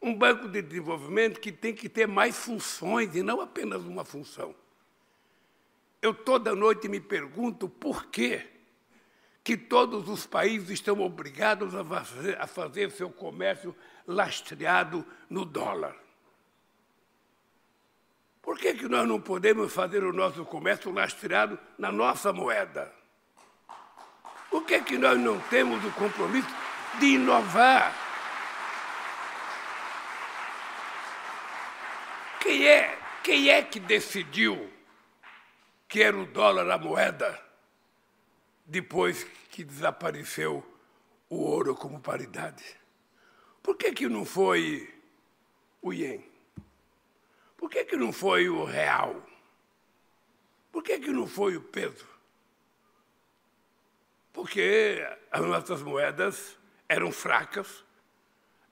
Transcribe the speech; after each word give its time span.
Um 0.00 0.14
banco 0.14 0.48
de 0.48 0.62
desenvolvimento 0.62 1.40
que 1.40 1.50
tem 1.50 1.74
que 1.74 1.88
ter 1.88 2.06
mais 2.06 2.36
funções 2.36 3.16
e 3.16 3.24
não 3.24 3.40
apenas 3.40 3.82
uma 3.82 4.04
função. 4.04 4.54
Eu 6.00 6.14
toda 6.14 6.54
noite 6.54 6.88
me 6.88 7.00
pergunto 7.00 7.68
por 7.68 8.06
quê 8.06 8.46
que 9.42 9.56
todos 9.56 10.08
os 10.08 10.26
países 10.26 10.70
estão 10.70 11.00
obrigados 11.00 11.74
a 11.74 11.84
fazer, 11.84 12.40
a 12.40 12.46
fazer 12.46 12.90
seu 12.90 13.10
comércio 13.10 13.74
lastreado 14.06 15.06
no 15.28 15.44
dólar. 15.44 15.94
Por 18.42 18.58
que, 18.58 18.74
que 18.74 18.88
nós 18.88 19.06
não 19.06 19.20
podemos 19.20 19.72
fazer 19.72 20.02
o 20.02 20.12
nosso 20.12 20.44
comércio 20.44 20.90
lastreado 20.92 21.58
na 21.78 21.92
nossa 21.92 22.32
moeda? 22.32 22.92
Por 24.50 24.64
que, 24.64 24.80
que 24.82 24.98
nós 24.98 25.18
não 25.18 25.38
temos 25.42 25.84
o 25.84 25.92
compromisso 25.92 26.48
de 26.98 27.06
inovar? 27.14 27.94
Quem 32.40 32.66
é, 32.66 32.98
quem 33.22 33.48
é 33.50 33.62
que 33.62 33.78
decidiu 33.78 34.72
que 35.86 36.02
era 36.02 36.18
o 36.18 36.26
dólar 36.26 36.68
a 36.70 36.78
moeda, 36.78 37.40
depois 38.64 39.24
que 39.50 39.62
desapareceu 39.62 40.64
o 41.28 41.36
ouro 41.36 41.76
como 41.76 42.00
paridade? 42.00 42.79
Por 43.62 43.76
que, 43.76 43.92
que 43.92 44.08
não 44.08 44.24
foi 44.24 44.92
o 45.82 45.92
ien? 45.92 46.24
Por 47.56 47.68
que, 47.68 47.84
que 47.84 47.96
não 47.96 48.12
foi 48.12 48.48
o 48.48 48.64
real? 48.64 49.26
Por 50.72 50.82
que, 50.82 50.98
que 50.98 51.10
não 51.10 51.26
foi 51.26 51.56
o 51.56 51.60
peso? 51.60 52.08
Porque 54.32 55.06
as 55.30 55.42
nossas 55.42 55.82
moedas 55.82 56.56
eram 56.88 57.12
fracas, 57.12 57.84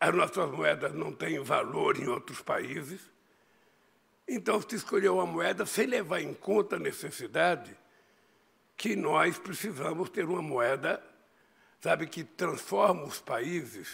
as 0.00 0.14
nossas 0.14 0.50
moedas 0.50 0.94
não 0.94 1.12
têm 1.12 1.40
valor 1.40 1.98
em 1.98 2.06
outros 2.06 2.40
países, 2.40 3.00
então, 4.28 4.60
se 4.60 4.76
escolheu 4.76 5.14
uma 5.14 5.24
moeda 5.24 5.64
sem 5.64 5.86
levar 5.86 6.20
em 6.20 6.34
conta 6.34 6.76
a 6.76 6.78
necessidade 6.78 7.74
que 8.76 8.94
nós 8.94 9.38
precisamos 9.38 10.10
ter 10.10 10.26
uma 10.26 10.42
moeda, 10.42 11.02
sabe, 11.80 12.06
que 12.06 12.22
transforma 12.22 13.04
os 13.04 13.18
países 13.18 13.88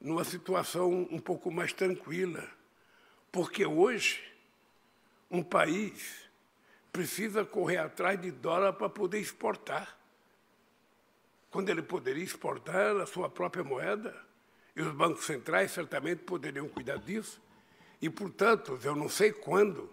numa 0.00 0.24
situação 0.24 1.06
um 1.10 1.18
pouco 1.18 1.50
mais 1.50 1.72
tranquila. 1.72 2.48
Porque 3.30 3.66
hoje, 3.66 4.22
um 5.30 5.42
país 5.42 6.28
precisa 6.92 7.44
correr 7.44 7.78
atrás 7.78 8.20
de 8.20 8.30
dólar 8.30 8.72
para 8.72 8.88
poder 8.88 9.20
exportar. 9.20 9.96
Quando 11.50 11.68
ele 11.68 11.82
poderia 11.82 12.24
exportar 12.24 12.96
a 12.96 13.06
sua 13.06 13.28
própria 13.28 13.62
moeda, 13.62 14.30
e 14.74 14.82
os 14.82 14.92
bancos 14.92 15.24
centrais 15.24 15.70
certamente 15.72 16.22
poderiam 16.22 16.68
cuidar 16.68 16.96
disso. 16.96 17.40
E, 18.00 18.08
portanto, 18.08 18.78
eu 18.82 18.96
não 18.96 19.08
sei 19.08 19.32
quando, 19.32 19.92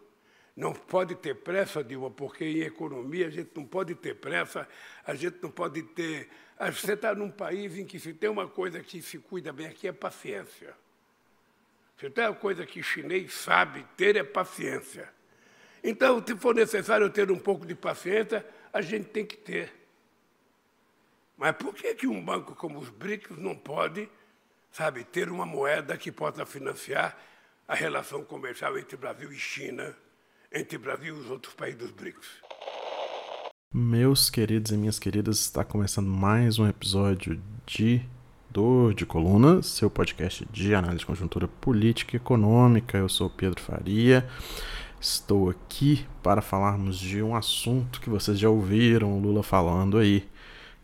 não 0.58 0.74
pode 0.74 1.14
ter 1.14 1.36
pressa, 1.36 1.84
Dilma, 1.84 2.10
porque 2.10 2.44
em 2.44 2.62
economia 2.62 3.28
a 3.28 3.30
gente 3.30 3.52
não 3.54 3.64
pode 3.64 3.94
ter 3.94 4.16
pressa, 4.16 4.68
a 5.06 5.14
gente 5.14 5.38
não 5.40 5.52
pode 5.52 5.84
ter. 5.84 6.28
Você 6.60 6.94
está 6.94 7.14
num 7.14 7.30
país 7.30 7.78
em 7.78 7.86
que 7.86 8.00
se 8.00 8.12
tem 8.12 8.28
uma 8.28 8.48
coisa 8.48 8.82
que 8.82 9.00
se 9.00 9.20
cuida 9.20 9.54
bem 9.54 9.68
aqui 9.68 9.88
é 9.88 9.92
paciência. 9.92 10.74
Se 12.00 12.10
tem 12.10 12.26
uma 12.26 12.34
coisa 12.34 12.66
que 12.66 12.82
chinês 12.82 13.36
sabe 13.36 13.86
ter 13.96 14.16
é 14.16 14.24
paciência. 14.24 15.08
Então, 15.84 16.24
se 16.26 16.36
for 16.36 16.56
necessário 16.56 17.08
ter 17.12 17.30
um 17.30 17.38
pouco 17.38 17.64
de 17.64 17.76
paciência, 17.76 18.44
a 18.74 18.82
gente 18.82 19.10
tem 19.10 19.24
que 19.24 19.38
ter. 19.38 19.72
Mas 21.38 21.56
por 21.56 21.72
que, 21.76 21.94
que 21.94 22.08
um 22.08 22.24
banco 22.24 22.56
como 22.56 22.80
os 22.80 22.90
BRICS 22.90 23.38
não 23.38 23.56
pode, 23.56 24.10
sabe, 24.72 25.04
ter 25.04 25.30
uma 25.30 25.46
moeda 25.46 25.96
que 25.96 26.12
possa 26.12 26.48
financiar 26.48 27.16
a 27.68 27.76
relação 27.76 28.24
comercial 28.24 28.76
entre 28.76 28.98
Brasil 28.98 29.32
e 29.32 29.38
China, 29.38 29.96
entre 30.52 30.78
Brasil 30.78 31.16
e 31.16 31.20
os 31.20 31.30
outros 31.30 31.54
países 31.54 31.92
BRICS. 31.92 32.28
Meus 33.74 34.30
queridos 34.30 34.72
e 34.72 34.78
minhas 34.78 34.98
queridas, 34.98 35.40
está 35.40 35.64
começando 35.64 36.08
mais 36.08 36.58
um 36.58 36.68
episódio 36.68 37.42
de 37.66 38.02
Dor 38.50 38.94
de 38.94 39.06
Coluna, 39.06 39.62
seu 39.62 39.90
podcast 39.90 40.48
de 40.52 40.74
análise 40.74 41.00
de 41.00 41.06
conjuntura 41.06 41.48
política 41.48 42.16
e 42.16 42.18
econômica. 42.18 42.98
Eu 42.98 43.10
sou 43.10 43.30
Pedro 43.30 43.62
Faria. 43.62 44.28
Estou 45.00 45.50
aqui 45.50 46.08
para 46.24 46.42
falarmos 46.42 46.98
de 46.98 47.22
um 47.22 47.36
assunto 47.36 48.02
que 48.02 48.10
vocês 48.10 48.40
já 48.40 48.50
ouviram 48.50 49.18
o 49.18 49.20
Lula 49.20 49.44
falando 49.44 49.98
aí, 49.98 50.28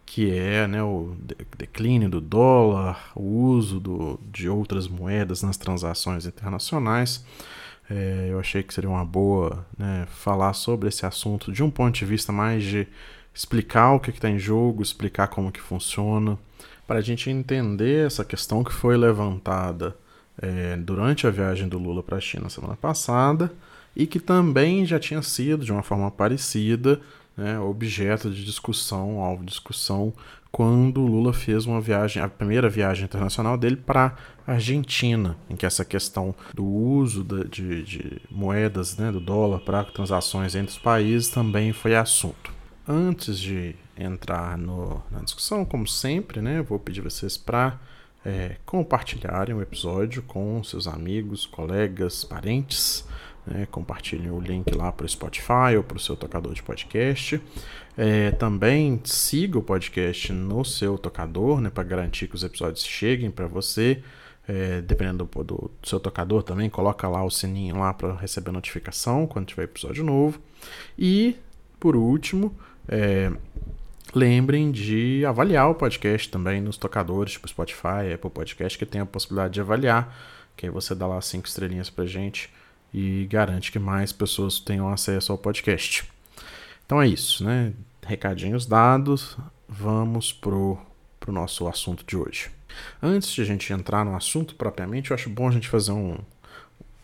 que 0.06 0.30
é 0.32 0.68
né, 0.68 0.84
o 0.84 1.16
declínio 1.58 2.10
do 2.10 2.22
dólar, 2.22 3.12
o 3.16 3.24
uso 3.24 3.80
do, 3.80 4.20
de 4.32 4.48
outras 4.48 4.88
moedas 4.88 5.42
nas 5.42 5.58
transações 5.58 6.26
internacionais. 6.28 7.26
É, 7.90 8.28
eu 8.30 8.40
achei 8.40 8.64
que 8.64 8.74
seria 8.74 8.90
uma 8.90 9.04
boa 9.04 9.66
né, 9.78 10.08
falar 10.10 10.54
sobre 10.54 10.90
esse 10.90 11.06
assunto 11.06 11.52
de 11.52 11.62
um 11.62 11.70
ponto 11.70 11.96
de 11.96 12.06
vista 12.06 12.32
mais 12.32 12.64
de 12.64 12.88
explicar 13.34 13.94
o 13.94 14.00
que 14.00 14.10
está 14.10 14.30
em 14.30 14.40
jogo, 14.40 14.82
explicar 14.82 15.28
como 15.28 15.52
que 15.52 15.60
funciona, 15.60 16.38
para 16.88 17.00
a 17.00 17.02
gente 17.02 17.30
entender 17.30 18.06
essa 18.06 18.24
questão 18.24 18.64
que 18.64 18.74
foi 18.74 18.96
levantada 18.96 19.96
é, 20.42 20.76
durante 20.78 21.28
a 21.28 21.30
viagem 21.30 21.68
do 21.68 21.78
Lula 21.78 22.04
para 22.04 22.18
a 22.18 22.22
China 22.22 22.50
semana 22.50 22.76
passada 22.76 23.52
e 23.96 24.08
que 24.08 24.20
também 24.20 24.86
já 24.86 25.00
tinha 25.00 25.22
sido, 25.22 25.64
de 25.64 25.72
uma 25.72 25.84
forma 25.84 26.10
parecida, 26.10 27.00
né, 27.36 27.60
objeto 27.60 28.30
de 28.30 28.46
discussão, 28.46 29.20
alvo 29.20 29.44
de 29.44 29.52
discussão, 29.52 30.14
quando 30.52 31.02
Lula 31.02 31.34
fez 31.34 31.66
uma 31.66 31.82
viagem, 31.82 32.22
a 32.22 32.30
primeira 32.30 32.70
viagem 32.70 33.06
internacional 33.06 33.58
dele 33.58 33.76
para 33.76 34.16
a 34.46 34.52
Argentina, 34.52 35.36
em 35.50 35.56
que 35.56 35.66
essa 35.66 35.84
questão 35.84 36.36
do 36.54 36.64
uso 36.64 37.24
de, 37.24 37.82
de 37.82 38.22
moedas, 38.30 38.96
né, 38.96 39.12
do 39.12 39.20
dólar 39.20 39.62
para 39.62 39.84
transações 39.84 40.54
entre 40.54 40.72
os 40.72 40.78
países 40.78 41.30
também 41.30 41.74
foi 41.74 41.96
assunto. 41.96 42.54
Antes 42.88 43.40
de 43.40 43.76
entrar 43.98 44.56
no, 44.56 45.02
na 45.10 45.22
discussão, 45.22 45.66
como 45.66 45.88
sempre, 45.88 46.40
né, 46.40 46.62
vou 46.62 46.78
pedir 46.78 47.02
vocês 47.02 47.36
para 47.36 47.80
é, 48.24 48.58
compartilharem 48.64 49.56
o 49.56 49.62
episódio 49.62 50.22
com 50.22 50.64
seus 50.64 50.88
amigos, 50.88 51.48
colegas, 51.48 52.24
parentes 52.24 53.06
né? 53.46 53.68
Compartilhem 53.70 54.32
o 54.32 54.40
link 54.40 54.74
lá 54.74 54.92
para 54.92 55.06
o 55.06 55.10
Spotify 55.10 55.76
ou 55.78 55.84
para 55.84 55.98
o 55.98 56.00
seu 56.00 56.16
tocador 56.16 56.54
de 56.54 56.64
podcast. 56.64 57.42
É, 57.98 58.32
também 58.32 59.00
siga 59.04 59.60
o 59.60 59.62
podcast 59.62 60.32
no 60.34 60.64
seu 60.66 60.98
tocador, 60.98 61.62
né, 61.62 61.70
para 61.70 61.84
garantir 61.84 62.28
que 62.28 62.36
os 62.36 62.44
episódios 62.44 62.84
cheguem 62.84 63.30
para 63.30 63.48
você. 63.48 64.02
É, 64.46 64.82
dependendo 64.82 65.24
do, 65.24 65.44
do, 65.44 65.72
seu 65.84 66.02
tocador 66.02 66.44
também, 66.44 66.70
coloca 66.70 67.08
lá 67.08 67.24
o 67.24 67.32
sininho 67.32 67.78
lá 67.78 67.94
para 67.94 68.14
receber 68.16 68.52
notificação 68.52 69.26
quando 69.26 69.46
tiver 69.46 69.64
episódio 69.64 70.04
novo. 70.04 70.40
E, 71.00 71.38
por 71.80 71.96
último, 71.96 72.54
é, 72.86 73.32
lembrem 74.14 74.70
de 74.70 75.26
avaliar 75.26 75.70
o 75.70 75.76
podcast 75.76 76.30
também 76.30 76.60
nos 76.60 76.76
tocadores, 76.76 77.34
tipo 77.34 77.48
Spotify, 77.48 78.12
Apple 78.14 78.30
Podcast, 78.30 78.78
que 78.78 78.86
tem 78.86 79.00
a 79.00 79.06
possibilidade 79.06 79.54
de 79.54 79.62
avaliar. 79.62 80.14
Que 80.58 80.66
aí 80.66 80.72
você 80.72 80.94
dá 80.94 81.08
lá 81.08 81.22
cinco 81.22 81.48
estrelinhas 81.48 81.90
pra 81.90 82.06
gente 82.06 82.52
e 82.94 83.26
garante 83.26 83.72
que 83.72 83.80
mais 83.80 84.12
pessoas 84.12 84.60
tenham 84.60 84.88
acesso 84.90 85.32
ao 85.32 85.38
podcast. 85.38 86.08
Então 86.86 87.02
é 87.02 87.08
isso, 87.08 87.44
né? 87.44 87.74
Recadinhos 88.06 88.66
dados, 88.66 89.38
vamos 89.68 90.32
pro, 90.32 90.78
pro 91.20 91.32
nosso 91.32 91.68
assunto 91.68 92.06
de 92.06 92.16
hoje. 92.16 92.52
Antes 93.02 93.32
de 93.32 93.42
a 93.42 93.46
gente 93.46 93.72
entrar 93.72 94.04
no 94.04 94.16
assunto 94.16 94.56
propriamente, 94.56 95.12
eu 95.12 95.16
acho 95.16 95.30
bom 95.30 95.48
a 95.48 95.52
gente 95.52 95.70
fazer 95.70 95.92
um, 95.92 96.18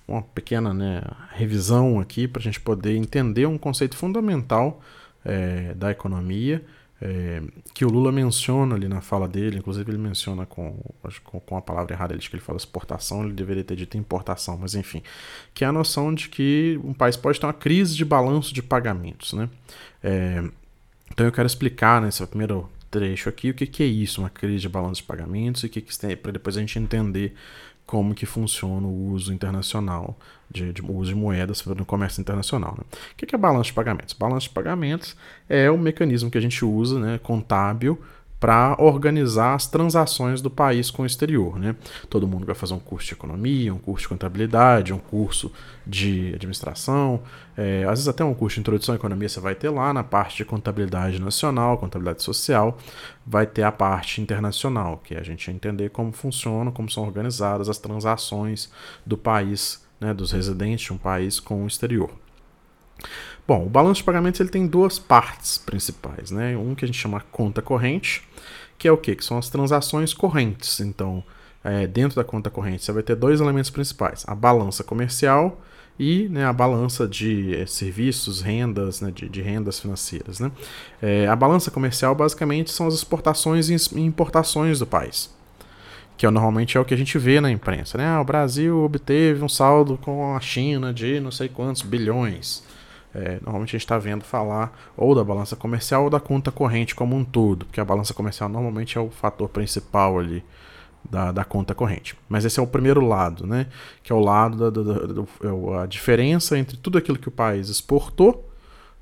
uma 0.08 0.22
pequena 0.22 0.74
né, 0.74 1.02
revisão 1.32 2.00
aqui 2.00 2.28
para 2.28 2.40
a 2.40 2.44
gente 2.44 2.60
poder 2.60 2.96
entender 2.96 3.46
um 3.46 3.58
conceito 3.58 3.96
fundamental 3.96 4.82
é, 5.24 5.74
da 5.74 5.92
economia 5.92 6.64
é, 7.02 7.42
que 7.74 7.86
o 7.86 7.90
Lula 7.90 8.12
menciona 8.12 8.76
ali 8.76 8.88
na 8.88 9.00
fala 9.00 9.28
dele, 9.28 9.60
inclusive 9.60 9.90
ele 9.90 9.98
menciona 9.98 10.46
com, 10.46 10.78
com, 11.46 11.58
a 11.58 11.62
palavra 11.62 11.94
errada, 11.94 12.14
ele 12.14 12.20
diz 12.20 12.28
que 12.28 12.36
ele 12.36 12.44
fala 12.44 12.58
exportação, 12.58 13.24
ele 13.24 13.34
deveria 13.34 13.64
ter 13.64 13.76
dito 13.76 13.98
importação, 13.98 14.58
mas 14.58 14.76
enfim, 14.76 15.02
que 15.54 15.64
é 15.64 15.68
a 15.68 15.72
noção 15.72 16.14
de 16.14 16.28
que 16.28 16.80
um 16.84 16.94
país 16.94 17.16
pode 17.16 17.40
ter 17.40 17.46
uma 17.46 17.54
crise 17.54 17.96
de 17.96 18.04
balanço 18.04 18.54
de 18.54 18.62
pagamentos, 18.62 19.34
né? 19.34 19.50
É, 20.04 20.44
então 21.12 21.26
eu 21.26 21.32
quero 21.32 21.48
explicar 21.48 22.02
nesse 22.02 22.26
primeiro 22.28 22.70
trecho 22.92 23.30
aqui 23.30 23.52
o 23.52 23.54
que, 23.54 23.66
que 23.66 23.84
é 23.84 23.86
isso, 23.86 24.22
uma 24.22 24.30
crise 24.30 24.60
de 24.60 24.70
balanço 24.70 25.02
de 25.02 25.08
pagamentos 25.08 25.64
e 25.64 25.68
o 25.68 25.70
que, 25.70 25.82
que 25.82 25.98
tem, 25.98 26.18
para 26.18 26.32
depois 26.32 26.58
a 26.58 26.60
gente 26.60 26.78
entender 26.80 27.34
como 27.90 28.14
que 28.14 28.28
funciona 28.28 28.86
o 28.86 29.14
uso 29.14 29.34
internacional, 29.34 30.16
de, 30.48 30.72
de 30.72 30.80
uso 30.80 31.10
de 31.10 31.16
moedas 31.16 31.66
no 31.66 31.84
comércio 31.84 32.22
internacional. 32.22 32.76
Né? 32.78 32.84
O 33.14 33.16
que 33.16 33.34
é 33.34 33.38
balanço 33.38 33.70
de 33.70 33.74
pagamentos? 33.74 34.14
Balanço 34.14 34.48
de 34.48 34.54
pagamentos 34.54 35.18
é 35.50 35.72
o 35.72 35.78
mecanismo 35.78 36.30
que 36.30 36.38
a 36.38 36.42
gente 36.42 36.64
usa, 36.64 37.00
né, 37.00 37.18
contábil, 37.18 38.00
para 38.40 38.76
organizar 38.80 39.54
as 39.54 39.68
transações 39.68 40.42
do 40.42 40.50
país 40.50 40.90
com 40.90 41.04
o 41.04 41.06
exterior. 41.06 41.60
Né? 41.60 41.76
Todo 42.10 42.28
mundo 42.28 42.46
vai 42.46 42.56
fazer 42.56 42.74
um 42.74 42.80
curso 42.80 43.08
de 43.08 43.14
economia, 43.14 43.74
um 43.74 43.78
curso 43.78 44.04
de 44.04 44.10
contabilidade, 44.10 44.94
um 44.94 44.98
curso 44.98 45.52
de 45.86 46.32
administração, 46.36 47.22
é, 47.58 47.84
às 47.84 47.92
vezes 47.92 48.08
até 48.08 48.24
um 48.24 48.34
curso 48.34 48.56
de 48.56 48.62
introdução 48.62 48.94
à 48.94 48.96
economia 48.96 49.28
você 49.28 49.40
vai 49.42 49.56
ter 49.56 49.70
lá 49.70 49.92
na 49.92 50.04
parte 50.04 50.38
de 50.38 50.46
contabilidade 50.46 51.20
nacional, 51.20 51.78
contabilidade 51.78 52.24
social, 52.24 52.78
vai 53.26 53.46
ter 53.46 53.64
a 53.64 53.72
parte 53.72 54.22
internacional, 54.22 55.02
que 55.04 55.16
é 55.16 55.20
a 55.20 55.24
gente 55.24 55.52
entender 55.52 55.90
como 55.90 56.14
funciona, 56.14 56.72
como 56.72 56.90
são 56.90 57.04
organizadas 57.04 57.68
as 57.68 57.78
transações 57.78 58.72
do 59.06 59.18
país, 59.18 59.86
né, 60.00 60.14
dos 60.14 60.32
residentes 60.32 60.86
de 60.86 60.94
um 60.94 60.98
país 60.98 61.40
com 61.40 61.66
o 61.66 61.68
exterior. 61.68 62.10
Bom, 63.50 63.66
o 63.66 63.68
balanço 63.68 64.02
de 64.02 64.04
pagamentos 64.04 64.40
ele 64.40 64.50
tem 64.50 64.68
duas 64.68 65.00
partes 65.00 65.58
principais, 65.58 66.30
né? 66.30 66.56
Um 66.56 66.76
que 66.76 66.86
a 66.86 66.88
gente 66.88 67.00
chama 67.00 67.20
conta 67.32 67.64
corrente, 67.64 68.22
que 68.78 68.88
é 68.88 68.92
o 68.92 68.96
quê? 68.96 69.16
Que 69.16 69.26
são 69.26 69.40
as 69.40 69.50
transações 69.50 70.14
correntes. 70.14 70.80
Então, 70.80 71.24
é, 71.64 71.88
dentro 71.88 72.16
da 72.16 72.24
conta 72.24 72.52
corrente 72.52 72.86
você 72.86 72.92
vai 72.92 73.02
ter 73.02 73.16
dois 73.16 73.42
elementos 73.42 73.72
principais: 73.72 74.24
a 74.28 74.36
balança 74.36 74.84
comercial 74.84 75.60
e 75.98 76.30
né, 76.30 76.46
a 76.46 76.54
balança 76.54 77.08
de 77.08 77.56
é, 77.56 77.66
serviços, 77.66 78.40
rendas, 78.40 79.02
né, 79.02 79.10
de, 79.10 79.28
de, 79.28 79.42
rendas 79.42 79.80
financeiras. 79.80 80.40
Né? 80.40 80.52
É, 81.02 81.28
a 81.28 81.36
balança 81.36 81.72
comercial 81.72 82.14
basicamente 82.14 82.70
são 82.70 82.86
as 82.86 82.94
exportações 82.94 83.72
e 83.72 84.00
importações 84.00 84.78
do 84.78 84.86
país, 84.86 85.36
que 86.16 86.28
é, 86.28 86.30
normalmente 86.30 86.78
é 86.78 86.80
o 86.80 86.86
que 86.86 86.94
a 86.94 86.98
gente 86.98 87.18
vê 87.18 87.42
na 87.42 87.50
imprensa. 87.50 87.98
Né? 87.98 88.06
Ah, 88.06 88.22
o 88.22 88.24
Brasil 88.24 88.78
obteve 88.84 89.44
um 89.44 89.50
saldo 89.50 89.98
com 89.98 90.36
a 90.36 90.40
China 90.40 90.94
de 90.94 91.20
não 91.20 91.32
sei 91.32 91.50
quantos 91.50 91.82
bilhões. 91.82 92.70
É, 93.14 93.40
normalmente 93.42 93.70
a 93.70 93.72
gente 93.72 93.86
está 93.86 93.98
vendo 93.98 94.24
falar 94.24 94.92
ou 94.96 95.16
da 95.16 95.24
balança 95.24 95.56
comercial 95.56 96.04
ou 96.04 96.10
da 96.10 96.20
conta 96.20 96.52
corrente 96.52 96.94
como 96.94 97.16
um 97.16 97.24
todo, 97.24 97.66
porque 97.66 97.82
a 97.82 97.86
balança 97.86 98.14
comercial 98.14 98.48
normalmente 98.50 98.98
é 98.98 99.02
o 99.02 99.10
fator 99.10 99.50
principal 99.50 100.20
ali 100.20 100.44
da, 101.10 101.32
da 101.32 101.44
conta 101.44 101.74
corrente. 101.74 102.16
Mas 102.28 102.46
esse 102.46 102.60
é 102.60 102.64
o 102.64 102.68
primeiro 102.68 103.06
lado, 103.06 103.48
né? 103.48 103.68
que 104.04 104.12
é 104.12 104.16
o 104.16 104.20
lado 104.20 104.58
da, 104.58 104.84
da, 104.84 104.94
da, 105.08 105.22
é 105.22 105.84
a 105.84 105.86
diferença 105.86 106.58
entre 106.58 106.78
tudo 106.78 106.98
aquilo 106.98 107.18
que 107.18 107.28
o 107.28 107.32
país 107.32 107.70
exportou, 107.70 108.48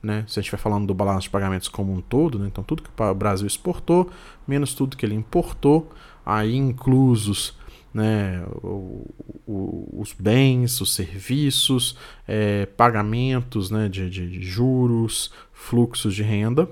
né? 0.02 0.24
se 0.28 0.40
a 0.40 0.42
gente 0.42 0.52
vai 0.52 0.60
falando 0.60 0.88
do 0.88 0.94
balanço 0.94 1.24
de 1.24 1.30
pagamentos 1.30 1.68
como 1.68 1.94
um 1.94 2.02
todo, 2.02 2.40
né? 2.40 2.48
então 2.48 2.64
tudo 2.64 2.84
que 2.84 2.90
o 2.90 3.14
Brasil 3.14 3.48
exportou, 3.48 4.10
menos 4.48 4.74
tudo 4.74 4.96
que 4.96 5.06
ele 5.06 5.16
importou, 5.16 5.92
aí 6.26 6.56
inclusos 6.56 7.58
né, 7.98 8.46
o, 8.64 9.06
o, 9.48 10.00
os 10.00 10.14
bens, 10.14 10.80
os 10.80 10.94
serviços, 10.94 11.98
é, 12.28 12.68
pagamentos 12.68 13.72
né, 13.72 13.90
de, 13.90 14.08
de, 14.08 14.42
juros, 14.42 15.32
fluxos 15.52 16.14
de 16.14 16.22
renda. 16.22 16.70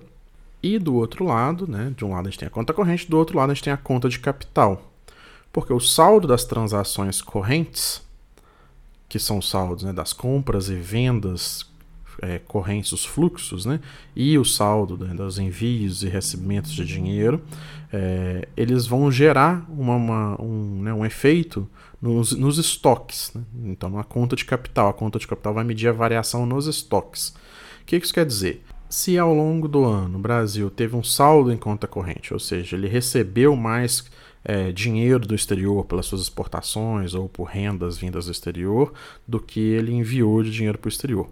E 0.62 0.78
do 0.78 0.96
outro 0.96 1.26
lado, 1.26 1.68
né, 1.68 1.92
de 1.98 2.06
um 2.06 2.12
lado 2.12 2.28
a 2.28 2.30
gente 2.30 2.40
tem 2.40 2.48
a 2.48 2.52
conta 2.52 2.74
corrente, 2.74 3.10
do 3.10 3.18
outro 3.18 3.38
lado 3.38 3.52
a 3.52 3.54
gente 3.54 3.64
tem 3.64 3.74
a 3.74 3.78
conta 3.78 4.08
de 4.08 4.20
capital. 4.20 4.92
Porque 5.52 5.74
o 5.74 5.80
saldo 5.80 6.28
das 6.28 6.46
transações 6.46 7.22
correntes, 7.22 8.04
que 9.10 9.18
são 9.18 9.42
saldos 9.42 9.84
né, 9.84 9.92
das 9.92 10.14
compras 10.14 10.70
e 10.70 10.76
vendas 10.76 11.66
é, 12.22 12.40
correntes, 12.40 12.92
os 12.92 13.06
fluxos, 13.06 13.66
né, 13.66 13.80
e 14.16 14.38
o 14.38 14.46
saldo 14.46 14.98
né, 14.98 15.14
dos 15.14 15.38
envios 15.40 16.04
e 16.04 16.08
recebimentos 16.08 16.72
de 16.72 16.86
dinheiro, 16.86 17.42
é, 17.92 18.48
eles 18.56 18.86
vão 18.86 19.12
gerar 19.12 19.66
uma, 19.70 19.96
uma, 19.96 20.42
um, 20.42 20.82
né, 20.84 20.94
um 20.94 21.06
efeito 21.06 21.70
nos, 22.02 22.34
nos 22.34 22.58
estoques. 22.58 23.32
Né? 23.34 23.42
Então, 23.66 23.90
na 23.90 24.04
conta 24.04 24.36
de 24.36 24.46
capital, 24.46 24.90
a 24.90 24.94
conta 24.94 25.20
de 25.20 25.28
capital 25.28 25.54
vai 25.54 25.64
medir 25.64 25.88
a 25.88 25.94
variação 25.94 26.46
nos 26.46 26.68
estoques. 26.68 27.30
O 27.82 27.86
que 27.86 27.96
isso 27.96 28.14
quer 28.14 28.26
dizer? 28.26 28.64
Se 28.90 29.18
ao 29.18 29.34
longo 29.34 29.68
do 29.68 29.84
ano 29.84 30.18
o 30.18 30.22
Brasil 30.22 30.70
teve 30.70 30.96
um 30.96 31.04
saldo 31.04 31.52
em 31.52 31.58
conta 31.58 31.88
corrente, 31.88 32.34
ou 32.34 32.40
seja, 32.40 32.76
ele 32.76 32.88
recebeu 32.88 33.56
mais 33.56 34.06
é, 34.46 34.72
dinheiro 34.72 35.28
do 35.28 35.34
exterior 35.34 35.84
pelas 35.86 36.06
suas 36.06 36.22
exportações 36.22 37.16
ou 37.16 37.28
por 37.28 37.46
rendas 37.46 37.98
vindas 37.98 38.28
do 38.28 38.32
exterior 38.32 38.94
do 39.28 39.40
que 39.40 39.60
ele 39.60 39.92
enviou 39.92 40.44
de 40.44 40.52
dinheiro 40.52 40.78
para 40.78 40.88
o 40.88 40.90
exterior. 40.90 41.28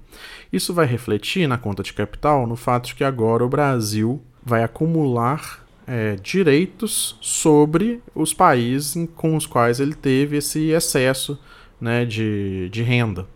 Isso 0.51 0.73
vai 0.73 0.87
refletir 0.87 1.47
na 1.47 1.57
conta 1.57 1.83
de 1.83 1.93
capital 1.93 2.47
no 2.47 2.55
fato 2.55 2.87
de 2.87 2.95
que 2.95 3.03
agora 3.03 3.45
o 3.45 3.49
Brasil 3.49 4.19
vai 4.43 4.63
acumular 4.63 5.63
é, 5.85 6.15
direitos 6.15 7.15
sobre 7.21 8.01
os 8.15 8.33
países 8.33 9.07
com 9.15 9.35
os 9.35 9.45
quais 9.45 9.79
ele 9.79 9.93
teve 9.93 10.37
esse 10.37 10.69
excesso 10.69 11.39
né, 11.79 12.05
de, 12.05 12.67
de 12.69 12.81
renda. 12.81 13.27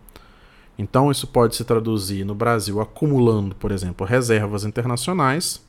Então, 0.78 1.12
isso 1.12 1.28
pode 1.28 1.56
se 1.56 1.64
traduzir 1.64 2.24
no 2.24 2.36
Brasil 2.36 2.80
acumulando, 2.80 3.56
por 3.56 3.72
exemplo, 3.72 4.06
reservas 4.06 4.64
internacionais, 4.64 5.66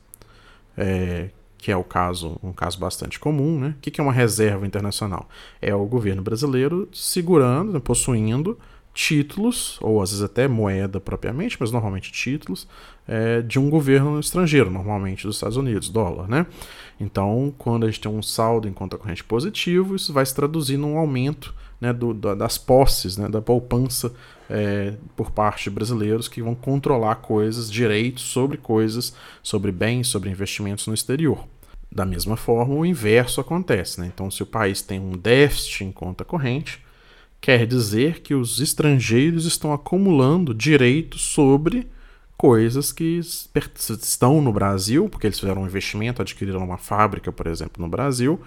é, 0.77 1.31
que 1.59 1.71
é 1.71 1.75
o 1.75 1.83
caso, 1.83 2.39
um 2.41 2.53
caso 2.53 2.79
bastante 2.79 3.19
comum, 3.19 3.59
né? 3.59 3.75
O 3.77 3.81
que 3.81 3.99
é 3.99 4.03
uma 4.03 4.13
reserva 4.13 4.65
internacional? 4.65 5.29
É 5.61 5.75
o 5.75 5.85
governo 5.85 6.21
brasileiro 6.21 6.87
segurando, 6.91 7.79
possuindo 7.81 8.57
títulos, 8.93 9.77
ou 9.81 10.01
às 10.01 10.09
vezes 10.09 10.23
até 10.23 10.47
moeda 10.47 10.99
propriamente, 10.99 11.57
mas 11.59 11.71
normalmente 11.71 12.11
títulos, 12.11 12.67
é, 13.07 13.41
de 13.41 13.59
um 13.59 13.69
governo 13.69 14.19
estrangeiro, 14.19 14.69
normalmente 14.69 15.27
dos 15.27 15.35
Estados 15.35 15.57
Unidos, 15.57 15.89
dólar, 15.89 16.27
né? 16.27 16.45
Então, 16.99 17.53
quando 17.57 17.85
a 17.85 17.87
gente 17.87 18.01
tem 18.01 18.11
um 18.11 18.21
saldo 18.21 18.67
em 18.67 18.73
conta 18.73 18.97
corrente 18.97 19.23
positivo, 19.23 19.95
isso 19.95 20.11
vai 20.13 20.25
se 20.25 20.33
traduzir 20.33 20.77
num 20.77 20.97
aumento 20.97 21.53
né, 21.79 21.93
do, 21.93 22.13
das 22.13 22.57
posses, 22.57 23.17
né, 23.17 23.27
da 23.27 23.41
poupança 23.41 24.13
é, 24.49 24.93
por 25.15 25.31
parte 25.31 25.65
de 25.65 25.69
brasileiros 25.69 26.27
que 26.27 26.41
vão 26.41 26.55
controlar 26.55 27.15
coisas, 27.15 27.71
direitos 27.71 28.23
sobre 28.23 28.57
coisas, 28.57 29.13
sobre 29.43 29.71
bens, 29.71 30.07
sobre 30.07 30.29
investimentos 30.29 30.87
no 30.87 30.93
exterior. 30.93 31.47
Da 31.91 32.05
mesma 32.05 32.37
forma, 32.37 32.75
o 32.75 32.85
inverso 32.85 33.41
acontece. 33.41 33.99
Né? 33.99 34.11
Então, 34.13 34.29
se 34.29 34.43
o 34.43 34.45
país 34.45 34.81
tem 34.81 34.99
um 34.99 35.11
déficit 35.11 35.85
em 35.85 35.91
conta 35.91 36.23
corrente, 36.23 36.83
quer 37.41 37.65
dizer 37.65 38.21
que 38.21 38.33
os 38.33 38.59
estrangeiros 38.59 39.45
estão 39.45 39.73
acumulando 39.73 40.53
direitos 40.53 41.21
sobre 41.21 41.87
coisas 42.39 42.93
que 42.93 43.19
estão 43.19 44.41
no 44.41 44.53
Brasil, 44.53 45.09
porque 45.09 45.27
eles 45.27 45.37
fizeram 45.37 45.63
um 45.63 45.65
investimento, 45.65 46.21
adquiriram 46.21 46.63
uma 46.63 46.77
fábrica, 46.77 47.33
por 47.33 47.47
exemplo, 47.47 47.83
no 47.83 47.89
Brasil, 47.89 48.39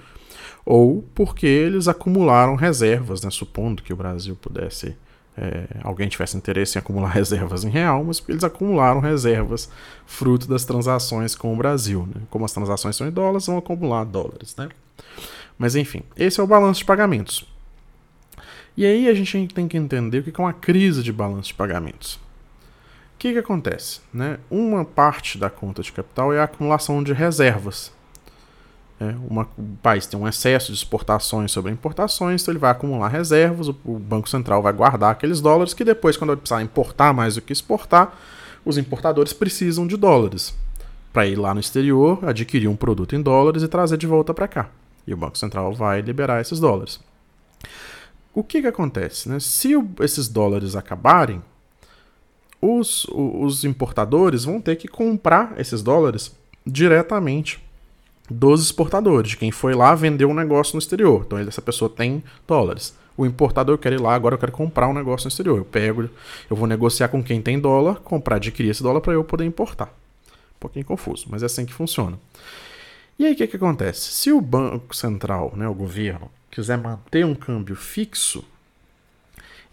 ou 0.64 1.04
porque 1.14 1.44
eles 1.44 1.88
acumularam 1.88 2.54
reservas, 2.54 3.22
né? 3.22 3.28
supondo 3.30 3.82
que 3.82 3.92
o 3.92 3.96
Brasil 3.96 4.34
pudesse 4.34 4.96
é, 5.36 5.66
alguém 5.82 6.08
tivesse 6.08 6.38
interesse 6.38 6.78
em 6.78 6.80
acumular 6.80 7.10
reservas 7.12 7.64
em 7.64 7.68
real, 7.68 8.02
mas 8.02 8.24
eles 8.26 8.42
acumularam 8.42 8.98
reservas 8.98 9.70
fruto 10.06 10.48
das 10.48 10.64
transações 10.64 11.34
com 11.34 11.52
o 11.52 11.56
Brasil. 11.56 12.08
Né? 12.14 12.22
Como 12.30 12.46
as 12.46 12.52
transações 12.52 12.96
são 12.96 13.06
em 13.06 13.10
dólares, 13.10 13.46
vão 13.46 13.58
acumular 13.58 14.04
dólares. 14.04 14.56
Né? 14.56 14.70
Mas 15.58 15.76
enfim, 15.76 16.02
esse 16.16 16.40
é 16.40 16.42
o 16.42 16.46
balanço 16.46 16.80
de 16.80 16.86
pagamentos. 16.86 17.46
E 18.74 18.86
aí 18.86 19.06
a 19.06 19.12
gente 19.12 19.48
tem 19.48 19.68
que 19.68 19.76
entender 19.76 20.20
o 20.20 20.22
que 20.22 20.40
é 20.40 20.42
uma 20.42 20.54
crise 20.54 21.02
de 21.02 21.12
balanço 21.12 21.48
de 21.48 21.54
pagamentos. 21.54 22.18
Que, 23.22 23.34
que 23.34 23.38
acontece? 23.38 24.00
Né? 24.12 24.36
Uma 24.50 24.84
parte 24.84 25.38
da 25.38 25.48
conta 25.48 25.80
de 25.80 25.92
capital 25.92 26.32
é 26.32 26.40
a 26.40 26.42
acumulação 26.42 27.00
de 27.04 27.12
reservas. 27.12 27.92
É, 28.98 29.14
uma, 29.30 29.48
o 29.56 29.76
país 29.80 30.06
tem 30.06 30.18
um 30.18 30.26
excesso 30.26 30.72
de 30.72 30.78
exportações 30.78 31.52
sobre 31.52 31.70
importações, 31.70 32.42
então 32.42 32.50
ele 32.50 32.58
vai 32.58 32.72
acumular 32.72 33.06
reservas, 33.06 33.68
o, 33.68 33.76
o 33.84 33.96
Banco 33.96 34.28
Central 34.28 34.60
vai 34.60 34.72
guardar 34.72 35.12
aqueles 35.12 35.40
dólares 35.40 35.72
que 35.72 35.84
depois, 35.84 36.16
quando 36.16 36.30
ele 36.30 36.40
precisar 36.40 36.62
importar 36.62 37.14
mais 37.14 37.36
do 37.36 37.42
que 37.42 37.52
exportar, 37.52 38.12
os 38.64 38.76
importadores 38.76 39.32
precisam 39.32 39.86
de 39.86 39.96
dólares 39.96 40.52
para 41.12 41.24
ir 41.24 41.36
lá 41.36 41.54
no 41.54 41.60
exterior, 41.60 42.18
adquirir 42.28 42.66
um 42.66 42.74
produto 42.74 43.14
em 43.14 43.22
dólares 43.22 43.62
e 43.62 43.68
trazer 43.68 43.98
de 43.98 44.06
volta 44.08 44.34
para 44.34 44.48
cá. 44.48 44.68
E 45.06 45.14
o 45.14 45.16
Banco 45.16 45.38
Central 45.38 45.72
vai 45.72 46.00
liberar 46.00 46.40
esses 46.40 46.58
dólares. 46.58 46.98
O 48.34 48.42
que, 48.42 48.60
que 48.60 48.66
acontece? 48.66 49.28
Né? 49.28 49.38
Se 49.38 49.76
o, 49.76 49.88
esses 50.00 50.26
dólares 50.26 50.74
acabarem, 50.74 51.40
os, 52.62 53.04
os 53.10 53.64
importadores 53.64 54.44
vão 54.44 54.60
ter 54.60 54.76
que 54.76 54.86
comprar 54.86 55.58
esses 55.58 55.82
dólares 55.82 56.32
diretamente 56.64 57.60
dos 58.30 58.62
exportadores, 58.62 59.30
de 59.30 59.36
quem 59.36 59.50
foi 59.50 59.74
lá 59.74 59.94
vender 59.96 60.24
um 60.24 60.32
negócio 60.32 60.74
no 60.74 60.78
exterior. 60.78 61.24
Então 61.26 61.36
essa 61.38 61.60
pessoa 61.60 61.90
tem 61.90 62.22
dólares. 62.46 62.96
O 63.16 63.26
importador 63.26 63.76
quer 63.76 63.92
ir 63.92 64.00
lá, 64.00 64.14
agora 64.14 64.36
eu 64.36 64.38
quero 64.38 64.52
comprar 64.52 64.88
um 64.88 64.94
negócio 64.94 65.26
no 65.26 65.28
exterior. 65.28 65.58
Eu 65.58 65.64
pego, 65.64 66.08
eu 66.48 66.56
vou 66.56 66.68
negociar 66.68 67.08
com 67.08 67.22
quem 67.22 67.42
tem 67.42 67.60
dólar, 67.60 67.96
comprar, 67.96 68.36
adquirir 68.36 68.70
esse 68.70 68.82
dólar 68.82 69.00
para 69.00 69.12
eu 69.12 69.24
poder 69.24 69.44
importar. 69.44 69.88
Um 70.56 70.60
pouquinho 70.60 70.84
confuso, 70.84 71.26
mas 71.28 71.42
é 71.42 71.46
assim 71.46 71.66
que 71.66 71.74
funciona. 71.74 72.18
E 73.18 73.26
aí 73.26 73.32
o 73.32 73.36
que, 73.36 73.46
que 73.48 73.56
acontece? 73.56 74.12
Se 74.12 74.32
o 74.32 74.40
Banco 74.40 74.94
Central, 74.94 75.52
né, 75.56 75.68
o 75.68 75.74
governo, 75.74 76.30
quiser 76.50 76.78
manter 76.78 77.26
um 77.26 77.34
câmbio 77.34 77.76
fixo, 77.76 78.44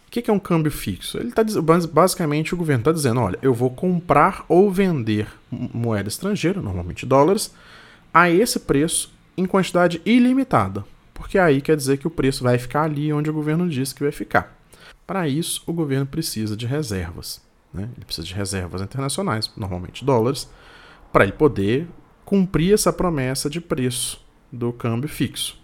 o 0.09 0.11
que, 0.11 0.29
é 0.29 0.33
um 0.33 0.39
câmbio 0.39 0.71
fixo? 0.71 1.19
Ele 1.19 1.31
tá 1.31 1.43
basicamente 1.91 2.55
o 2.55 2.57
governo 2.57 2.81
está 2.81 2.91
dizendo, 2.91 3.21
olha, 3.21 3.37
eu 3.43 3.53
vou 3.53 3.69
comprar 3.69 4.43
ou 4.49 4.71
vender 4.71 5.27
moeda 5.51 6.09
estrangeira, 6.09 6.59
normalmente 6.63 7.05
dólares, 7.05 7.53
a 8.11 8.27
esse 8.27 8.59
preço 8.61 9.13
em 9.37 9.45
quantidade 9.45 10.01
ilimitada, 10.03 10.83
porque 11.13 11.37
aí 11.37 11.61
quer 11.61 11.77
dizer 11.77 11.97
que 11.97 12.07
o 12.07 12.11
preço 12.11 12.43
vai 12.43 12.57
ficar 12.57 12.85
ali 12.85 13.13
onde 13.13 13.29
o 13.29 13.33
governo 13.33 13.69
disse 13.69 13.93
que 13.93 14.01
vai 14.01 14.11
ficar. 14.11 14.57
Para 15.05 15.27
isso, 15.27 15.61
o 15.67 15.73
governo 15.73 16.07
precisa 16.07 16.57
de 16.57 16.65
reservas. 16.65 17.39
Né? 17.71 17.87
Ele 17.95 18.05
precisa 18.05 18.25
de 18.25 18.33
reservas 18.33 18.81
internacionais, 18.81 19.51
normalmente 19.55 20.03
dólares, 20.03 20.49
para 21.13 21.23
ele 21.23 21.33
poder 21.33 21.87
cumprir 22.25 22.73
essa 22.73 22.91
promessa 22.91 23.47
de 23.47 23.61
preço 23.61 24.25
do 24.51 24.73
câmbio 24.73 25.07
fixo. 25.07 25.59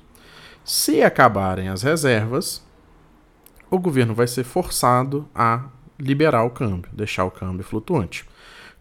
Se 0.64 1.02
acabarem 1.02 1.68
as 1.68 1.82
reservas, 1.82 2.65
o 3.70 3.80
governo 3.80 4.14
vai 4.14 4.28
ser 4.28 4.44
forçado 4.44 5.28
a 5.34 5.66
liberar 6.00 6.44
o 6.44 6.50
câmbio, 6.50 6.90
deixar 6.94 7.26
o 7.26 7.32
câmbio 7.32 7.64
flutuante. 7.64 8.26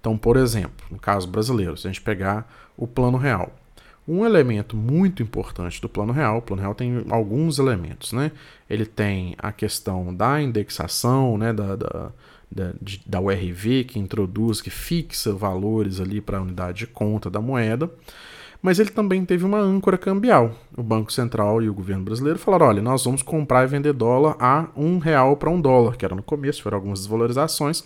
Então, 0.01 0.19
por 0.19 0.37
exemplo, 0.37 0.87
no 0.91 0.99
caso 0.99 1.27
brasileiro, 1.27 1.77
se 1.77 1.87
a 1.87 1.91
gente 1.91 2.03
pegar 2.03 2.51
o 2.77 2.87
plano 2.87 3.17
real, 3.17 3.53
um 4.07 4.25
elemento 4.27 4.77
muito 4.77 5.23
importante 5.23 5.81
do 5.81 5.89
Plano 5.89 6.13
Real, 6.13 6.39
o 6.39 6.43
Plano 6.43 6.61
Real 6.61 6.75
tem 6.75 7.05
alguns 7.09 7.59
elementos, 7.59 8.13
né? 8.13 8.33
Ele 8.69 8.85
tem 8.85 9.35
a 9.39 9.51
questão 9.51 10.15
da 10.15 10.43
indexação, 10.43 11.39
né, 11.39 11.55
da, 11.55 11.75
da, 11.75 12.13
da, 12.53 12.73
da 13.07 13.21
URV, 13.21 13.85
que 13.85 13.99
introduz, 13.99 14.61
que 14.61 14.69
fixa 14.69 15.33
valores 15.33 16.01
ali 16.01 16.21
para 16.21 16.37
a 16.37 16.43
unidade 16.43 16.81
de 16.81 16.87
conta 16.87 17.31
da 17.31 17.41
moeda, 17.41 17.91
mas 18.65 18.79
ele 18.79 18.89
também 18.89 19.27
teve 19.27 19.45
uma 19.45 19.59
âncora 19.59 19.99
cambial. 19.99 20.53
O 20.75 20.83
Banco 20.83 21.13
Central 21.13 21.61
e 21.61 21.69
o 21.69 21.75
governo 21.75 22.03
brasileiro 22.03 22.39
falaram: 22.39 22.65
olha, 22.65 22.81
nós 22.81 23.05
vamos 23.05 23.21
comprar 23.21 23.63
e 23.63 23.67
vender 23.67 23.93
dólar 23.93 24.37
a 24.41 24.69
um 24.75 24.97
real 24.97 25.37
para 25.37 25.51
um 25.51 25.61
dólar, 25.61 25.99
que 25.99 26.05
era 26.05 26.15
no 26.15 26.23
começo, 26.23 26.63
foram 26.63 26.79
algumas 26.79 27.01
desvalorizações. 27.01 27.85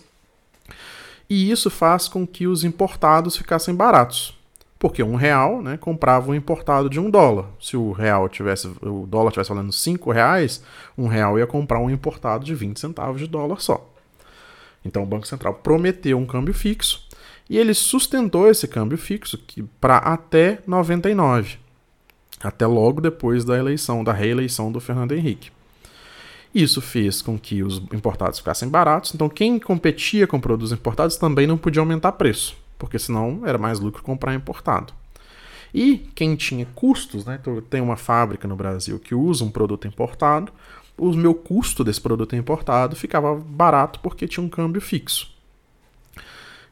E 1.29 1.51
isso 1.51 1.69
faz 1.69 2.07
com 2.07 2.25
que 2.25 2.47
os 2.47 2.63
importados 2.63 3.35
ficassem 3.35 3.75
baratos. 3.75 4.39
Porque 4.79 5.03
um 5.03 5.15
real 5.15 5.61
né, 5.61 5.75
comprava 5.75 6.31
um 6.31 6.33
importado 6.33 6.89
de 6.89 6.97
um 6.97 7.09
dólar. 7.09 7.47
Se 7.59 7.75
o 7.75 7.91
real 7.91 8.29
tivesse, 8.29 8.71
o 8.81 9.05
dólar 9.05 9.31
tivesse 9.31 9.49
valendo 9.49 9.73
cinco 9.73 10.13
reais, 10.13 10.63
um 10.97 11.07
real 11.07 11.37
ia 11.37 11.45
comprar 11.45 11.79
um 11.79 11.89
importado 11.89 12.45
de 12.45 12.55
20 12.55 12.79
centavos 12.79 13.19
de 13.19 13.27
dólar 13.27 13.59
só. 13.59 13.85
Então 14.85 15.03
o 15.03 15.05
Banco 15.05 15.27
Central 15.27 15.55
prometeu 15.55 16.17
um 16.17 16.25
câmbio 16.25 16.53
fixo 16.53 17.08
e 17.49 17.57
ele 17.57 17.73
sustentou 17.73 18.47
esse 18.47 18.67
câmbio 18.67 18.97
fixo 18.97 19.39
para 19.81 19.97
até 19.97 20.59
99, 20.67 21.57
até 22.41 22.67
logo 22.67 23.01
depois 23.01 23.43
da 23.43 23.57
eleição, 23.57 24.03
da 24.03 24.13
reeleição 24.13 24.71
do 24.71 24.79
Fernando 24.79 25.13
Henrique. 25.13 25.51
Isso 26.53 26.81
fez 26.81 27.21
com 27.21 27.37
que 27.37 27.63
os 27.63 27.77
importados 27.93 28.39
ficassem 28.39 28.69
baratos, 28.69 29.13
então 29.13 29.27
quem 29.29 29.59
competia 29.59 30.25
com 30.25 30.39
produtos 30.39 30.71
importados 30.71 31.17
também 31.17 31.45
não 31.45 31.57
podia 31.57 31.81
aumentar 31.81 32.13
preço 32.13 32.55
porque 32.79 32.97
senão 32.97 33.41
era 33.45 33.57
mais 33.57 33.79
lucro 33.79 34.01
comprar 34.01 34.33
importado. 34.33 34.93
E 35.71 35.97
quem 36.15 36.35
tinha 36.35 36.65
custos, 36.73 37.25
né? 37.25 37.37
Então, 37.39 37.61
tem 37.61 37.81
uma 37.81 37.97
fábrica 37.97 38.47
no 38.47 38.55
Brasil 38.55 38.97
que 38.97 39.13
usa 39.13 39.43
um 39.43 39.51
produto 39.51 39.87
importado, 39.87 40.51
o 40.97 41.13
meu 41.13 41.35
custo 41.35 41.83
desse 41.83 42.01
produto 42.01 42.35
importado 42.35 42.95
ficava 42.95 43.35
barato 43.35 43.99
porque 43.99 44.27
tinha 44.27 44.43
um 44.43 44.49
câmbio 44.49 44.81
fixo. 44.81 45.31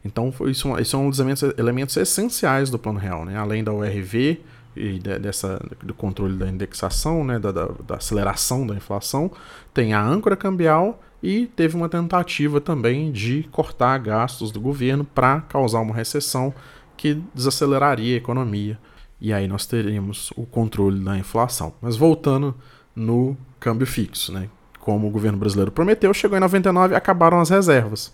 Então, 0.07 0.33
isso, 0.45 0.79
isso 0.79 0.95
é 0.95 0.99
um 0.99 1.09
dos 1.09 1.19
elementos, 1.19 1.43
elementos 1.57 1.97
essenciais 1.97 2.69
do 2.69 2.79
plano 2.79 2.97
real, 2.97 3.25
né? 3.25 3.37
Além 3.37 3.63
da 3.63 3.73
URV 3.73 4.41
e 4.75 4.99
de, 4.99 5.19
dessa, 5.19 5.59
do 5.83 5.93
controle 5.93 6.35
da 6.35 6.47
indexação, 6.47 7.23
né? 7.23 7.37
Da, 7.37 7.51
da, 7.51 7.65
da 7.85 7.95
aceleração 7.95 8.65
da 8.65 8.73
inflação, 8.73 9.29
tem 9.73 9.93
a 9.93 10.01
âncora 10.01 10.35
cambial 10.35 11.03
e 11.21 11.47
teve 11.47 11.75
uma 11.75 11.89
tentativa 11.89 12.61
também 12.61 13.11
de 13.11 13.43
cortar 13.51 13.97
gastos 13.99 14.51
do 14.51 14.61
governo 14.61 15.03
para 15.03 15.41
causar 15.41 15.81
uma 15.81 15.93
recessão 15.93 16.53
que 16.95 17.21
desaceleraria 17.35 18.15
a 18.15 18.17
economia. 18.17 18.79
E 19.19 19.33
aí 19.33 19.47
nós 19.47 19.65
teríamos 19.65 20.31
o 20.35 20.45
controle 20.45 21.03
da 21.03 21.17
inflação. 21.17 21.73
Mas 21.81 21.95
voltando 21.95 22.55
no 22.95 23.35
câmbio 23.59 23.85
fixo, 23.85 24.31
né? 24.31 24.49
Como 24.87 25.05
o 25.05 25.09
governo 25.09 25.37
brasileiro 25.37 25.69
prometeu, 25.69 26.13
chegou 26.13 26.37
em 26.37 26.39
99 26.39 26.93
e 26.93 26.95
acabaram 26.95 27.41
as 27.41 27.49
reservas. 27.49 28.09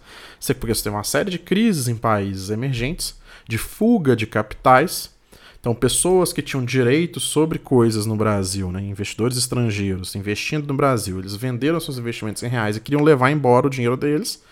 Porque 0.60 0.74
você 0.74 0.82
tem 0.82 0.92
uma 0.92 1.04
série 1.04 1.30
de 1.30 1.38
crises 1.38 1.88
em 1.88 1.96
países 1.96 2.50
emergentes, 2.50 3.16
de 3.48 3.60
fuga 3.60 4.16
de 4.16 4.26
capitais, 4.26 5.12
então, 5.60 5.76
pessoas 5.76 6.34
que 6.34 6.42
tinham 6.42 6.66
direito 6.66 7.20
sobre 7.20 7.60
coisas 7.60 8.08
no 8.08 8.16
Brasil, 8.18 8.72
né, 8.72 8.82
investidores 8.82 9.38
estrangeiros 9.38 10.14
investindo 10.16 10.68
no 10.68 10.74
Brasil, 10.74 11.20
eles 11.20 11.36
venderam 11.36 11.80
seus 11.80 11.98
investimentos 12.00 12.42
em 12.42 12.48
reais 12.48 12.76
e 12.76 12.82
queriam 12.82 13.04
levar 13.04 13.30
embora 13.30 13.68
o 13.68 13.70
dinheiro 13.70 13.96
deles. 13.96 14.44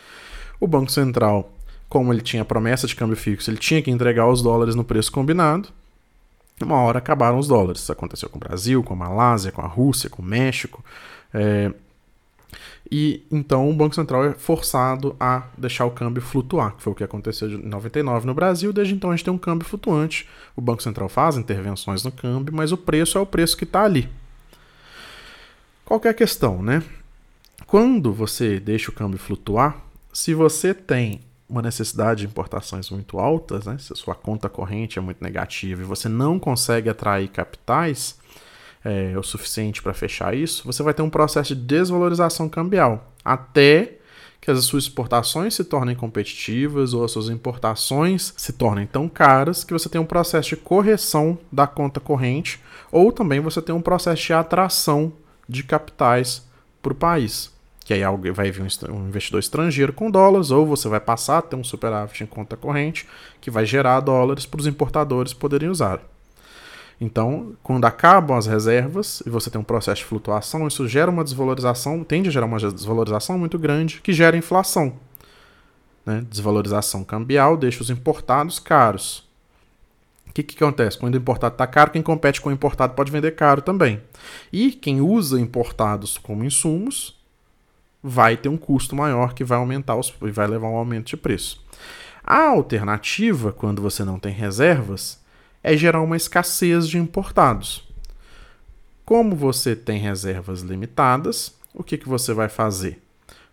O 0.59 0.67
Banco 0.67 0.91
Central, 0.91 1.51
como 1.89 2.13
ele 2.13 2.21
tinha 2.21 2.45
promessa 2.45 2.85
de 2.85 2.95
câmbio 2.95 3.17
fixo, 3.17 3.49
ele 3.49 3.57
tinha 3.57 3.81
que 3.81 3.89
entregar 3.89 4.29
os 4.29 4.43
dólares 4.43 4.75
no 4.75 4.83
preço 4.83 5.11
combinado. 5.11 5.69
Uma 6.61 6.81
hora 6.81 6.99
acabaram 6.99 7.39
os 7.39 7.47
dólares. 7.47 7.81
Isso 7.81 7.91
aconteceu 7.91 8.29
com 8.29 8.37
o 8.37 8.39
Brasil, 8.39 8.83
com 8.83 8.93
a 8.93 8.97
Malásia, 8.97 9.51
com 9.51 9.61
a 9.61 9.67
Rússia, 9.67 10.09
com 10.09 10.21
o 10.21 10.25
México. 10.25 10.85
É, 11.33 11.71
e 12.91 13.25
então 13.31 13.69
o 13.69 13.74
Banco 13.74 13.95
Central 13.95 14.25
é 14.25 14.33
forçado 14.33 15.15
a 15.17 15.43
deixar 15.57 15.86
o 15.86 15.91
câmbio 15.91 16.21
flutuar, 16.21 16.75
que 16.75 16.83
foi 16.83 16.91
o 16.91 16.95
que 16.95 17.03
aconteceu 17.03 17.50
em 17.50 17.57
99 17.57 18.27
no 18.27 18.33
Brasil. 18.33 18.74
Desde 18.74 18.93
então 18.93 19.12
a 19.12 19.15
gente 19.15 19.24
tem 19.24 19.33
um 19.33 19.38
câmbio 19.38 19.65
flutuante. 19.65 20.27
O 20.55 20.62
Banco 20.62 20.83
Central 20.83 21.07
faz 21.07 21.38
intervenções 21.38 22.03
no 22.03 22.12
câmbio, 22.12 22.53
mas 22.53 22.74
o 22.74 22.77
preço 22.77 23.17
é 23.17 23.21
o 23.21 23.25
preço 23.25 23.55
que 23.55 23.63
está 23.63 23.83
ali. 23.83 24.10
Qual 25.86 26.01
é 26.03 26.10
a 26.10 26.13
questão, 26.13 26.62
né? 26.62 26.83
Quando 27.65 28.12
você 28.12 28.60
deixa 28.60 28.91
o 28.91 28.93
câmbio 28.93 29.17
flutuar, 29.17 29.77
se 30.12 30.33
você 30.33 30.74
tem 30.74 31.21
uma 31.48 31.62
necessidade 31.62 32.21
de 32.21 32.27
importações 32.27 32.89
muito 32.89 33.19
altas, 33.19 33.65
né? 33.65 33.77
se 33.77 33.91
a 33.91 33.95
sua 33.95 34.15
conta 34.15 34.48
corrente 34.48 34.98
é 34.98 35.01
muito 35.01 35.21
negativa 35.21 35.81
e 35.81 35.86
você 35.86 36.07
não 36.07 36.39
consegue 36.39 36.89
atrair 36.89 37.27
capitais, 37.27 38.17
é, 38.83 39.13
o 39.17 39.23
suficiente 39.23 39.81
para 39.81 39.93
fechar 39.93 40.35
isso, 40.35 40.63
você 40.65 40.81
vai 40.81 40.93
ter 40.93 41.01
um 41.01 41.09
processo 41.09 41.55
de 41.55 41.61
desvalorização 41.61 42.50
cambial 42.50 43.13
até 43.23 43.97
que 44.39 44.50
as 44.50 44.63
suas 44.65 44.85
exportações 44.85 45.53
se 45.53 45.63
tornem 45.63 45.95
competitivas 45.95 46.95
ou 46.95 47.05
as 47.05 47.11
suas 47.11 47.29
importações 47.29 48.33
se 48.35 48.53
tornem 48.53 48.88
tão 48.88 49.07
caras 49.07 49.63
que 49.63 49.71
você 49.71 49.88
tem 49.88 50.01
um 50.01 50.05
processo 50.05 50.50
de 50.50 50.57
correção 50.57 51.38
da 51.51 51.67
conta 51.67 52.00
corrente 52.00 52.59
ou 52.91 53.11
também 53.11 53.39
você 53.39 53.61
tem 53.61 53.73
um 53.73 53.81
processo 53.81 54.23
de 54.23 54.33
atração 54.33 55.13
de 55.47 55.63
capitais 55.63 56.45
para 56.81 56.93
o 56.93 56.95
país. 56.95 57.51
Que 57.83 57.93
aí 57.93 58.01
vai 58.33 58.51
vir 58.51 58.63
um 58.89 59.07
investidor 59.07 59.39
estrangeiro 59.39 59.91
com 59.91 60.09
dólares, 60.09 60.51
ou 60.51 60.65
você 60.65 60.88
vai 60.88 61.00
passar 61.00 61.39
a 61.39 61.41
ter 61.41 61.55
um 61.55 61.63
superávit 61.63 62.23
em 62.23 62.27
conta 62.27 62.55
corrente 62.55 63.07
que 63.39 63.51
vai 63.51 63.65
gerar 63.65 64.00
dólares 64.00 64.45
para 64.45 64.59
os 64.59 64.67
importadores 64.67 65.33
poderem 65.33 65.67
usar. 65.67 66.00
Então, 67.01 67.55
quando 67.63 67.86
acabam 67.86 68.38
as 68.38 68.46
reservas 68.46 69.24
e 69.25 69.29
você 69.31 69.50
tem 69.50 69.60
um 69.60 69.63
processo 69.63 70.01
de 70.01 70.05
flutuação, 70.05 70.67
isso 70.67 70.88
gera 70.88 71.10
uma 71.10 71.24
desvalorização, 71.24 72.03
tende 72.03 72.29
a 72.29 72.31
gerar 72.31 72.46
uma 72.46 72.60
desvalorização 72.60 73.39
muito 73.39 73.58
grande, 73.58 74.00
que 74.01 74.13
gera 74.13 74.38
inflação. 74.38 74.93
Né? 76.05 76.24
Desvalorização 76.29 77.03
cambial 77.03 77.58
deixa 77.58 77.81
os 77.81 77.89
importados 77.89 78.60
caros. 78.60 79.27
O 80.29 80.34
que, 80.34 80.43
que 80.43 80.63
acontece? 80.63 81.00
Quando 81.00 81.15
o 81.15 81.17
importado 81.17 81.55
está 81.55 81.65
caro, 81.65 81.89
quem 81.89 82.03
compete 82.03 82.39
com 82.39 82.50
o 82.50 82.53
importado 82.53 82.93
pode 82.93 83.12
vender 83.12 83.31
caro 83.31 83.63
também. 83.63 84.00
E 84.53 84.72
quem 84.72 85.01
usa 85.01 85.41
importados 85.41 86.20
como 86.20 86.46
insumos 86.46 87.20
vai 88.03 88.38
ter 88.38 88.48
um 88.48 88.58
custo 88.58 88.96
maior 88.96 89.34
que 89.34 89.43
vai 89.43 89.58
aumentar 89.58 89.96
os, 89.96 90.13
e 90.22 90.29
vai 90.29 90.46
levar 90.46 90.67
a 90.67 90.72
um 90.72 90.77
aumento 90.77 91.08
de 91.08 91.17
preço. 91.17 91.65
A 92.24 92.50
alternativa, 92.50 93.51
quando 93.51 93.81
você 93.81 94.05
não 94.05 94.20
tem 94.20 94.31
reservas, 94.31 95.20
é 95.63 95.75
gerar 95.77 96.01
uma 96.01 96.18
escassez 96.18 96.88
de 96.88 96.98
importados. 96.98 97.88
Como 99.06 99.36
você 99.36 99.75
tem 99.75 100.00
reservas 100.00 100.62
limitadas, 100.62 101.56
o 101.74 101.84
que, 101.84 101.98
que 101.98 102.08
você 102.08 102.34
vai 102.34 102.50
fazer? 102.50 103.01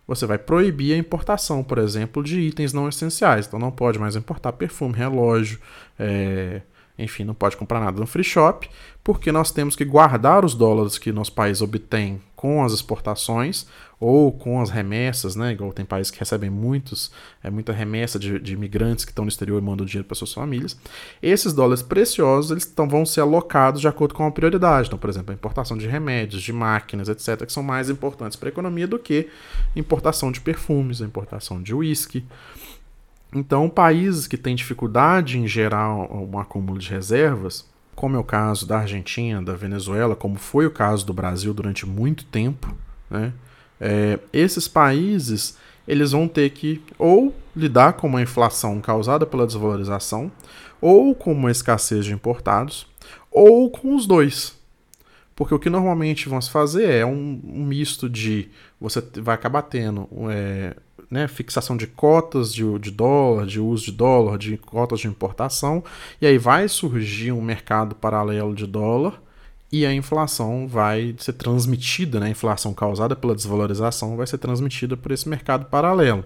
Você 0.07 0.25
vai 0.25 0.37
proibir 0.37 0.93
a 0.93 0.97
importação, 0.97 1.63
por 1.63 1.77
exemplo, 1.77 2.23
de 2.23 2.39
itens 2.39 2.73
não 2.73 2.89
essenciais. 2.89 3.45
Então 3.45 3.59
não 3.59 3.71
pode 3.71 3.99
mais 3.99 4.15
importar 4.15 4.53
perfume, 4.53 4.95
relógio, 4.95 5.59
é, 5.99 6.61
enfim, 6.97 7.23
não 7.23 7.33
pode 7.33 7.55
comprar 7.55 7.79
nada 7.79 7.99
no 7.99 8.07
free 8.07 8.23
shop, 8.23 8.69
porque 9.03 9.31
nós 9.31 9.51
temos 9.51 9.75
que 9.75 9.85
guardar 9.85 10.43
os 10.43 10.55
dólares 10.55 10.97
que 10.97 11.11
nosso 11.11 11.31
país 11.33 11.61
obtém 11.61 12.21
com 12.39 12.63
as 12.63 12.71
exportações 12.71 13.67
ou 13.99 14.31
com 14.31 14.61
as 14.61 14.69
remessas, 14.69 15.35
né? 15.35 15.51
Igual 15.51 15.73
tem 15.73 15.83
países 15.83 16.09
que 16.09 16.17
recebem 16.17 16.49
muitos, 16.49 17.11
é 17.43 17.49
muita 17.49 17.73
remessa 17.73 18.17
de, 18.17 18.39
de 18.39 18.53
imigrantes 18.53 19.03
que 19.03 19.11
estão 19.11 19.25
no 19.25 19.29
exterior 19.29 19.61
e 19.61 19.65
mandam 19.65 19.85
dinheiro 19.85 20.07
para 20.07 20.15
suas 20.15 20.31
famílias. 20.31 20.79
Esses 21.21 21.51
dólares 21.51 21.83
preciosos 21.83 22.51
eles 22.51 22.65
tão, 22.65 22.87
vão 22.87 23.05
ser 23.05 23.19
alocados 23.19 23.81
de 23.81 23.89
acordo 23.89 24.13
com 24.13 24.25
a 24.25 24.31
prioridade. 24.31 24.87
Então, 24.87 24.97
por 24.97 25.09
exemplo, 25.09 25.31
a 25.31 25.33
importação 25.33 25.77
de 25.77 25.85
remédios, 25.85 26.41
de 26.41 26.53
máquinas, 26.53 27.09
etc., 27.09 27.45
que 27.45 27.51
são 27.51 27.61
mais 27.61 27.89
importantes 27.89 28.37
para 28.37 28.47
a 28.47 28.51
economia 28.53 28.87
do 28.87 28.97
que 28.97 29.27
importação 29.75 30.31
de 30.31 30.39
perfumes, 30.39 31.01
importação 31.01 31.61
de 31.61 31.75
uísque. 31.75 32.23
Então, 33.35 33.67
países 33.67 34.27
que 34.27 34.37
têm 34.37 34.55
dificuldade 34.55 35.37
em 35.37 35.45
gerar 35.45 35.93
um 35.93 36.39
acúmulo 36.39 36.79
de 36.79 36.89
reservas, 36.89 37.67
como 37.99 38.15
é 38.15 38.19
o 38.19 38.23
caso 38.23 38.65
da 38.65 38.79
Argentina, 38.79 39.41
da 39.41 39.57
Venezuela, 39.57 40.15
como 40.15 40.37
foi 40.37 40.65
o 40.65 40.71
caso 40.71 41.05
do 41.05 41.11
Brasil 41.11 41.53
durante 41.53 41.85
muito 41.85 42.23
tempo, 42.23 42.73
né? 43.09 43.33
É, 43.77 44.17
esses 44.31 44.69
países 44.69 45.57
eles 45.85 46.13
vão 46.13 46.25
ter 46.25 46.49
que 46.51 46.81
ou 46.97 47.35
lidar 47.53 47.93
com 47.93 48.07
uma 48.07 48.21
inflação 48.21 48.79
causada 48.79 49.25
pela 49.25 49.45
desvalorização, 49.45 50.31
ou 50.79 51.13
com 51.13 51.33
uma 51.33 51.51
escassez 51.51 52.05
de 52.05 52.13
importados, 52.13 52.87
ou 53.29 53.69
com 53.69 53.93
os 53.93 54.07
dois. 54.07 54.57
Porque 55.35 55.53
o 55.53 55.59
que 55.59 55.69
normalmente 55.69 56.29
vão 56.29 56.39
se 56.39 56.49
fazer 56.49 56.89
é 56.89 57.05
um, 57.05 57.41
um 57.43 57.65
misto 57.65 58.09
de 58.09 58.47
você 58.79 59.03
vai 59.17 59.35
acabar 59.35 59.63
tendo 59.63 60.07
é, 60.31 60.73
né, 61.09 61.27
fixação 61.27 61.75
de 61.75 61.87
cotas 61.87 62.53
de, 62.53 62.63
de 62.79 62.91
dólar, 62.91 63.45
de 63.45 63.59
uso 63.59 63.85
de 63.85 63.91
dólar, 63.91 64.37
de 64.37 64.57
cotas 64.57 64.99
de 64.99 65.07
importação, 65.07 65.83
e 66.21 66.27
aí 66.27 66.37
vai 66.37 66.67
surgir 66.67 67.31
um 67.31 67.41
mercado 67.41 67.95
paralelo 67.95 68.53
de 68.53 68.67
dólar 68.67 69.21
e 69.71 69.85
a 69.85 69.93
inflação 69.93 70.67
vai 70.67 71.15
ser 71.17 71.33
transmitida, 71.33 72.19
né, 72.19 72.27
a 72.27 72.31
inflação 72.31 72.73
causada 72.73 73.15
pela 73.15 73.35
desvalorização 73.35 74.15
vai 74.17 74.27
ser 74.27 74.37
transmitida 74.37 74.95
por 74.97 75.11
esse 75.11 75.27
mercado 75.27 75.65
paralelo. 75.65 76.23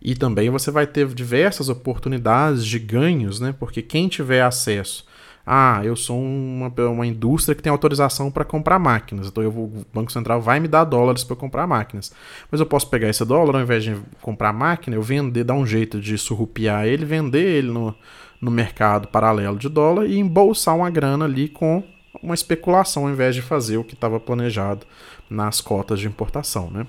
E 0.00 0.14
também 0.14 0.50
você 0.50 0.70
vai 0.70 0.86
ter 0.86 1.06
diversas 1.08 1.68
oportunidades 1.68 2.64
de 2.64 2.78
ganhos, 2.78 3.40
né, 3.40 3.54
porque 3.58 3.82
quem 3.82 4.08
tiver 4.08 4.42
acesso 4.42 5.04
ah, 5.46 5.80
eu 5.84 5.94
sou 5.94 6.20
uma, 6.20 6.66
uma 6.90 7.06
indústria 7.06 7.54
que 7.54 7.62
tem 7.62 7.70
autorização 7.70 8.32
para 8.32 8.44
comprar 8.44 8.80
máquinas, 8.80 9.28
então 9.28 9.44
eu 9.44 9.50
vou, 9.50 9.66
o 9.66 9.86
Banco 9.94 10.10
Central 10.10 10.40
vai 10.42 10.58
me 10.58 10.66
dar 10.66 10.82
dólares 10.82 11.22
para 11.22 11.36
comprar 11.36 11.68
máquinas. 11.68 12.12
Mas 12.50 12.58
eu 12.58 12.66
posso 12.66 12.90
pegar 12.90 13.08
esse 13.08 13.24
dólar, 13.24 13.54
ao 13.54 13.62
invés 13.62 13.84
de 13.84 13.96
comprar 14.20 14.52
máquina, 14.52 14.96
eu 14.96 15.02
vender, 15.02 15.44
dar 15.44 15.54
um 15.54 15.64
jeito 15.64 16.00
de 16.00 16.18
surrupiar 16.18 16.86
ele, 16.86 17.04
vender 17.04 17.46
ele 17.46 17.70
no, 17.70 17.94
no 18.40 18.50
mercado 18.50 19.06
paralelo 19.06 19.56
de 19.56 19.68
dólar 19.68 20.06
e 20.06 20.18
embolsar 20.18 20.74
uma 20.74 20.90
grana 20.90 21.26
ali 21.26 21.48
com 21.48 21.84
uma 22.20 22.34
especulação, 22.34 23.04
ao 23.04 23.10
invés 23.10 23.32
de 23.32 23.40
fazer 23.40 23.76
o 23.76 23.84
que 23.84 23.94
estava 23.94 24.18
planejado 24.18 24.84
nas 25.30 25.60
cotas 25.60 26.00
de 26.00 26.08
importação, 26.08 26.70
né? 26.70 26.84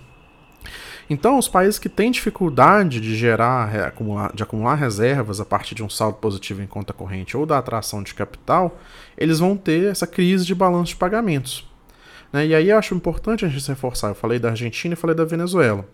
Então, 1.09 1.37
os 1.37 1.47
países 1.47 1.79
que 1.79 1.87
têm 1.87 2.11
dificuldade 2.11 2.99
de 2.99 3.15
gerar, 3.15 3.93
de 4.33 4.43
acumular 4.43 4.75
reservas 4.75 5.39
a 5.39 5.45
partir 5.45 5.73
de 5.73 5.83
um 5.83 5.89
saldo 5.89 6.17
positivo 6.17 6.61
em 6.61 6.67
conta 6.67 6.91
corrente 6.91 7.37
ou 7.37 7.45
da 7.45 7.57
atração 7.57 8.03
de 8.03 8.13
capital, 8.13 8.77
eles 9.17 9.39
vão 9.39 9.55
ter 9.55 9.89
essa 9.89 10.05
crise 10.05 10.45
de 10.45 10.53
balanço 10.53 10.89
de 10.89 10.97
pagamentos. 10.97 11.65
Né? 12.31 12.47
E 12.47 12.55
aí 12.55 12.69
eu 12.69 12.77
acho 12.77 12.93
importante 12.93 13.45
a 13.45 13.47
gente 13.47 13.67
reforçar. 13.67 14.09
Eu 14.09 14.15
falei 14.15 14.37
da 14.37 14.49
Argentina 14.49 14.93
e 14.93 14.97
falei 14.97 15.15
da 15.15 15.23
Venezuela. 15.23 15.87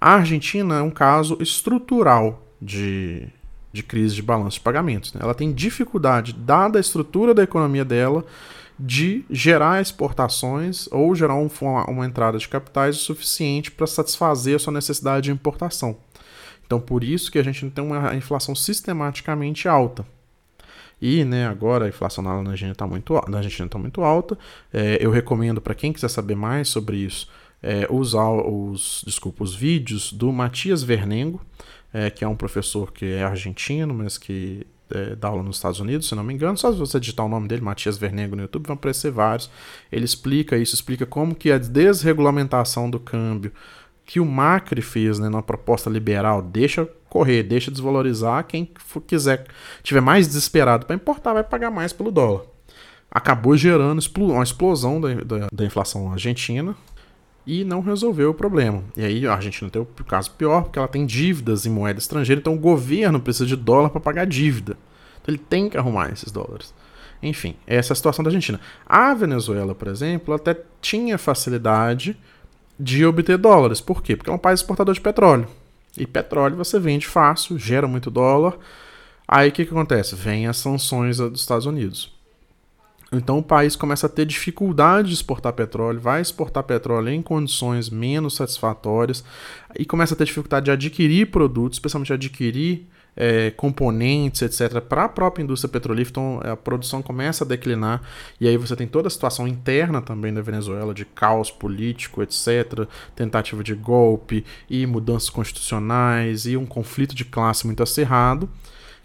A 0.00 0.14
Argentina 0.14 0.78
é 0.78 0.82
um 0.82 0.90
caso 0.90 1.36
estrutural 1.40 2.42
de, 2.60 3.28
de 3.72 3.82
crise 3.82 4.14
de 4.14 4.22
balanço 4.22 4.58
de 4.58 4.64
pagamentos. 4.64 5.12
Né? 5.12 5.20
Ela 5.22 5.34
tem 5.34 5.52
dificuldade, 5.52 6.32
dada 6.32 6.78
a 6.78 6.80
estrutura 6.80 7.34
da 7.34 7.42
economia 7.42 7.84
dela, 7.84 8.24
de 8.78 9.24
gerar 9.30 9.80
exportações 9.80 10.88
ou 10.92 11.14
gerar 11.14 11.36
um, 11.36 11.48
uma, 11.60 11.84
uma 11.90 12.06
entrada 12.06 12.38
de 12.38 12.48
capitais 12.48 12.96
o 12.96 13.00
suficiente 13.00 13.70
para 13.70 13.86
satisfazer 13.86 14.56
a 14.56 14.58
sua 14.58 14.72
necessidade 14.72 15.24
de 15.24 15.30
importação. 15.30 15.96
Então, 16.66 16.80
por 16.80 17.04
isso 17.04 17.30
que 17.30 17.38
a 17.38 17.42
gente 17.42 17.68
tem 17.70 17.84
uma 17.84 18.14
inflação 18.14 18.54
sistematicamente 18.54 19.68
alta. 19.68 20.04
E 21.00 21.24
né, 21.24 21.46
agora 21.46 21.84
a 21.84 21.88
inflação 21.88 22.24
na 22.24 22.32
Argentina 22.38 22.72
está 22.72 22.86
muito, 22.86 23.14
na 23.28 23.38
Argentina 23.38 23.68
tá 23.68 23.78
muito 23.78 24.02
alta. 24.02 24.38
É, 24.72 24.98
eu 25.00 25.10
recomendo 25.10 25.60
para 25.60 25.74
quem 25.74 25.92
quiser 25.92 26.08
saber 26.08 26.34
mais 26.34 26.68
sobre 26.68 26.96
isso 26.96 27.28
é, 27.62 27.86
usar 27.90 28.30
os, 28.30 29.02
desculpa, 29.06 29.42
os 29.42 29.54
vídeos 29.54 30.12
do 30.12 30.32
Matias 30.32 30.82
Vernengo, 30.82 31.40
é, 31.92 32.10
que 32.10 32.24
é 32.24 32.28
um 32.28 32.36
professor 32.36 32.92
que 32.92 33.04
é 33.04 33.22
argentino, 33.22 33.94
mas 33.94 34.18
que 34.18 34.66
é, 34.90 35.16
dá 35.16 35.28
aula 35.28 35.42
nos 35.42 35.56
Estados 35.56 35.80
Unidos, 35.80 36.08
se 36.08 36.14
não 36.14 36.22
me 36.22 36.32
engano. 36.34 36.56
Só 36.56 36.72
se 36.72 36.78
você 36.78 37.00
digitar 37.00 37.26
o 37.26 37.28
nome 37.28 37.48
dele, 37.48 37.62
Matias 37.62 37.98
Vernego, 37.98 38.36
no 38.36 38.42
YouTube, 38.42 38.66
vão 38.66 38.74
aparecer 38.74 39.10
vários. 39.10 39.50
Ele 39.90 40.04
explica 40.04 40.56
isso, 40.56 40.74
explica 40.74 41.04
como 41.04 41.34
que 41.34 41.50
a 41.50 41.58
desregulamentação 41.58 42.88
do 42.88 43.00
câmbio 43.00 43.52
que 44.04 44.20
o 44.20 44.24
Macri 44.24 44.80
fez 44.80 45.18
né, 45.18 45.28
na 45.28 45.42
proposta 45.42 45.90
liberal 45.90 46.40
deixa 46.40 46.88
correr, 47.08 47.42
deixa 47.42 47.70
desvalorizar. 47.70 48.44
Quem 48.44 48.70
quiser, 49.06 49.44
tiver 49.82 50.00
mais 50.00 50.28
desesperado 50.28 50.86
para 50.86 50.94
importar, 50.94 51.34
vai 51.34 51.42
pagar 51.42 51.70
mais 51.70 51.92
pelo 51.92 52.12
dólar. 52.12 52.42
Acabou 53.10 53.56
gerando 53.56 54.00
uma 54.16 54.42
explosão 54.42 55.00
da, 55.00 55.14
da, 55.14 55.46
da 55.52 55.64
inflação 55.64 56.12
argentina, 56.12 56.76
e 57.46 57.64
não 57.64 57.80
resolveu 57.80 58.30
o 58.30 58.34
problema. 58.34 58.82
E 58.96 59.04
aí 59.04 59.26
a 59.26 59.34
Argentina 59.34 59.70
tem 59.70 59.80
o 59.80 59.86
caso 60.04 60.32
pior, 60.32 60.64
porque 60.64 60.78
ela 60.78 60.88
tem 60.88 61.06
dívidas 61.06 61.64
em 61.64 61.70
moeda 61.70 61.98
estrangeira, 61.98 62.40
então 62.40 62.54
o 62.54 62.58
governo 62.58 63.20
precisa 63.20 63.46
de 63.46 63.54
dólar 63.54 63.90
para 63.90 64.00
pagar 64.00 64.26
dívida. 64.26 64.76
Então 65.22 65.34
ele 65.34 65.42
tem 65.48 65.68
que 65.68 65.78
arrumar 65.78 66.10
esses 66.10 66.32
dólares. 66.32 66.74
Enfim, 67.22 67.56
essa 67.66 67.92
é 67.92 67.94
a 67.94 67.96
situação 67.96 68.22
da 68.22 68.28
Argentina. 68.28 68.60
A 68.84 69.14
Venezuela, 69.14 69.74
por 69.74 69.88
exemplo, 69.88 70.34
até 70.34 70.56
tinha 70.80 71.16
facilidade 71.16 72.16
de 72.78 73.06
obter 73.06 73.38
dólares. 73.38 73.80
Por 73.80 74.02
quê? 74.02 74.16
Porque 74.16 74.30
é 74.30 74.32
um 74.32 74.38
país 74.38 74.60
exportador 74.60 74.94
de 74.94 75.00
petróleo. 75.00 75.48
E 75.96 76.06
petróleo 76.06 76.56
você 76.56 76.78
vende 76.78 77.06
fácil, 77.06 77.58
gera 77.58 77.86
muito 77.86 78.10
dólar. 78.10 78.58
Aí 79.26 79.48
o 79.48 79.52
que, 79.52 79.64
que 79.64 79.70
acontece? 79.70 80.14
Vem 80.14 80.46
as 80.46 80.58
sanções 80.58 81.16
dos 81.16 81.40
Estados 81.40 81.64
Unidos. 81.64 82.15
Então 83.16 83.38
o 83.38 83.42
país 83.42 83.76
começa 83.76 84.06
a 84.06 84.10
ter 84.10 84.26
dificuldade 84.26 85.08
de 85.08 85.14
exportar 85.14 85.52
petróleo, 85.52 86.00
vai 86.00 86.20
exportar 86.20 86.62
petróleo 86.64 87.10
em 87.10 87.22
condições 87.22 87.90
menos 87.90 88.36
satisfatórias 88.36 89.24
e 89.78 89.84
começa 89.84 90.14
a 90.14 90.16
ter 90.16 90.24
dificuldade 90.24 90.66
de 90.66 90.70
adquirir 90.70 91.30
produtos, 91.30 91.76
especialmente 91.76 92.12
adquirir 92.12 92.86
é, 93.16 93.50
componentes, 93.52 94.42
etc., 94.42 94.80
para 94.80 95.04
a 95.04 95.08
própria 95.08 95.42
indústria 95.42 95.70
petrolífera. 95.70 96.10
Então 96.10 96.40
a 96.52 96.56
produção 96.56 97.00
começa 97.00 97.44
a 97.44 97.46
declinar 97.46 98.02
e 98.40 98.46
aí 98.46 98.56
você 98.56 98.76
tem 98.76 98.86
toda 98.86 99.08
a 99.08 99.10
situação 99.10 99.48
interna 99.48 100.02
também 100.02 100.32
da 100.32 100.42
Venezuela, 100.42 100.92
de 100.92 101.04
caos 101.04 101.50
político, 101.50 102.22
etc., 102.22 102.86
tentativa 103.14 103.64
de 103.64 103.74
golpe 103.74 104.44
e 104.68 104.84
mudanças 104.86 105.30
constitucionais 105.30 106.46
e 106.46 106.56
um 106.56 106.66
conflito 106.66 107.14
de 107.14 107.24
classe 107.24 107.66
muito 107.66 107.82
acirrado 107.82 108.48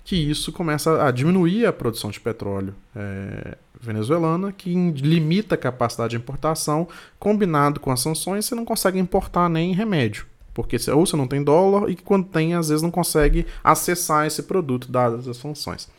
que 0.04 0.16
isso 0.16 0.52
começa 0.52 1.06
a 1.06 1.12
diminuir 1.12 1.66
a 1.66 1.74
produção 1.74 2.10
de 2.10 2.20
petróleo 2.20 2.76
é, 2.96 3.58
venezuelana, 3.82 4.52
que 4.52 4.74
limita 4.74 5.56
a 5.56 5.58
capacidade 5.58 6.12
de 6.12 6.18
importação, 6.18 6.88
combinado 7.20 7.80
com 7.80 7.92
as 7.92 8.00
sanções, 8.00 8.46
você 8.46 8.56
não 8.56 8.64
consegue 8.64 9.00
importar 9.00 9.50
nem 9.50 9.74
remédio. 9.74 10.26
Porque 10.54 10.78
ou 10.92 11.06
você 11.06 11.16
não 11.16 11.28
tem 11.28 11.44
dólar 11.44 11.90
e 11.90 11.96
quando 11.96 12.28
tem, 12.28 12.54
às 12.54 12.70
vezes 12.70 12.84
não 12.84 12.92
consegue 12.92 13.46
acessar 13.64 14.28
esse 14.28 14.44
produto 14.44 14.92
dadas 14.92 15.28
as 15.28 15.38
sanções. 15.38 15.90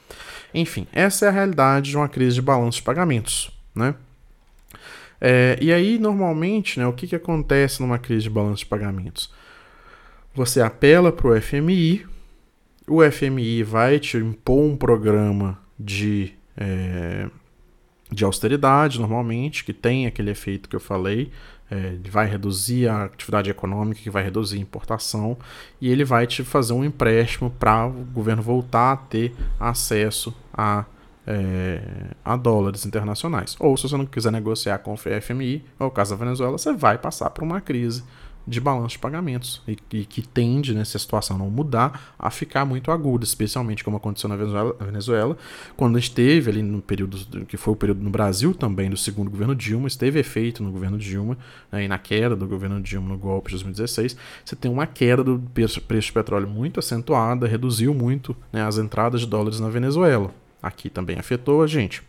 Enfim, 0.54 0.86
essa 0.92 1.24
é 1.24 1.28
a 1.28 1.32
realidade 1.32 1.90
de 1.90 1.96
uma 1.96 2.08
crise 2.08 2.34
de 2.34 2.42
balanço 2.42 2.78
de 2.78 2.82
pagamentos. 2.82 3.50
Né? 3.74 3.94
É, 5.20 5.58
e 5.60 5.72
aí, 5.72 5.98
normalmente, 5.98 6.78
né, 6.78 6.86
o 6.86 6.92
que, 6.92 7.06
que 7.06 7.16
acontece 7.16 7.80
numa 7.80 7.98
crise 7.98 8.24
de 8.24 8.30
balanço 8.30 8.58
de 8.58 8.66
pagamentos? 8.66 9.32
Você 10.34 10.60
apela 10.60 11.10
para 11.10 11.28
o 11.28 11.40
FMI, 11.40 12.06
o 12.86 13.02
FMI 13.10 13.62
vai 13.62 13.98
te 13.98 14.16
impor 14.16 14.64
um 14.64 14.76
programa 14.76 15.58
de, 15.78 16.34
é, 16.56 17.28
de 18.12 18.24
austeridade, 18.24 19.00
normalmente, 19.00 19.64
que 19.64 19.72
tem 19.72 20.06
aquele 20.06 20.30
efeito 20.30 20.68
que 20.68 20.76
eu 20.76 20.80
falei, 20.80 21.30
é, 21.70 21.96
vai 22.10 22.26
reduzir 22.26 22.86
a 22.88 23.04
atividade 23.04 23.50
econômica, 23.50 24.00
que 24.00 24.10
vai 24.10 24.22
reduzir 24.22 24.58
a 24.58 24.60
importação, 24.60 25.36
e 25.80 25.90
ele 25.90 26.04
vai 26.04 26.26
te 26.26 26.44
fazer 26.44 26.74
um 26.74 26.84
empréstimo 26.84 27.50
para 27.50 27.86
o 27.86 27.92
governo 28.12 28.42
voltar 28.42 28.92
a 28.92 28.96
ter 28.96 29.34
acesso 29.58 30.34
a, 30.52 30.84
é, 31.26 31.80
a 32.22 32.36
dólares 32.36 32.84
internacionais. 32.84 33.56
Ou 33.58 33.76
se 33.76 33.84
você 33.84 33.96
não 33.96 34.04
quiser 34.04 34.30
negociar 34.30 34.78
com 34.78 34.92
o 34.92 34.96
FMI, 34.96 35.64
ou 35.78 35.88
o 35.88 35.90
caso 35.90 36.10
da 36.10 36.22
Venezuela, 36.22 36.58
você 36.58 36.72
vai 36.74 36.98
passar 36.98 37.30
por 37.30 37.42
uma 37.42 37.60
crise 37.60 38.04
de 38.46 38.60
balanço 38.60 38.92
de 38.92 38.98
pagamentos 38.98 39.62
e, 39.66 39.76
e, 39.92 40.04
que 40.04 40.22
tende, 40.22 40.74
né, 40.74 40.84
se 40.84 40.96
a 40.96 41.00
situação 41.00 41.38
não 41.38 41.50
mudar, 41.50 42.14
a 42.18 42.30
ficar 42.30 42.64
muito 42.64 42.90
aguda, 42.90 43.24
especialmente 43.24 43.84
como 43.84 43.96
aconteceu 43.96 44.28
na 44.28 44.36
Venezuela, 44.36 44.76
Venezuela 44.80 45.36
quando 45.76 45.98
esteve 45.98 46.50
ali 46.50 46.62
no 46.62 46.82
período 46.82 47.44
que 47.46 47.56
foi 47.56 47.72
o 47.72 47.76
período 47.76 48.02
no 48.02 48.10
Brasil 48.10 48.54
também 48.54 48.90
do 48.90 48.96
segundo 48.96 49.30
governo 49.30 49.54
Dilma, 49.54 49.86
esteve 49.88 50.18
efeito 50.18 50.62
no 50.62 50.70
governo 50.70 50.98
Dilma 50.98 51.36
né, 51.70 51.84
e 51.84 51.88
na 51.88 51.98
queda 51.98 52.34
do 52.34 52.46
governo 52.46 52.80
Dilma 52.80 53.08
no 53.08 53.18
golpe 53.18 53.50
de 53.50 53.56
2016, 53.56 54.16
você 54.44 54.56
tem 54.56 54.70
uma 54.70 54.86
queda 54.86 55.22
do 55.22 55.38
preço, 55.52 55.80
preço 55.80 56.08
de 56.08 56.12
petróleo 56.12 56.48
muito 56.48 56.80
acentuada, 56.80 57.46
reduziu 57.46 57.94
muito 57.94 58.36
né, 58.52 58.62
as 58.62 58.78
entradas 58.78 59.20
de 59.20 59.26
dólares 59.26 59.60
na 59.60 59.68
Venezuela. 59.68 60.32
Aqui 60.62 60.88
também 60.88 61.18
afetou 61.18 61.62
a 61.62 61.66
gente. 61.66 62.02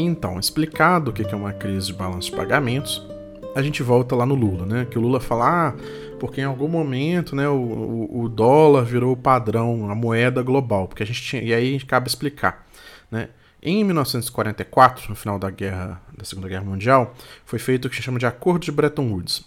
Então, 0.00 0.38
explicado 0.38 1.10
o 1.10 1.12
que 1.12 1.22
é 1.24 1.36
uma 1.36 1.52
crise 1.52 1.88
de 1.88 1.92
balanço 1.92 2.30
de 2.30 2.36
pagamentos, 2.36 3.04
a 3.52 3.60
gente 3.60 3.82
volta 3.82 4.14
lá 4.14 4.24
no 4.24 4.36
Lula, 4.36 4.64
né? 4.64 4.86
Que 4.88 4.96
o 4.96 5.00
Lula 5.00 5.18
fala, 5.18 5.70
ah, 5.70 5.74
porque 6.20 6.40
em 6.40 6.44
algum 6.44 6.68
momento, 6.68 7.34
né, 7.34 7.48
o, 7.48 7.56
o, 7.56 8.20
o 8.22 8.28
dólar 8.28 8.84
virou 8.84 9.12
o 9.12 9.16
padrão, 9.16 9.90
a 9.90 9.96
moeda 9.96 10.40
global, 10.40 10.86
porque 10.86 11.02
a 11.02 11.06
gente 11.06 11.20
tinha, 11.20 11.42
e 11.42 11.52
aí 11.52 11.80
cabe 11.80 12.06
explicar, 12.06 12.64
né? 13.10 13.30
Em 13.60 13.82
1944, 13.82 15.10
no 15.10 15.16
final 15.16 15.36
da 15.36 15.50
guerra, 15.50 16.00
da 16.16 16.24
Segunda 16.24 16.48
Guerra 16.48 16.62
Mundial, 16.62 17.12
foi 17.44 17.58
feito 17.58 17.86
o 17.86 17.90
que 17.90 17.96
se 17.96 18.02
chama 18.02 18.20
de 18.20 18.26
Acordo 18.26 18.62
de 18.62 18.70
Bretton 18.70 19.10
Woods, 19.10 19.44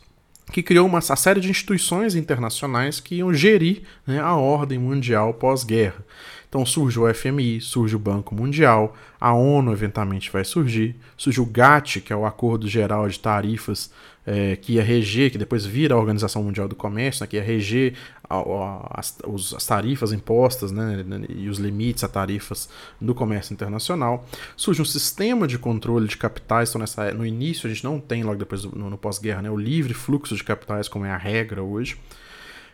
que 0.52 0.62
criou 0.62 0.86
uma, 0.86 1.00
uma 1.00 1.16
série 1.16 1.40
de 1.40 1.50
instituições 1.50 2.14
internacionais 2.14 3.00
que 3.00 3.16
iam 3.16 3.34
gerir 3.34 3.84
né, 4.06 4.20
a 4.20 4.36
ordem 4.36 4.78
mundial 4.78 5.34
pós-guerra. 5.34 6.04
Então 6.52 6.66
surge 6.66 7.00
o 7.00 7.14
FMI, 7.14 7.62
surge 7.62 7.96
o 7.96 8.00
Banco 8.00 8.36
Mundial, 8.36 8.94
a 9.18 9.34
ONU 9.34 9.72
eventualmente 9.72 10.30
vai 10.30 10.44
surgir, 10.44 10.98
surge 11.16 11.40
o 11.40 11.46
GATT, 11.46 12.02
que 12.02 12.12
é 12.12 12.16
o 12.16 12.26
Acordo 12.26 12.68
Geral 12.68 13.08
de 13.08 13.18
Tarifas, 13.18 13.90
é, 14.28 14.58
que 14.58 14.74
ia 14.74 14.84
reger, 14.84 15.32
que 15.32 15.38
depois 15.38 15.66
vira 15.66 15.96
a 15.96 15.98
Organização 15.98 16.44
Mundial 16.44 16.68
do 16.68 16.76
Comércio, 16.76 17.24
né, 17.24 17.28
que 17.28 17.38
ia 17.38 17.42
reger 17.42 17.94
as, 18.30 19.18
as, 19.56 19.66
tarifas 19.66 20.12
impostas 20.12 20.74
né, 20.74 21.06
e 21.30 21.48
os 21.48 21.58
limites 21.58 22.04
a 22.04 22.10
tarifas 22.10 22.68
no 23.00 23.16
comércio 23.16 23.54
internacional. 23.54 24.28
Surge 24.58 24.82
um 24.82 24.86
sistema 24.86 25.48
de 25.48 25.58
controle 25.58 26.06
de 26.06 26.18
capitais. 26.18 26.68
Então, 26.68 26.82
nessa, 26.82 27.14
no 27.14 27.26
início, 27.26 27.66
a 27.66 27.74
gente 27.74 27.86
não 27.86 27.98
tem, 27.98 28.24
logo 28.26 28.40
depois, 28.40 28.66
no, 28.66 28.90
no 28.90 28.98
pós-guerra, 28.98 29.42
né, 29.42 29.50
o 29.50 29.56
livre 29.56 29.94
fluxo 29.94 30.36
de 30.36 30.44
capitais, 30.44 30.90
como 30.90 31.06
é 31.06 31.12
a 31.12 31.18
regra 31.18 31.64
hoje. 31.64 31.98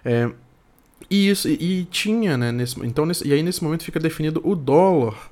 É, 0.04 0.32
e, 1.10 1.30
isso, 1.30 1.48
e, 1.48 1.82
e 1.82 1.86
tinha, 1.86 2.38
né, 2.38 2.52
nesse, 2.52 2.80
então, 2.86 3.06
nesse, 3.06 3.28
e 3.28 3.34
aí 3.34 3.42
nesse 3.44 3.64
momento 3.64 3.84
fica 3.84 4.00
definido 4.00 4.42
o 4.44 4.56
dólar 4.56 5.30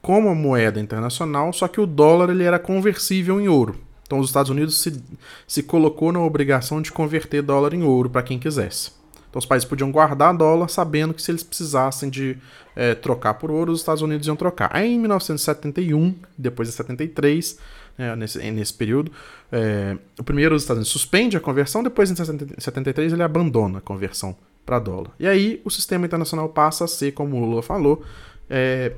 como 0.00 0.28
a 0.28 0.34
moeda 0.34 0.80
internacional, 0.80 1.52
só 1.52 1.66
que 1.66 1.80
o 1.80 1.86
dólar 1.86 2.30
ele 2.30 2.44
era 2.44 2.58
conversível 2.58 3.40
em 3.40 3.48
ouro. 3.48 3.76
Então 4.04 4.20
os 4.20 4.28
Estados 4.28 4.50
Unidos 4.50 4.78
se, 4.78 5.02
se 5.48 5.64
colocou 5.64 6.12
na 6.12 6.20
obrigação 6.20 6.80
de 6.80 6.92
converter 6.92 7.42
dólar 7.42 7.74
em 7.74 7.82
ouro 7.82 8.08
para 8.08 8.22
quem 8.22 8.38
quisesse. 8.38 8.92
Então 9.28 9.40
os 9.40 9.46
países 9.46 9.68
podiam 9.68 9.90
guardar 9.90 10.36
dólar 10.36 10.68
sabendo 10.68 11.12
que 11.12 11.20
se 11.20 11.32
eles 11.32 11.42
precisassem 11.42 12.08
de 12.08 12.38
é, 12.76 12.94
trocar 12.94 13.34
por 13.34 13.50
ouro, 13.50 13.72
os 13.72 13.80
Estados 13.80 14.00
Unidos 14.00 14.28
iam 14.28 14.36
trocar. 14.36 14.70
Aí 14.72 14.94
em 14.94 14.98
1971, 15.00 16.14
depois 16.38 16.68
de 16.68 16.74
73, 16.76 17.58
né, 17.98 18.14
nesse, 18.14 18.50
nesse 18.52 18.74
período, 18.74 19.10
é, 19.50 19.98
o 20.16 20.22
primeiro 20.22 20.54
os 20.54 20.62
Estados 20.62 20.78
Unidos 20.78 20.92
suspende 20.92 21.36
a 21.36 21.40
conversão, 21.40 21.82
depois 21.82 22.12
em 22.12 22.14
73 22.14 23.12
ele 23.12 23.24
abandona 23.24 23.78
a 23.78 23.80
conversão 23.80 24.36
para 24.66 24.80
dólar. 24.80 25.12
E 25.18 25.26
aí 25.26 25.62
o 25.64 25.70
sistema 25.70 26.04
internacional 26.04 26.48
passa 26.48 26.84
a 26.84 26.88
ser, 26.88 27.12
como 27.12 27.36
o 27.36 27.46
Lula 27.48 27.62
falou, 27.62 28.04
é, 28.50 28.92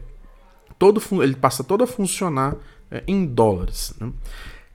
todo, 0.78 1.00
ele 1.22 1.36
passa 1.36 1.62
todo 1.62 1.84
a 1.84 1.86
funcionar 1.86 2.56
é, 2.90 3.04
em 3.06 3.26
dólares. 3.26 3.94
Né? 4.00 4.10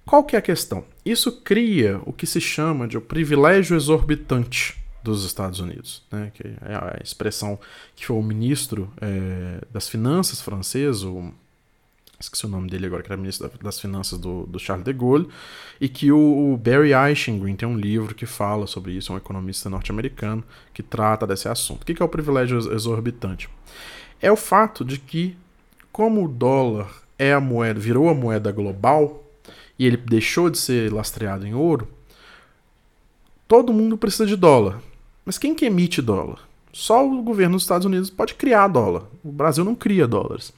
Qual 0.06 0.24
que 0.24 0.36
é 0.36 0.40
a 0.40 0.42
questão? 0.42 0.86
Isso 1.04 1.32
cria 1.42 2.00
o 2.06 2.14
que 2.14 2.28
se 2.28 2.40
chama 2.40 2.88
de 2.88 2.98
o 2.98 3.02
privilégio 3.02 3.76
exorbitante 3.76 4.78
dos 5.04 5.26
Estados 5.26 5.60
Unidos, 5.60 6.04
né? 6.12 6.32
que 6.34 6.44
é 6.44 6.76
a 6.76 7.00
expressão 7.04 7.60
que 7.96 8.06
foi 8.06 8.16
o 8.16 8.22
ministro 8.22 8.94
é, 9.02 9.60
das 9.72 9.90
Finanças 9.90 10.40
francês, 10.40 11.04
o, 11.04 11.34
esqueci 12.24 12.46
o 12.46 12.50
nome 12.50 12.70
dele 12.70 12.86
agora, 12.86 13.04
que 13.04 13.12
era 13.12 13.20
ministro 13.20 13.50
das 13.62 13.80
Finanças 13.80 14.18
do, 14.20 14.46
do 14.46 14.60
Charles 14.60 14.86
de 14.86 14.94
Gaulle, 14.94 15.28
e 15.80 15.88
que 15.88 16.12
o, 16.12 16.54
o 16.54 16.58
Barry 16.58 16.94
Eichengreen 16.94 17.56
tem 17.56 17.68
um 17.68 17.78
livro 17.78 18.16
que 18.16 18.26
fala 18.26 18.68
sobre 18.68 18.94
isso, 18.94 19.12
é 19.12 19.16
um 19.16 19.18
economista 19.18 19.70
norte-americano 19.70 20.44
que 20.74 20.82
trata 20.82 21.28
desse 21.28 21.48
assunto. 21.48 21.84
O 21.84 21.86
que 21.86 22.02
é 22.02 22.06
o 22.06 22.10
privilégio 22.10 22.58
exorbitante? 22.74 23.50
É 24.22 24.32
o 24.32 24.36
fato 24.36 24.86
de 24.86 24.98
que, 24.98 25.36
como 25.92 26.24
o 26.24 26.28
dólar 26.28 26.90
é 27.18 27.34
a 27.34 27.40
moeda, 27.40 27.80
virou 27.80 28.10
a 28.10 28.14
moeda 28.14 28.52
global, 28.52 29.24
e 29.78 29.86
ele 29.86 29.98
deixou 29.98 30.50
de 30.50 30.58
ser 30.58 30.92
lastreado 30.92 31.46
em 31.46 31.54
ouro, 31.54 31.88
todo 33.48 33.74
mundo 33.74 33.98
precisa 33.98 34.26
de 34.26 34.36
dólar. 34.36 34.82
Mas 35.26 35.38
quem 35.38 35.56
que 35.56 35.66
emite 35.66 36.02
dólar? 36.02 36.40
Só 36.72 37.08
o 37.08 37.22
governo 37.22 37.56
dos 37.56 37.64
Estados 37.64 37.86
Unidos 37.86 38.10
pode 38.10 38.34
criar 38.34 38.68
dólar. 38.68 39.04
O 39.24 39.32
Brasil 39.32 39.64
não 39.64 39.76
cria 39.76 40.08
dólares. 40.08 40.52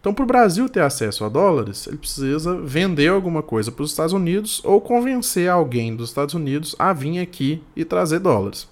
Então, 0.00 0.14
para 0.14 0.22
o 0.22 0.26
Brasil 0.26 0.68
ter 0.68 0.80
acesso 0.80 1.24
a 1.24 1.28
dólares, 1.28 1.86
ele 1.86 1.96
precisa 1.96 2.56
vender 2.60 3.08
alguma 3.08 3.42
coisa 3.42 3.72
para 3.72 3.82
os 3.82 3.90
Estados 3.90 4.12
Unidos 4.12 4.62
ou 4.64 4.80
convencer 4.80 5.50
alguém 5.50 5.94
dos 5.94 6.10
Estados 6.10 6.34
Unidos 6.34 6.76
a 6.78 6.92
vir 6.92 7.18
aqui 7.18 7.62
e 7.74 7.84
trazer 7.84 8.20
dólares. 8.20 8.68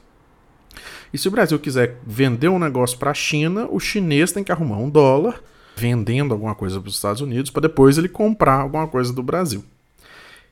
E 1.13 1.19
se 1.19 1.27
o 1.27 1.31
Brasil 1.31 1.59
quiser 1.59 1.99
vender 2.07 2.49
um 2.49 2.59
negócio 2.59 2.99
para 2.99 3.11
a 3.11 3.15
China, 3.15 3.67
o 3.71 3.81
chinês 3.81 4.33
tem 4.33 4.45
que 4.45 4.53
arrumar 4.53 4.79
um 4.79 4.91
dólar 4.91 5.43
vendendo 5.77 6.33
alguma 6.33 6.55
coisa 6.55 6.81
para 6.81 6.89
os 6.89 6.95
Estados 6.95 7.21
Unidos 7.21 7.51
para 7.51 7.63
depois 7.63 7.99
ele 7.99 8.09
comprar 8.09 8.61
alguma 8.61 8.89
coisa 8.89 9.13
do 9.13 9.23
Brasil. 9.23 9.63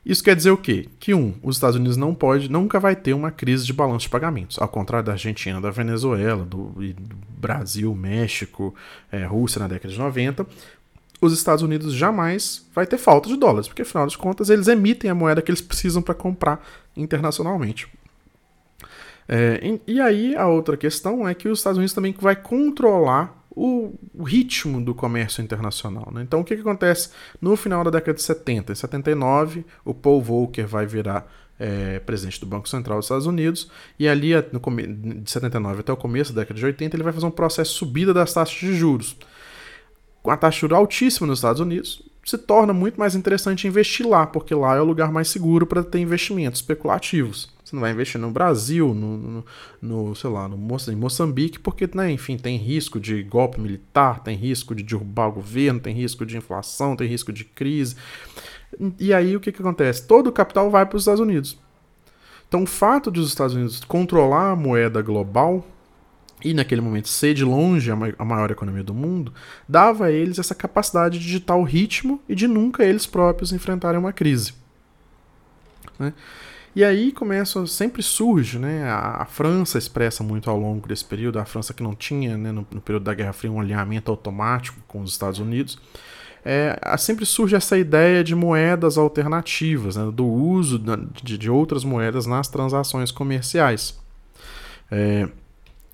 Isso 0.05 0.23
quer 0.23 0.35
dizer 0.35 0.51
o 0.51 0.57
quê? 0.57 0.87
Que 0.99 1.15
um, 1.15 1.33
os 1.41 1.55
Estados 1.55 1.75
Unidos 1.75 1.97
não 1.97 2.13
pode, 2.13 2.49
nunca 2.49 2.79
vai 2.79 2.95
ter 2.95 3.13
uma 3.13 3.31
crise 3.31 3.65
de 3.65 3.73
balanço 3.73 4.01
de 4.01 4.09
pagamentos, 4.09 4.59
ao 4.59 4.67
contrário 4.67 5.05
da 5.05 5.13
Argentina, 5.13 5.59
da 5.59 5.71
Venezuela, 5.71 6.45
do, 6.45 6.65
do 6.67 7.15
Brasil, 7.39 7.93
México, 7.95 8.75
é, 9.11 9.25
Rússia 9.25 9.59
na 9.59 9.67
década 9.67 9.91
de 9.91 9.99
90. 9.99 10.45
Os 11.19 11.33
Estados 11.33 11.63
Unidos 11.63 11.93
jamais 11.93 12.67
vai 12.73 12.85
ter 12.85 12.99
falta 12.99 13.27
de 13.27 13.35
dólares, 13.35 13.67
porque 13.67 13.81
afinal 13.81 14.05
de 14.05 14.15
contas 14.15 14.51
eles 14.51 14.67
emitem 14.67 15.09
a 15.09 15.15
moeda 15.15 15.41
que 15.41 15.49
eles 15.49 15.61
precisam 15.61 16.03
para 16.03 16.13
comprar 16.13 16.63
internacionalmente. 16.95 17.87
É, 19.27 19.79
e, 19.87 19.99
aí 19.99 20.35
a 20.35 20.47
outra 20.47 20.77
questão 20.77 21.27
é 21.27 21.33
que 21.33 21.49
os 21.49 21.59
Estados 21.59 21.77
Unidos 21.77 21.93
também 21.93 22.13
vai 22.19 22.35
controlar 22.35 23.34
o, 23.55 23.93
ritmo 24.23 24.83
do 24.83 24.93
comércio 24.93 25.41
internacional. 25.41 26.09
Né? 26.11 26.21
Então, 26.23 26.41
o 26.41 26.43
que, 26.43 26.55
que, 26.55 26.61
acontece 26.61 27.09
no 27.41 27.55
final 27.55 27.83
da 27.83 27.91
década 27.91 28.13
de 28.13 28.21
70? 28.21 28.73
Em 28.73 28.75
79, 28.75 29.65
o 29.85 29.93
Paul 29.93 30.21
Volcker 30.21 30.67
vai 30.67 30.85
virar 30.85 31.31
é, 31.57 31.99
presidente 31.99 32.39
do 32.39 32.45
Banco 32.45 32.67
Central 32.67 32.97
dos 32.97 33.05
Estados 33.05 33.25
Unidos, 33.25 33.71
e 33.97 34.07
ali, 34.07 34.33
no, 34.51 34.59
de 35.21 35.31
79 35.31 35.79
até 35.79 35.93
o 35.93 35.97
começo 35.97 36.33
da 36.33 36.41
década 36.41 36.59
de 36.59 36.65
80, 36.65 36.95
ele 36.95 37.03
vai 37.03 37.13
fazer 37.13 37.25
um 37.25 37.31
processo 37.31 37.71
de 37.71 37.77
subida 37.77 38.13
das 38.13 38.33
taxas 38.33 38.57
de 38.57 38.75
juros. 38.75 39.15
Com 40.21 40.31
a 40.31 40.37
taxa 40.37 40.55
de 40.55 40.61
juros 40.61 40.77
altíssima 40.77 41.27
nos 41.27 41.39
Estados 41.39 41.61
Unidos, 41.61 42.03
se 42.25 42.37
torna 42.37 42.73
muito 42.73 42.99
mais 42.99 43.15
interessante 43.15 43.67
investir 43.67 44.05
lá, 44.05 44.25
porque 44.25 44.53
lá 44.53 44.75
é 44.75 44.81
o 44.81 44.85
lugar 44.85 45.11
mais 45.11 45.29
seguro 45.29 45.65
para 45.65 45.83
ter 45.83 45.99
investimentos 45.99 46.59
especulativos. 46.59 47.54
Você 47.65 47.75
não 47.75 47.81
vai 47.81 47.91
investir 47.91 48.21
no 48.21 48.29
Brasil, 48.29 48.93
no, 48.93 49.17
no, 49.17 49.45
no 49.81 50.15
sei 50.15 50.29
lá, 50.29 50.47
no 50.47 50.55
em 50.55 50.95
Moçambique, 50.95 51.57
porque, 51.57 51.89
né, 51.95 52.11
enfim, 52.11 52.37
tem 52.37 52.57
risco 52.57 52.99
de 52.99 53.23
golpe 53.23 53.59
militar, 53.59 54.19
tem 54.19 54.37
risco 54.37 54.75
de 54.75 54.83
derrubar 54.83 55.29
o 55.29 55.33
governo, 55.33 55.79
tem 55.79 55.95
risco 55.95 56.27
de 56.27 56.37
inflação, 56.37 56.95
tem 56.95 57.07
risco 57.07 57.33
de 57.33 57.43
crise. 57.43 57.95
E 58.99 59.11
aí 59.11 59.35
o 59.35 59.39
que, 59.39 59.51
que 59.51 59.61
acontece? 59.61 60.05
Todo 60.05 60.27
o 60.27 60.31
capital 60.31 60.69
vai 60.69 60.85
para 60.85 60.95
os 60.95 61.01
Estados 61.01 61.19
Unidos. 61.19 61.57
Então 62.47 62.61
o 62.61 62.67
fato 62.67 63.11
de 63.11 63.19
os 63.19 63.29
Estados 63.29 63.55
Unidos 63.55 63.83
controlar 63.83 64.51
a 64.51 64.55
moeda 64.55 65.01
global 65.01 65.65
e 66.43 66.53
naquele 66.53 66.81
momento 66.81 67.09
ser 67.09 67.33
de 67.33 67.43
longe 67.43 67.89
a 67.89 68.25
maior 68.25 68.51
economia 68.51 68.83
do 68.83 68.93
mundo, 68.93 69.33
dava 69.67 70.05
a 70.05 70.11
eles 70.11 70.37
essa 70.37 70.53
capacidade 70.53 71.17
de 71.17 71.25
digitar 71.25 71.57
o 71.57 71.63
ritmo 71.63 72.21
e 72.29 72.35
de 72.35 72.47
nunca 72.47 72.83
eles 72.83 73.07
próprios 73.07 73.51
enfrentarem 73.51 73.99
uma 73.99 74.13
crise. 74.13 74.53
Né? 75.97 76.13
E 76.75 76.83
aí 76.83 77.13
começa, 77.13 77.65
sempre 77.67 78.03
surge, 78.03 78.59
né? 78.59 78.83
A, 78.83 79.21
a, 79.21 79.25
França 79.25 79.77
expressa 79.77 80.21
muito 80.21 80.49
ao 80.49 80.59
longo 80.59 80.85
desse 80.85 81.05
período, 81.05 81.39
a 81.39 81.45
França 81.45 81.73
que 81.73 81.81
não 81.81 81.95
tinha, 81.95 82.37
né, 82.37 82.51
no, 82.51 82.67
no 82.69 82.81
período 82.81 83.03
da 83.03 83.13
Guerra 83.13 83.31
Fria, 83.31 83.49
um 83.49 83.61
alinhamento 83.61 84.11
automático 84.11 84.81
com 84.85 84.99
os 84.99 85.11
Estados 85.11 85.39
Unidos. 85.39 85.79
É, 86.43 86.77
sempre 86.97 87.25
surge 87.25 87.55
essa 87.55 87.77
ideia 87.77 88.21
de 88.23 88.35
moedas 88.35 88.97
alternativas, 88.97 89.95
né, 89.95 90.11
do 90.11 90.27
uso 90.27 90.77
de, 91.23 91.37
de, 91.37 91.49
outras 91.49 91.85
moedas 91.85 92.25
nas 92.25 92.49
transações 92.49 93.09
comerciais. 93.09 93.97
É, 94.91 95.29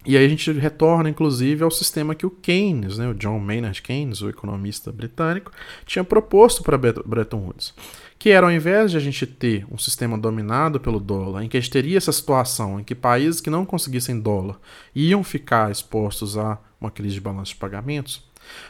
e 0.04 0.17
aí 0.17 0.26
a 0.26 0.28
gente 0.28 0.52
retorna, 0.52 1.08
inclusive, 1.08 1.63
ao 1.63 1.70
sistema 1.70 2.15
que 2.15 2.26
o 2.26 2.32
Keynes, 2.32 2.98
né, 2.98 3.08
o 3.08 3.13
John 3.13 3.39
Maynard 3.39 3.80
Keynes, 3.84 4.24
o 4.24 4.30
economista 4.30 4.91
britânico, 4.91 5.52
tinha 5.86 6.04
proposto 6.04 6.63
para 6.63 6.76
Bretton 6.76 7.38
Woods 7.38 7.76
que 8.21 8.29
era 8.29 8.45
ao 8.45 8.51
invés 8.51 8.91
de 8.91 8.97
a 8.97 8.99
gente 8.99 9.25
ter 9.25 9.65
um 9.71 9.79
sistema 9.79 10.15
dominado 10.15 10.79
pelo 10.79 10.99
dólar, 10.99 11.43
em 11.43 11.49
que 11.49 11.57
a 11.57 11.60
gente 11.60 11.71
teria 11.71 11.97
essa 11.97 12.12
situação 12.12 12.79
em 12.79 12.84
que 12.84 12.93
países 12.93 13.41
que 13.41 13.49
não 13.49 13.65
conseguissem 13.65 14.19
dólar 14.19 14.60
iam 14.93 15.23
ficar 15.23 15.71
expostos 15.71 16.38
a 16.38 16.60
uma 16.79 16.91
crise 16.91 17.15
de 17.15 17.19
balanço 17.19 17.53
de 17.53 17.60
pagamentos, 17.60 18.23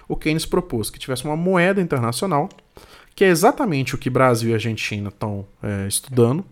o 0.07 0.15
Keynes 0.15 0.45
propôs 0.45 0.89
que 0.89 0.97
tivesse 0.97 1.25
uma 1.25 1.35
moeda 1.35 1.81
internacional, 1.81 2.47
que 3.13 3.25
é 3.25 3.27
exatamente 3.27 3.93
o 3.93 3.97
que 3.97 4.09
Brasil 4.09 4.51
e 4.51 4.53
Argentina 4.53 5.09
estão 5.09 5.45
é, 5.61 5.85
estudando, 5.85 6.45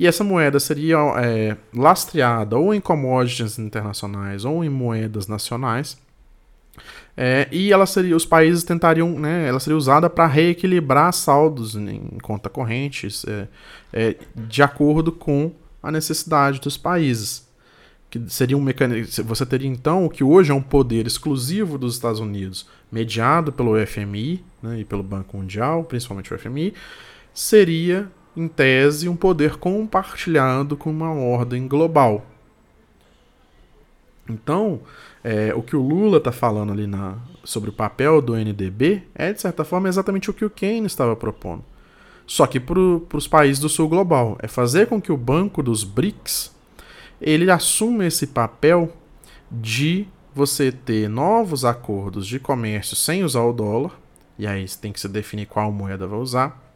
e 0.00 0.06
essa 0.06 0.24
moeda 0.24 0.58
seria 0.58 0.96
é, 1.22 1.54
lastreada 1.74 2.56
ou 2.56 2.72
em 2.72 2.80
commodities 2.80 3.58
internacionais 3.58 4.46
ou 4.46 4.64
em 4.64 4.70
moedas 4.70 5.26
nacionais, 5.26 5.98
é, 7.16 7.48
e 7.50 7.72
ela 7.72 7.86
seria, 7.86 8.14
os 8.14 8.24
países 8.24 8.62
tentariam, 8.62 9.18
né, 9.18 9.48
ela 9.48 9.58
seria 9.58 9.76
usada 9.76 10.08
para 10.08 10.26
reequilibrar 10.26 11.12
saldos 11.12 11.74
em 11.74 12.18
conta 12.22 12.48
correntes 12.48 13.24
é, 13.26 13.48
é, 13.92 14.16
de 14.34 14.62
acordo 14.62 15.10
com 15.10 15.52
a 15.82 15.90
necessidade 15.90 16.60
dos 16.60 16.76
países. 16.76 17.48
Que 18.10 18.18
seria 18.28 18.56
um 18.56 18.60
mecanismo. 18.60 19.24
Você 19.24 19.44
teria 19.44 19.68
então 19.68 20.06
o 20.06 20.08
que 20.08 20.24
hoje 20.24 20.50
é 20.50 20.54
um 20.54 20.62
poder 20.62 21.06
exclusivo 21.06 21.76
dos 21.76 21.94
Estados 21.94 22.20
Unidos, 22.20 22.66
mediado 22.90 23.52
pelo 23.52 23.74
FMI 23.86 24.42
né, 24.62 24.80
e 24.80 24.84
pelo 24.84 25.02
Banco 25.02 25.36
Mundial, 25.36 25.84
principalmente 25.84 26.32
o 26.32 26.38
FMI, 26.38 26.72
seria, 27.34 28.10
em 28.34 28.48
tese, 28.48 29.08
um 29.08 29.16
poder 29.16 29.56
compartilhado 29.56 30.76
com 30.76 30.90
uma 30.90 31.12
ordem 31.12 31.68
global. 31.68 32.24
Então, 34.28 34.80
é, 35.30 35.54
o 35.54 35.60
que 35.60 35.76
o 35.76 35.82
Lula 35.82 36.16
está 36.16 36.32
falando 36.32 36.72
ali 36.72 36.86
na, 36.86 37.18
sobre 37.44 37.68
o 37.68 37.72
papel 37.72 38.22
do 38.22 38.34
NDB 38.34 39.02
é, 39.14 39.30
de 39.30 39.38
certa 39.38 39.62
forma, 39.62 39.86
exatamente 39.86 40.30
o 40.30 40.32
que 40.32 40.42
o 40.42 40.48
Keynes 40.48 40.92
estava 40.92 41.14
propondo. 41.14 41.62
Só 42.26 42.46
que 42.46 42.58
para 42.58 42.78
os 42.78 43.28
países 43.28 43.60
do 43.60 43.68
sul 43.68 43.90
global. 43.90 44.38
É 44.40 44.48
fazer 44.48 44.86
com 44.86 45.02
que 45.02 45.12
o 45.12 45.18
banco 45.18 45.62
dos 45.62 45.84
BRICS 45.84 46.56
ele 47.20 47.50
assuma 47.50 48.06
esse 48.06 48.28
papel 48.28 48.90
de 49.50 50.08
você 50.34 50.72
ter 50.72 51.10
novos 51.10 51.62
acordos 51.62 52.26
de 52.26 52.40
comércio 52.40 52.96
sem 52.96 53.22
usar 53.22 53.42
o 53.42 53.52
dólar, 53.52 54.00
e 54.38 54.46
aí 54.46 54.64
tem 54.80 54.92
que 54.92 55.00
se 55.00 55.08
definir 55.08 55.44
qual 55.44 55.70
moeda 55.70 56.06
vai 56.06 56.20
usar. 56.20 56.74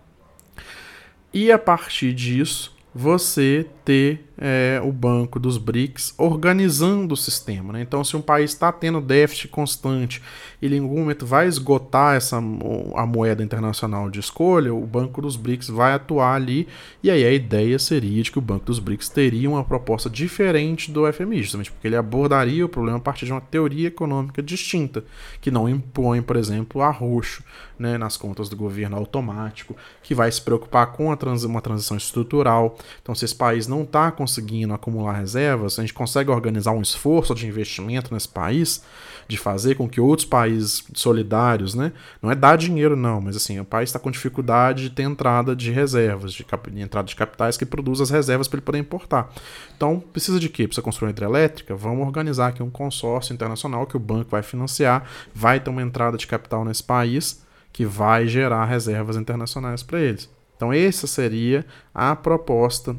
E 1.32 1.50
a 1.50 1.58
partir 1.58 2.12
disso, 2.12 2.71
você 2.94 3.66
ter 3.84 4.28
é, 4.36 4.80
o 4.84 4.92
banco 4.92 5.38
dos 5.38 5.56
BRICS 5.56 6.14
organizando 6.18 7.14
o 7.14 7.16
sistema. 7.16 7.72
Né? 7.72 7.82
Então, 7.82 8.02
se 8.04 8.16
um 8.16 8.20
país 8.20 8.50
está 8.50 8.70
tendo 8.70 9.00
déficit 9.00 9.48
constante, 9.48 10.22
ele 10.60 10.76
em 10.76 10.80
algum 10.80 11.00
momento 11.00 11.24
vai 11.24 11.46
esgotar 11.46 12.16
essa, 12.16 12.36
a 12.36 13.06
moeda 13.06 13.42
internacional 13.42 14.10
de 14.10 14.20
escolha, 14.20 14.74
o 14.74 14.86
banco 14.86 15.22
dos 15.22 15.36
BRICS 15.36 15.68
vai 15.68 15.94
atuar 15.94 16.34
ali, 16.34 16.68
e 17.02 17.10
aí 17.10 17.24
a 17.24 17.32
ideia 17.32 17.78
seria 17.78 18.22
de 18.22 18.30
que 18.30 18.38
o 18.38 18.42
banco 18.42 18.66
dos 18.66 18.78
BRICS 18.78 19.08
teria 19.08 19.48
uma 19.48 19.64
proposta 19.64 20.10
diferente 20.10 20.90
do 20.90 21.10
FMI, 21.10 21.42
justamente 21.42 21.70
porque 21.70 21.88
ele 21.88 21.96
abordaria 21.96 22.64
o 22.64 22.68
problema 22.68 22.98
a 22.98 23.02
partir 23.02 23.26
de 23.26 23.32
uma 23.32 23.40
teoria 23.40 23.88
econômica 23.88 24.42
distinta, 24.42 25.04
que 25.40 25.50
não 25.50 25.68
impõe, 25.68 26.20
por 26.20 26.36
exemplo, 26.36 26.82
arroxo 26.82 27.42
né, 27.82 27.98
nas 27.98 28.16
contas 28.16 28.48
do 28.48 28.56
governo 28.56 28.96
automático, 28.96 29.76
que 30.04 30.14
vai 30.14 30.30
se 30.30 30.40
preocupar 30.40 30.86
com 30.92 31.14
trans, 31.16 31.42
uma 31.42 31.60
transição 31.60 31.96
estrutural. 31.96 32.78
Então, 33.02 33.12
se 33.12 33.24
esse 33.24 33.34
país 33.34 33.66
não 33.66 33.82
está 33.82 34.12
conseguindo 34.12 34.72
acumular 34.72 35.14
reservas, 35.14 35.78
a 35.78 35.82
gente 35.82 35.92
consegue 35.92 36.30
organizar 36.30 36.70
um 36.70 36.80
esforço 36.80 37.34
de 37.34 37.46
investimento 37.46 38.14
nesse 38.14 38.28
país, 38.28 38.84
de 39.26 39.36
fazer 39.36 39.74
com 39.74 39.88
que 39.88 40.00
outros 40.00 40.24
países 40.24 40.84
solidários, 40.94 41.74
né, 41.74 41.92
não 42.22 42.30
é 42.30 42.34
dar 42.36 42.56
dinheiro 42.56 42.94
não, 42.94 43.20
mas 43.20 43.34
assim, 43.34 43.58
o 43.58 43.64
país 43.64 43.88
está 43.88 43.98
com 43.98 44.10
dificuldade 44.10 44.84
de 44.84 44.90
ter 44.90 45.02
entrada 45.02 45.56
de 45.56 45.72
reservas, 45.72 46.32
de, 46.32 46.46
de 46.70 46.80
entrada 46.80 47.08
de 47.08 47.16
capitais 47.16 47.56
que 47.56 47.66
produzam 47.66 48.04
as 48.04 48.10
reservas 48.10 48.46
para 48.46 48.58
ele 48.58 48.64
poder 48.64 48.78
importar. 48.78 49.28
Então, 49.76 49.98
precisa 49.98 50.38
de 50.38 50.48
quê? 50.48 50.68
Precisa 50.68 50.82
construir 50.82 51.08
uma 51.08 51.12
hidrelétrica? 51.12 51.74
Vamos 51.74 52.06
organizar 52.06 52.48
aqui 52.48 52.62
um 52.62 52.70
consórcio 52.70 53.34
internacional 53.34 53.86
que 53.86 53.96
o 53.96 54.00
banco 54.00 54.30
vai 54.30 54.42
financiar, 54.42 55.04
vai 55.34 55.58
ter 55.58 55.70
uma 55.70 55.82
entrada 55.82 56.16
de 56.16 56.28
capital 56.28 56.64
nesse 56.64 56.84
país 56.84 57.42
que 57.72 57.86
vai 57.86 58.26
gerar 58.26 58.66
reservas 58.66 59.16
internacionais 59.16 59.82
para 59.82 60.00
eles. 60.00 60.28
Então, 60.56 60.72
essa 60.72 61.06
seria 61.06 61.64
a 61.94 62.14
proposta 62.14 62.96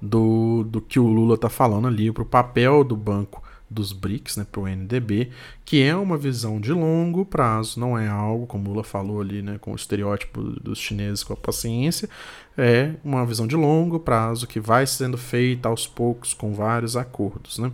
do, 0.00 0.64
do 0.64 0.80
que 0.80 0.98
o 0.98 1.06
Lula 1.06 1.34
está 1.34 1.48
falando 1.48 1.88
ali 1.88 2.10
para 2.12 2.22
o 2.22 2.26
papel 2.26 2.84
do 2.84 2.96
banco 2.96 3.42
dos 3.68 3.92
BRICS, 3.92 4.36
né, 4.36 4.46
para 4.50 4.60
o 4.60 4.68
NDB, 4.68 5.30
que 5.64 5.82
é 5.82 5.96
uma 5.96 6.16
visão 6.16 6.60
de 6.60 6.72
longo 6.72 7.24
prazo, 7.24 7.80
não 7.80 7.98
é 7.98 8.06
algo, 8.06 8.46
como 8.46 8.66
o 8.66 8.72
Lula 8.72 8.84
falou 8.84 9.20
ali, 9.20 9.42
né, 9.42 9.58
com 9.58 9.72
o 9.72 9.76
estereótipo 9.76 10.42
dos 10.42 10.78
chineses 10.78 11.24
com 11.24 11.32
a 11.32 11.36
paciência, 11.36 12.08
é 12.56 12.94
uma 13.02 13.26
visão 13.26 13.46
de 13.46 13.56
longo 13.56 13.98
prazo 13.98 14.46
que 14.46 14.60
vai 14.60 14.86
sendo 14.86 15.18
feita 15.18 15.68
aos 15.68 15.86
poucos 15.86 16.32
com 16.32 16.54
vários 16.54 16.96
acordos. 16.96 17.58
Né? 17.58 17.72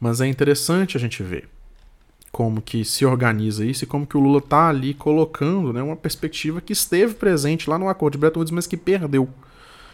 Mas 0.00 0.20
é 0.20 0.26
interessante 0.26 0.96
a 0.96 1.00
gente 1.00 1.22
ver 1.22 1.53
como 2.34 2.60
que 2.60 2.84
se 2.84 3.06
organiza 3.06 3.64
isso 3.64 3.84
e 3.84 3.86
como 3.86 4.04
que 4.04 4.16
o 4.16 4.20
Lula 4.20 4.38
está 4.38 4.68
ali 4.68 4.92
colocando 4.92 5.72
né, 5.72 5.80
uma 5.80 5.94
perspectiva 5.94 6.60
que 6.60 6.72
esteve 6.72 7.14
presente 7.14 7.70
lá 7.70 7.78
no 7.78 7.88
Acordo 7.88 8.14
de 8.14 8.18
Bretton 8.18 8.40
Woods, 8.40 8.50
mas 8.50 8.66
que 8.66 8.76
perdeu. 8.76 9.28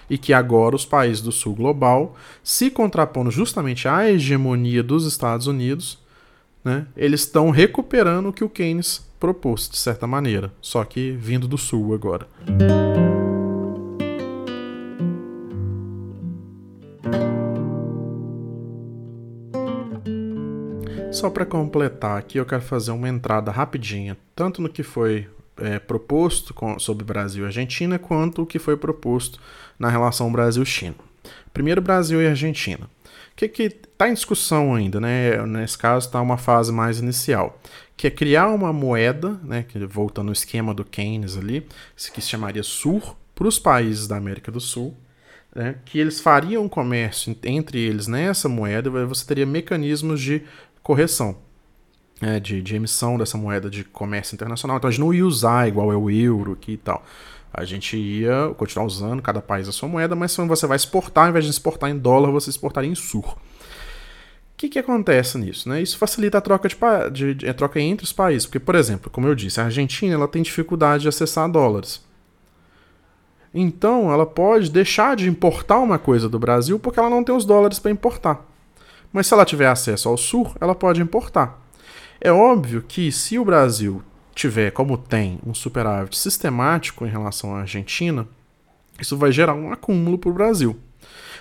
E 0.09 0.16
que 0.16 0.33
agora 0.33 0.74
os 0.74 0.87
países 0.87 1.20
do 1.22 1.31
Sul 1.31 1.55
global, 1.55 2.16
se 2.42 2.70
contrapondo 2.70 3.31
justamente 3.31 3.87
à 3.87 4.11
hegemonia 4.11 4.83
dos 4.83 5.05
Estados 5.05 5.46
Unidos, 5.46 5.98
né, 6.64 6.87
eles 6.96 7.20
estão 7.20 7.50
recuperando 7.50 8.31
o 8.31 8.33
que 8.33 8.42
o 8.42 8.48
Keynes 8.48 9.07
propôs, 9.20 9.68
de 9.68 9.76
certa 9.76 10.07
maneira, 10.07 10.50
só 10.62 10.83
que 10.83 11.12
vindo 11.12 11.46
do 11.46 11.59
Sul 11.59 11.92
agora. 11.92 12.26
Só 21.20 21.28
para 21.28 21.44
completar 21.44 22.16
aqui, 22.16 22.38
eu 22.38 22.46
quero 22.46 22.62
fazer 22.62 22.92
uma 22.92 23.06
entrada 23.06 23.50
rapidinha, 23.50 24.16
tanto 24.35 24.62
no 24.62 24.70
que 24.70 24.83
foi 24.83 25.28
é, 25.59 25.78
proposto 25.78 26.54
com, 26.54 26.78
sobre 26.78 27.04
Brasil 27.04 27.44
e 27.44 27.46
Argentina, 27.46 27.98
quanto 27.98 28.40
o 28.40 28.46
que 28.46 28.59
foi 28.59 28.74
proposto 28.74 29.38
na 29.78 29.90
relação 29.90 30.33
Brasil-China. 30.33 30.94
Primeiro, 31.52 31.83
Brasil 31.83 32.22
e 32.22 32.26
Argentina. 32.26 32.88
O 33.33 33.37
que 33.37 33.62
está 33.62 34.09
em 34.09 34.14
discussão 34.14 34.74
ainda, 34.74 34.98
né? 34.98 35.44
Nesse 35.46 35.76
caso, 35.76 36.06
está 36.06 36.22
uma 36.22 36.38
fase 36.38 36.72
mais 36.72 36.98
inicial, 37.00 37.61
que 37.98 38.06
é 38.06 38.11
criar 38.11 38.48
uma 38.48 38.72
moeda, 38.72 39.38
né? 39.44 39.62
Que, 39.68 39.78
voltando 39.85 40.28
ao 40.28 40.33
esquema 40.33 40.72
do 40.72 40.87
Keynes 40.87 41.37
ali, 41.37 41.66
que 42.14 42.22
se 42.22 42.28
chamaria 42.28 42.62
SUR, 42.62 43.14
para 43.35 43.46
os 43.46 43.59
países 43.59 44.06
da 44.06 44.16
América 44.16 44.50
do 44.50 44.61
Sul, 44.61 44.96
né, 45.54 45.76
que 45.85 45.98
eles 45.98 46.20
fariam 46.20 46.68
comércio 46.68 47.37
entre 47.42 47.80
eles 47.80 48.06
nessa 48.06 48.48
moeda, 48.48 48.88
você 49.06 49.26
teria 49.26 49.46
mecanismos 49.46 50.20
de 50.20 50.42
correção 50.83 51.37
é, 52.21 52.38
de, 52.38 52.61
de, 52.61 52.77
emissão 52.77 53.16
dessa 53.16 53.38
moeda 53.38 53.71
de 53.71 53.85
comércio 53.85 54.35
internacional. 54.35 54.77
Então 54.77 54.88
a 54.88 54.90
gente 54.90 55.01
não 55.01 55.14
ia 55.14 55.27
usar 55.27 55.69
igual 55.69 55.93
é 55.93 55.97
o 55.97 56.11
euro 56.11 56.53
aqui 56.53 56.73
e 56.73 56.77
tal. 56.77 57.05
A 57.53 57.64
gente 57.64 57.97
ia 57.97 58.55
continuar 58.57 58.87
usando 58.87 59.21
cada 59.21 59.40
país 59.40 59.69
a 59.69 59.73
sua 59.73 59.88
moeda, 59.88 60.14
mas 60.14 60.35
quando 60.37 60.49
você 60.49 60.66
vai 60.66 60.77
exportar, 60.77 61.25
ao 61.25 61.31
invés 61.31 61.45
de 61.45 61.51
exportar 61.51 61.90
em 61.90 61.99
dólar, 61.99 62.31
você 62.31 62.49
exportaria 62.49 62.90
em 62.90 62.95
sur. 62.95 63.25
O 63.25 63.37
que, 64.57 64.69
que 64.69 64.79
acontece 64.79 65.38
nisso? 65.38 65.69
Né? 65.69 65.83
Isso 65.83 65.97
facilita 65.97 66.38
a 66.38 66.40
troca, 66.40 66.69
de, 66.69 66.77
de, 67.11 67.35
de, 67.35 67.49
a 67.49 67.55
troca 67.55 67.81
entre 67.81 68.05
os 68.05 68.12
países. 68.12 68.47
Porque, 68.47 68.61
por 68.61 68.75
exemplo, 68.75 69.11
como 69.11 69.27
eu 69.27 69.35
disse, 69.35 69.61
a 69.61 69.64
Argentina 69.64 70.14
ela 70.14 70.29
tem 70.29 70.43
dificuldade 70.43 71.03
de 71.03 71.09
acessar 71.09 71.51
dólares. 71.51 72.05
Então, 73.53 74.12
ela 74.12 74.27
pode 74.27 74.71
deixar 74.71 75.16
de 75.16 75.29
importar 75.29 75.79
uma 75.79 75.99
coisa 75.99 76.29
do 76.29 76.38
Brasil 76.38 76.79
porque 76.79 77.01
ela 77.01 77.11
não 77.11 77.25
tem 77.25 77.35
os 77.35 77.45
dólares 77.45 77.79
para 77.79 77.90
importar. 77.90 78.47
Mas 79.12 79.27
se 79.27 79.35
ela 79.35 79.44
tiver 79.44 79.66
acesso 79.66 80.09
ao 80.09 80.16
Sur, 80.16 80.55
ela 80.61 80.75
pode 80.75 81.01
importar. 81.01 81.61
É 82.20 82.31
óbvio 82.31 82.83
que 82.87 83.11
se 83.11 83.38
o 83.38 83.44
Brasil 83.44 84.03
tiver, 84.35 84.70
como 84.70 84.96
tem, 84.96 85.38
um 85.44 85.55
superávit 85.55 86.16
sistemático 86.16 87.07
em 87.07 87.11
relação 87.11 87.55
à 87.55 87.61
Argentina, 87.61 88.27
isso 89.01 89.16
vai 89.16 89.33
gerar 89.33 89.55
um 89.55 89.73
acúmulo 89.73 90.18
para 90.18 90.31
o 90.31 90.35
Brasil. 90.35 90.79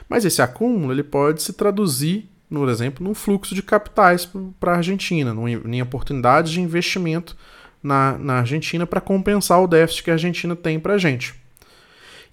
Mas 0.07 0.25
esse 0.25 0.41
acúmulo 0.41 0.91
ele 0.91 1.03
pode 1.03 1.41
se 1.41 1.53
traduzir, 1.53 2.29
por 2.49 2.69
exemplo, 2.69 3.03
num 3.03 3.13
fluxo 3.13 3.53
de 3.53 3.61
capitais 3.61 4.27
para 4.59 4.73
a 4.73 4.77
Argentina, 4.77 5.35
em 5.65 5.81
oportunidades 5.81 6.51
de 6.51 6.61
investimento 6.61 7.37
na, 7.83 8.17
na 8.17 8.39
Argentina 8.39 8.87
para 8.87 9.01
compensar 9.01 9.61
o 9.61 9.67
déficit 9.67 10.03
que 10.03 10.11
a 10.11 10.13
Argentina 10.13 10.55
tem 10.55 10.79
para 10.79 10.95
a 10.95 10.97
gente. 10.97 11.35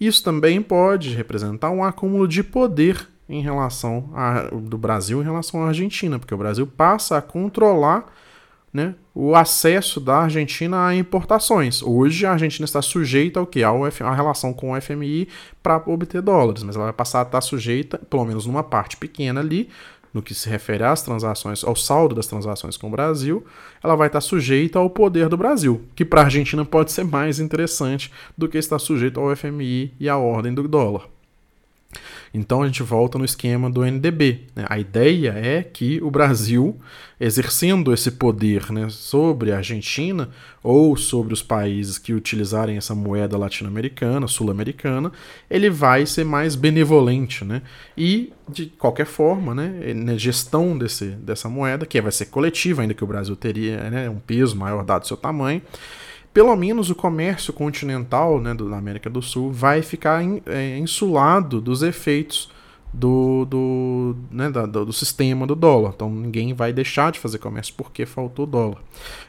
Isso 0.00 0.22
também 0.22 0.62
pode 0.62 1.14
representar 1.14 1.70
um 1.70 1.82
acúmulo 1.82 2.28
de 2.28 2.42
poder 2.42 3.08
em 3.28 3.42
relação 3.42 4.10
a, 4.14 4.42
do 4.52 4.78
Brasil 4.78 5.20
em 5.20 5.24
relação 5.24 5.62
à 5.62 5.68
Argentina, 5.68 6.18
porque 6.18 6.34
o 6.34 6.38
Brasil 6.38 6.66
passa 6.66 7.18
a 7.18 7.22
controlar 7.22 8.06
né, 8.72 8.94
o 9.14 9.34
acesso 9.34 9.98
da 9.98 10.18
Argentina 10.18 10.86
a 10.86 10.94
importações. 10.94 11.82
Hoje 11.82 12.26
a 12.26 12.32
Argentina 12.32 12.64
está 12.64 12.82
sujeita 12.82 13.40
ao 13.40 13.46
que? 13.46 13.64
A 13.64 14.14
relação 14.14 14.52
com 14.52 14.72
o 14.72 14.80
FMI 14.80 15.28
para 15.62 15.82
obter 15.86 16.20
dólares, 16.20 16.62
mas 16.62 16.76
ela 16.76 16.84
vai 16.84 16.92
passar 16.92 17.20
a 17.20 17.22
estar 17.22 17.40
sujeita, 17.40 17.98
pelo 17.98 18.24
menos 18.24 18.46
numa 18.46 18.62
parte 18.62 18.96
pequena 18.96 19.40
ali, 19.40 19.70
no 20.12 20.22
que 20.22 20.34
se 20.34 20.48
refere 20.48 20.84
às 20.84 21.02
transações, 21.02 21.62
ao 21.64 21.76
saldo 21.76 22.14
das 22.14 22.26
transações 22.26 22.76
com 22.76 22.88
o 22.88 22.90
Brasil, 22.90 23.44
ela 23.82 23.96
vai 23.96 24.06
estar 24.06 24.20
sujeita 24.20 24.78
ao 24.78 24.88
poder 24.88 25.28
do 25.28 25.36
Brasil, 25.36 25.84
que 25.94 26.04
para 26.04 26.22
a 26.22 26.24
Argentina 26.24 26.64
pode 26.64 26.92
ser 26.92 27.04
mais 27.04 27.38
interessante 27.38 28.10
do 28.36 28.48
que 28.48 28.56
estar 28.56 28.78
sujeito 28.78 29.20
ao 29.20 29.34
FMI 29.34 29.94
e 30.00 30.08
à 30.08 30.16
ordem 30.16 30.54
do 30.54 30.66
dólar. 30.66 31.15
Então 32.32 32.62
a 32.62 32.66
gente 32.66 32.82
volta 32.82 33.18
no 33.18 33.24
esquema 33.24 33.70
do 33.70 33.84
NDB. 33.84 34.46
Né? 34.54 34.64
A 34.68 34.78
ideia 34.78 35.32
é 35.36 35.62
que 35.62 36.00
o 36.02 36.10
Brasil, 36.10 36.78
exercendo 37.18 37.92
esse 37.92 38.10
poder 38.12 38.70
né, 38.70 38.88
sobre 38.88 39.52
a 39.52 39.58
Argentina 39.58 40.28
ou 40.62 40.96
sobre 40.96 41.32
os 41.32 41.42
países 41.42 41.98
que 41.98 42.12
utilizarem 42.12 42.76
essa 42.76 42.94
moeda 42.94 43.38
latino-americana, 43.38 44.26
sul-americana, 44.26 45.12
ele 45.48 45.70
vai 45.70 46.04
ser 46.06 46.24
mais 46.24 46.54
benevolente. 46.54 47.44
Né? 47.44 47.62
E, 47.96 48.32
de 48.48 48.66
qualquer 48.66 49.06
forma, 49.06 49.54
né, 49.54 49.94
na 49.94 50.16
gestão 50.16 50.76
desse, 50.76 51.06
dessa 51.06 51.48
moeda, 51.48 51.86
que 51.86 52.00
vai 52.00 52.12
ser 52.12 52.26
coletiva, 52.26 52.82
ainda 52.82 52.94
que 52.94 53.04
o 53.04 53.06
Brasil 53.06 53.36
teria 53.36 53.90
né, 53.90 54.10
um 54.10 54.18
peso 54.18 54.56
maior 54.56 54.84
dado 54.84 55.06
seu 55.06 55.16
tamanho, 55.16 55.62
pelo 56.36 56.54
menos 56.54 56.90
o 56.90 56.94
comércio 56.94 57.50
continental 57.50 58.38
né, 58.38 58.52
do, 58.52 58.68
da 58.68 58.76
América 58.76 59.08
do 59.08 59.22
Sul 59.22 59.50
vai 59.50 59.80
ficar 59.80 60.22
in, 60.22 60.42
é, 60.44 60.76
insulado 60.76 61.62
dos 61.62 61.82
efeitos 61.82 62.50
do, 62.92 63.46
do, 63.46 64.16
né, 64.30 64.50
da, 64.50 64.66
do, 64.66 64.84
do, 64.84 64.92
sistema 64.92 65.46
do 65.46 65.54
dólar. 65.54 65.92
Então 65.96 66.10
ninguém 66.10 66.52
vai 66.52 66.74
deixar 66.74 67.10
de 67.10 67.18
fazer 67.18 67.38
comércio 67.38 67.72
porque 67.74 68.04
faltou 68.04 68.44
dólar. 68.44 68.82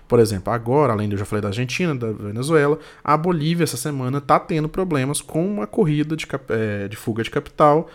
Por 0.06 0.20
exemplo, 0.20 0.52
agora, 0.52 0.92
além 0.92 1.08
do 1.08 1.16
eu 1.16 1.20
já 1.20 1.24
falei 1.24 1.42
da 1.42 1.48
Argentina, 1.48 1.96
da 1.96 2.12
Venezuela, 2.12 2.78
a 3.02 3.16
Bolívia 3.16 3.64
essa 3.64 3.78
semana 3.78 4.18
está 4.18 4.38
tendo 4.38 4.68
problemas 4.68 5.22
com 5.22 5.48
uma 5.48 5.66
corrida 5.66 6.14
de, 6.14 6.28
é, 6.50 6.90
de 6.90 6.98
fuga 6.98 7.24
de 7.24 7.32
capital 7.32 7.88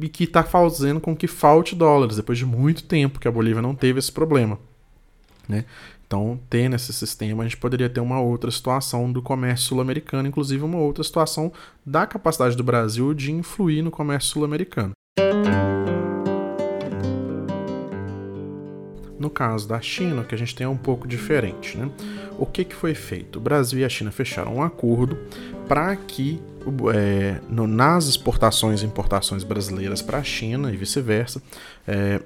e 0.00 0.08
que 0.08 0.24
está 0.24 0.42
fazendo 0.42 1.00
com 1.00 1.14
que 1.14 1.26
falte 1.26 1.74
dólares, 1.74 2.16
depois 2.16 2.38
de 2.38 2.46
muito 2.46 2.84
tempo 2.84 3.20
que 3.20 3.28
a 3.28 3.30
Bolívia 3.30 3.60
não 3.60 3.74
teve 3.74 3.98
esse 3.98 4.10
problema. 4.10 4.58
Né? 5.46 5.66
Então, 6.08 6.40
tendo 6.48 6.74
esse 6.74 6.90
sistema, 6.90 7.42
a 7.42 7.46
gente 7.46 7.58
poderia 7.58 7.86
ter 7.86 8.00
uma 8.00 8.18
outra 8.18 8.50
situação 8.50 9.12
do 9.12 9.20
comércio 9.20 9.66
sul-americano, 9.66 10.26
inclusive 10.26 10.64
uma 10.64 10.78
outra 10.78 11.04
situação 11.04 11.52
da 11.84 12.06
capacidade 12.06 12.56
do 12.56 12.64
Brasil 12.64 13.12
de 13.12 13.30
influir 13.30 13.82
no 13.82 13.90
comércio 13.90 14.30
sul-americano. 14.30 14.92
No 19.18 19.28
caso 19.28 19.68
da 19.68 19.82
China, 19.82 20.22
o 20.22 20.24
que 20.24 20.34
a 20.34 20.38
gente 20.38 20.54
tem 20.54 20.64
é 20.64 20.68
um 20.68 20.78
pouco 20.78 21.06
diferente. 21.06 21.76
Né? 21.76 21.90
O 22.38 22.46
que, 22.46 22.64
que 22.64 22.74
foi 22.74 22.94
feito? 22.94 23.36
O 23.36 23.42
Brasil 23.42 23.80
e 23.80 23.84
a 23.84 23.88
China 23.90 24.10
fecharam 24.10 24.56
um 24.56 24.62
acordo 24.62 25.18
para 25.68 25.94
que 25.94 26.40
é, 26.94 27.38
no, 27.50 27.66
nas 27.66 28.06
exportações 28.06 28.80
e 28.80 28.86
importações 28.86 29.44
brasileiras 29.44 30.00
para 30.00 30.16
a 30.16 30.24
China 30.24 30.72
e 30.72 30.76
vice-versa, 30.78 31.42
é, 31.86 32.22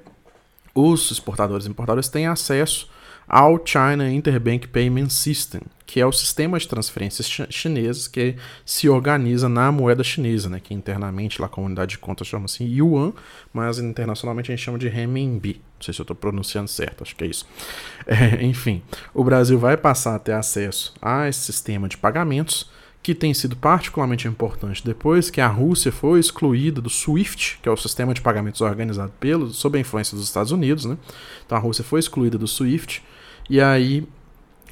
os 0.73 1.11
exportadores 1.11 1.65
e 1.65 1.69
importadores 1.69 2.07
têm 2.07 2.27
acesso 2.27 2.93
ao 3.27 3.61
China 3.65 4.11
Interbank 4.11 4.67
Payment 4.67 5.09
System, 5.09 5.61
que 5.85 5.99
é 5.99 6.05
o 6.05 6.11
sistema 6.11 6.57
de 6.57 6.67
transferências 6.67 7.27
chineses 7.49 8.07
que 8.07 8.35
se 8.65 8.89
organiza 8.89 9.47
na 9.47 9.71
moeda 9.71 10.03
chinesa, 10.03 10.49
né, 10.49 10.59
que 10.59 10.73
internamente 10.73 11.39
lá 11.39 11.47
a 11.47 11.49
comunidade 11.49 11.91
de 11.91 11.97
contas 11.99 12.27
chama-se 12.27 12.63
Yuan, 12.63 13.13
mas 13.53 13.79
internacionalmente 13.79 14.51
a 14.51 14.55
gente 14.55 14.65
chama 14.65 14.79
de 14.79 14.87
Renminbi. 14.87 15.61
Não 15.75 15.85
sei 15.85 15.93
se 15.93 16.01
eu 16.01 16.03
estou 16.03 16.15
pronunciando 16.15 16.67
certo, 16.67 17.03
acho 17.03 17.15
que 17.15 17.23
é 17.23 17.27
isso. 17.27 17.45
É, 18.05 18.43
enfim, 18.43 18.81
o 19.13 19.23
Brasil 19.23 19.57
vai 19.57 19.77
passar 19.77 20.15
a 20.15 20.19
ter 20.19 20.33
acesso 20.33 20.93
a 21.01 21.27
esse 21.27 21.39
sistema 21.39 21.87
de 21.87 21.97
pagamentos 21.97 22.69
que 23.03 23.13
tem 23.13 23.33
sido 23.33 23.57
particularmente 23.57 24.29
importante 24.29 24.83
depois 24.83 25.29
que 25.29 25.41
a 25.41 25.47
Rússia 25.47 25.91
foi 25.91 26.21
excluída 26.21 26.79
do 26.79 26.89
SWIFT, 26.89 27.59
que 27.61 27.67
é 27.67 27.71
o 27.71 27.75
sistema 27.75 28.13
de 28.13 28.21
pagamentos 28.21 28.61
organizado 28.61 29.11
pelo, 29.19 29.49
sob 29.49 29.77
a 29.77 29.81
influência 29.81 30.15
dos 30.15 30.25
Estados 30.25 30.53
Unidos. 30.53 30.85
Né? 30.85 30.97
Então 31.45 31.57
a 31.57 31.61
Rússia 31.61 31.83
foi 31.83 31.99
excluída 31.99 32.37
do 32.37 32.47
SWIFT 32.47 33.03
e 33.49 33.59
aí 33.59 34.07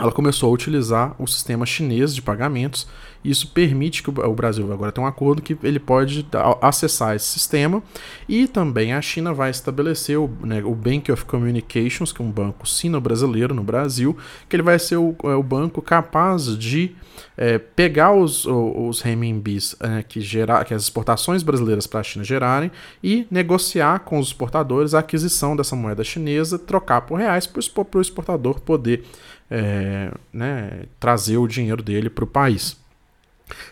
ela 0.02 0.12
começou 0.12 0.50
a 0.50 0.54
utilizar 0.54 1.16
o 1.20 1.28
sistema 1.28 1.64
chinês 1.64 2.16
de 2.16 2.24
pagamentos. 2.24 2.88
E 3.24 3.30
isso 3.30 3.48
permite 3.50 4.02
que 4.02 4.10
o 4.10 4.34
Brasil 4.34 4.74
agora 4.74 4.92
tenha 4.92 5.06
um 5.06 5.08
acordo 5.08 5.44
que 5.44 5.56
ele 5.62 5.80
pode 5.80 6.26
acessar 6.60 7.16
esse 7.16 7.28
sistema. 7.28 7.84
E 8.28 8.48
também 8.48 8.94
a 8.94 9.02
China 9.02 9.32
vai 9.32 9.52
estabelecer 9.52 10.18
o, 10.18 10.28
né, 10.42 10.64
o 10.64 10.74
Bank 10.74 11.12
of 11.12 11.24
Communications, 11.26 12.12
que 12.12 12.20
é 12.20 12.26
um 12.26 12.32
banco 12.32 12.68
sino-brasileiro 12.68 13.54
no 13.54 13.64
Brasil, 13.64 14.18
que 14.50 14.56
ele 14.56 14.64
vai 14.64 14.80
ser 14.80 14.98
o, 14.98 15.16
é, 15.24 15.36
o 15.36 15.44
banco 15.44 15.84
capaz 15.84 16.58
de 16.58 16.96
é, 17.38 17.60
pegar 17.60 18.12
os, 18.12 18.48
os 18.48 19.02
renminbis 19.02 19.76
é, 19.80 20.02
que, 20.02 20.20
gera, 20.20 20.64
que 20.66 20.74
as 20.74 20.82
exportações 20.82 21.44
brasileiras 21.44 21.86
para 21.86 22.00
a 22.00 22.04
China 22.04 22.26
gerarem 22.26 22.72
e 23.04 23.28
negociar 23.30 24.00
com 24.00 24.18
os 24.18 24.28
exportadores 24.28 24.96
a 24.96 25.00
aquisição 25.00 25.56
dessa 25.56 25.76
moeda 25.76 26.04
chinesa, 26.04 26.58
trocar 26.58 27.02
por 27.02 27.20
reais 27.20 27.46
para 27.46 27.60
o 27.60 28.02
exportador 28.02 28.60
poder 28.62 29.04
é, 29.52 30.10
né, 30.32 30.84
trazer 30.98 31.38
o 31.38 31.48
dinheiro 31.48 31.84
dele 31.84 32.10
para 32.10 32.24
o 32.24 32.28
país. 32.28 32.80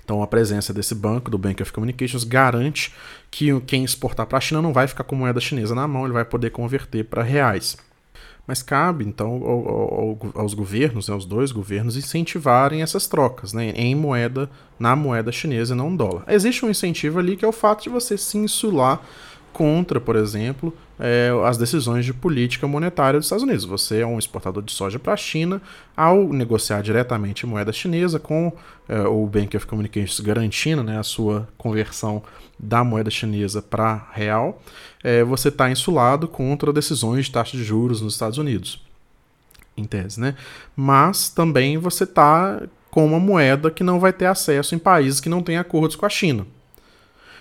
Então, 0.04 0.22
a 0.22 0.28
presença 0.28 0.74
desse 0.74 0.94
banco, 0.94 1.32
do 1.32 1.38
Bank 1.38 1.64
of 1.64 1.72
Communications, 1.72 2.26
garante 2.26 2.94
que 3.32 3.58
quem 3.62 3.86
exportar 3.86 4.26
para 4.26 4.38
a 4.38 4.42
China 4.42 4.62
não 4.62 4.74
vai 4.74 4.88
ficar 4.88 5.06
com 5.06 5.16
moeda 5.16 5.40
chinesa 5.40 5.74
na 5.74 5.88
mão, 5.88 6.04
ele 6.04 6.14
vai 6.14 6.26
poder 6.26 6.50
converter 6.50 7.06
para 7.06 7.24
reais. 7.24 7.78
Mas 8.46 8.62
cabe, 8.64 9.06
então, 9.06 9.42
ao, 9.44 9.70
ao, 9.70 10.20
aos 10.42 10.54
governos, 10.54 11.08
né, 11.08 11.14
aos 11.14 11.24
dois 11.24 11.52
governos, 11.52 11.96
incentivarem 11.96 12.82
essas 12.82 13.08
trocas 13.08 13.54
né, 13.54 13.70
em 13.76 13.96
moeda, 13.96 14.50
na 14.78 14.96
moeda 14.96 15.32
chinesa 15.32 15.74
e 15.74 15.78
não 15.78 15.96
dólar. 15.96 16.24
Existe 16.28 16.66
um 16.66 16.70
incentivo 16.70 17.20
ali 17.20 17.38
que 17.38 17.46
é 17.46 17.48
o 17.48 17.54
fato 17.54 17.84
de 17.84 17.90
você 17.90 18.18
se 18.18 18.38
insular 18.38 19.02
contra, 19.54 20.00
por 20.00 20.16
exemplo, 20.16 20.74
é, 21.00 21.32
as 21.46 21.58
decisões 21.58 22.06
de 22.06 22.14
política 22.14 22.68
monetária 22.68 23.20
dos 23.20 23.26
Estados 23.26 23.44
Unidos. 23.44 23.66
Você 23.66 24.02
é 24.02 24.06
um 24.06 24.20
exportador 24.20 24.62
de 24.62 24.72
soja 24.72 25.00
para 25.00 25.14
a 25.14 25.18
China, 25.18 25.62
ao 25.96 26.32
negociar 26.32 26.82
diretamente 26.82 27.46
moeda 27.46 27.72
chinesa 27.72 28.20
com 28.20 28.52
é, 28.88 29.02
o 29.02 29.26
Bank 29.26 29.56
of 29.56 29.66
Communications 29.66 30.20
garantindo 30.20 30.84
né, 30.84 31.00
a 31.00 31.04
sua 31.04 31.48
conversão 31.58 32.22
da 32.58 32.84
moeda 32.84 33.10
chinesa 33.10 33.62
para 33.62 34.10
real, 34.12 34.62
é, 35.04 35.24
você 35.24 35.48
está 35.48 35.72
insulado 35.72 36.28
contra 36.28 36.74
decisões 36.74 37.26
de 37.26 37.32
taxa 37.32 37.56
de 37.56 37.64
juros 37.64 38.02
nos 38.02 38.14
Estados 38.14 38.38
Unidos, 38.38 38.84
em 39.78 39.86
tese, 39.86 40.20
né? 40.20 40.36
Mas 40.76 41.30
também 41.30 41.78
você 41.78 42.04
está 42.04 42.62
com 42.92 43.06
uma 43.06 43.20
moeda 43.20 43.72
que 43.72 43.84
não 43.84 44.00
vai 44.00 44.12
ter 44.12 44.26
acesso 44.26 44.76
em 44.76 44.80
países 44.80 45.22
que 45.22 45.30
não 45.30 45.42
têm 45.42 45.58
acordos 45.58 45.96
com 45.96 46.06
a 46.06 46.10
China. 46.10 46.46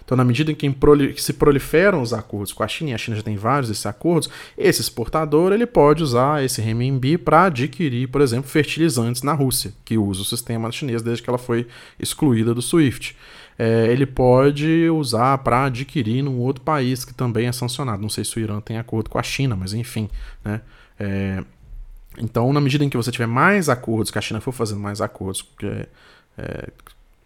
Então, 0.09 0.17
na 0.17 0.25
medida 0.25 0.51
em 0.51 0.55
que, 0.55 0.75
se 1.21 1.35
proliferam 1.35 2.01
os 2.01 2.15
acordos 2.15 2.51
com 2.55 2.63
a 2.63 2.69
China, 2.69 2.93
e 2.93 2.95
a 2.95 2.99
China 2.99 3.15
já 3.15 3.23
tem 3.23 3.37
vários 3.37 3.69
desses 3.69 3.85
acordos, 3.85 4.31
esse 4.57 4.81
exportador 4.81 5.53
ele 5.53 5.67
pode 5.67 6.03
usar 6.03 6.43
esse 6.43 6.63
renminbi 6.63 7.19
para 7.19 7.45
adquirir, 7.45 8.09
por 8.09 8.23
exemplo, 8.23 8.49
fertilizantes 8.49 9.23
na 9.23 9.35
Rússia, 9.35 9.71
que 9.85 9.99
usa 9.99 10.23
o 10.23 10.25
sistema 10.25 10.73
chinês 10.73 11.03
desde 11.03 11.23
que 11.23 11.29
ela 11.29 11.37
foi 11.37 11.67
excluída 12.01 12.55
do 12.55 12.63
SWIFT. 12.63 13.15
É, 13.59 13.89
ele 13.89 14.07
pode 14.07 14.89
usar 14.89 15.37
para 15.39 15.67
adquirir 15.67 16.23
num 16.23 16.39
outro 16.39 16.63
país 16.63 17.05
que 17.05 17.13
também 17.13 17.47
é 17.47 17.53
sancionado. 17.53 18.01
Não 18.01 18.09
sei 18.09 18.25
se 18.25 18.35
o 18.39 18.41
Irã 18.41 18.63
tem 18.63 18.79
acordo 18.79 19.11
com 19.11 19.19
a 19.19 19.23
China, 19.23 19.55
mas 19.57 19.75
enfim, 19.75 20.09
né? 20.43 20.63
É, 20.99 21.45
então, 22.17 22.51
na 22.51 22.63
medida 22.63 22.83
em 22.83 22.89
que 22.89 22.97
você 22.97 23.13
tiver 23.13 23.27
mais 23.27 23.69
acordos, 23.69 24.11
que 24.11 24.17
a 24.17 24.23
China 24.23 24.41
for 24.41 24.53
fazendo 24.53 24.81
mais 24.81 25.03
acordos 25.03 25.47
é, 25.63 25.87
é 26.39 26.69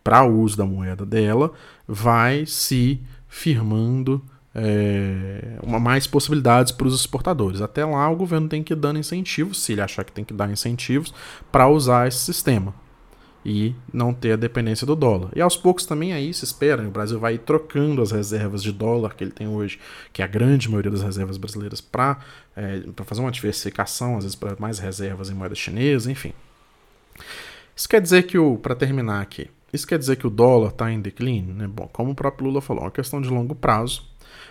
para 0.02 0.24
o 0.24 0.40
uso 0.40 0.56
da 0.56 0.64
moeda 0.64 1.06
dela, 1.06 1.52
vai 1.86 2.44
se 2.46 3.00
firmando 3.28 4.22
é, 4.54 5.58
uma, 5.62 5.80
mais 5.80 6.06
possibilidades 6.06 6.72
para 6.72 6.86
os 6.86 6.94
exportadores. 6.94 7.60
Até 7.60 7.84
lá, 7.84 8.08
o 8.10 8.16
governo 8.16 8.48
tem 8.48 8.62
que 8.62 8.72
ir 8.72 8.76
dando 8.76 8.98
incentivos, 8.98 9.62
se 9.62 9.72
ele 9.72 9.80
achar 9.80 10.04
que 10.04 10.12
tem 10.12 10.24
que 10.24 10.34
dar 10.34 10.50
incentivos, 10.50 11.14
para 11.50 11.68
usar 11.68 12.08
esse 12.08 12.18
sistema 12.18 12.74
e 13.44 13.74
não 13.92 14.14
ter 14.14 14.32
a 14.32 14.36
dependência 14.36 14.86
do 14.86 14.94
dólar. 14.94 15.30
E 15.34 15.40
aos 15.40 15.56
poucos 15.56 15.84
também 15.84 16.12
aí 16.12 16.32
se 16.32 16.44
espera, 16.44 16.86
o 16.86 16.90
Brasil 16.90 17.18
vai 17.18 17.38
trocando 17.38 18.00
as 18.00 18.12
reservas 18.12 18.62
de 18.62 18.70
dólar 18.70 19.14
que 19.14 19.24
ele 19.24 19.32
tem 19.32 19.48
hoje, 19.48 19.80
que 20.12 20.22
é 20.22 20.24
a 20.24 20.28
grande 20.28 20.68
maioria 20.68 20.90
das 20.90 21.02
reservas 21.02 21.36
brasileiras, 21.36 21.80
para 21.80 22.18
é, 22.56 22.82
fazer 23.04 23.20
uma 23.20 23.32
diversificação, 23.32 24.16
às 24.16 24.24
vezes 24.24 24.36
para 24.36 24.54
mais 24.58 24.78
reservas 24.78 25.28
em 25.28 25.34
moeda 25.34 25.54
chinesa, 25.54 26.10
enfim. 26.10 26.32
Isso 27.74 27.88
quer 27.88 28.00
dizer 28.00 28.24
que, 28.24 28.36
para 28.62 28.76
terminar 28.76 29.20
aqui, 29.20 29.50
isso 29.72 29.86
quer 29.86 29.98
dizer 29.98 30.16
que 30.16 30.26
o 30.26 30.30
dólar 30.30 30.68
está 30.68 30.90
em 30.90 31.00
declínio? 31.00 31.54
Né? 31.54 31.66
Bom, 31.66 31.88
como 31.92 32.10
o 32.10 32.14
próprio 32.14 32.46
Lula 32.48 32.60
falou, 32.60 32.82
é 32.82 32.86
uma 32.86 32.90
questão 32.90 33.20
de 33.20 33.28
longo 33.28 33.54
prazo. 33.54 34.10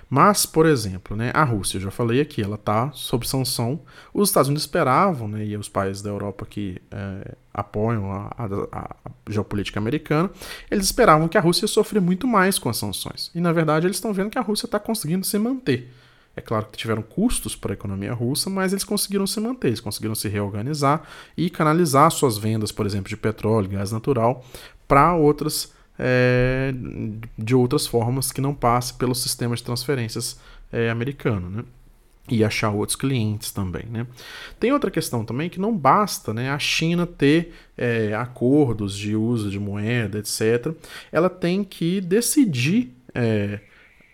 Mas, 0.09 0.45
por 0.45 0.65
exemplo, 0.65 1.15
né, 1.15 1.31
a 1.33 1.43
Rússia, 1.43 1.77
eu 1.77 1.81
já 1.81 1.91
falei 1.91 2.19
aqui, 2.19 2.41
ela 2.41 2.55
está 2.55 2.91
sob 2.91 3.25
sanção. 3.25 3.79
Os 4.13 4.27
Estados 4.27 4.49
Unidos 4.49 4.63
esperavam, 4.63 5.25
né, 5.27 5.45
e 5.45 5.55
os 5.55 5.69
países 5.69 6.01
da 6.01 6.09
Europa 6.09 6.45
que 6.45 6.81
é, 6.91 7.33
apoiam 7.53 8.11
a, 8.11 8.35
a, 8.37 8.45
a, 8.73 8.95
geopolítica 9.29 9.79
americana, 9.79 10.29
eles 10.69 10.85
esperavam 10.85 11.29
que 11.29 11.37
a 11.37 11.41
Rússia 11.41 11.65
sofresse 11.65 12.05
muito 12.05 12.27
mais 12.27 12.59
com 12.59 12.67
as 12.67 12.75
sanções. 12.75 13.31
E, 13.33 13.39
na 13.39 13.53
verdade, 13.53 13.87
eles 13.87 13.97
estão 13.97 14.11
vendo 14.11 14.29
que 14.29 14.37
a 14.37 14.41
Rússia 14.41 14.65
está 14.65 14.79
conseguindo 14.79 15.25
se 15.25 15.39
manter. 15.39 15.89
É 16.35 16.41
claro 16.41 16.65
que 16.71 16.77
tiveram 16.77 17.01
custos 17.01 17.55
para 17.55 17.73
a 17.73 17.75
economia 17.75 18.13
russa, 18.13 18.49
mas 18.49 18.71
eles 18.71 18.85
conseguiram 18.85 19.27
se 19.27 19.39
manter, 19.39 19.67
eles 19.67 19.81
conseguiram 19.81 20.15
se 20.15 20.29
reorganizar 20.29 21.03
e 21.35 21.49
canalizar 21.49 22.09
suas 22.11 22.37
vendas, 22.37 22.71
por 22.71 22.85
exemplo, 22.85 23.09
de 23.09 23.17
petróleo, 23.17 23.69
gás 23.69 23.91
natural, 23.91 24.45
para 24.91 25.15
outras 25.15 25.71
é, 25.97 26.73
de 27.37 27.55
outras 27.55 27.87
formas 27.87 28.29
que 28.29 28.41
não 28.41 28.53
passe 28.53 28.93
pelo 28.93 29.15
sistema 29.15 29.55
de 29.55 29.63
transferências 29.63 30.37
é, 30.69 30.89
americano, 30.89 31.49
né? 31.49 31.63
E 32.29 32.43
achar 32.43 32.71
outros 32.71 32.97
clientes 32.97 33.51
também, 33.51 33.85
né? 33.89 34.05
Tem 34.59 34.73
outra 34.73 34.91
questão 34.91 35.23
também 35.23 35.49
que 35.49 35.61
não 35.61 35.73
basta, 35.73 36.33
né? 36.33 36.51
A 36.51 36.59
China 36.59 37.07
ter 37.07 37.53
é, 37.77 38.13
acordos 38.13 38.97
de 38.97 39.15
uso 39.15 39.49
de 39.49 39.57
moeda, 39.57 40.19
etc. 40.19 40.75
Ela 41.09 41.29
tem 41.29 41.63
que 41.63 42.01
decidir 42.01 42.93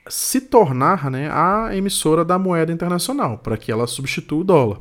se 0.07 0.41
tornar 0.41 1.11
né, 1.11 1.29
a 1.31 1.75
emissora 1.75 2.23
da 2.23 2.39
moeda 2.39 2.71
internacional 2.71 3.37
para 3.37 3.57
que 3.57 3.71
ela 3.71 3.85
substitua 3.85 4.39
o 4.39 4.43
dólar 4.43 4.79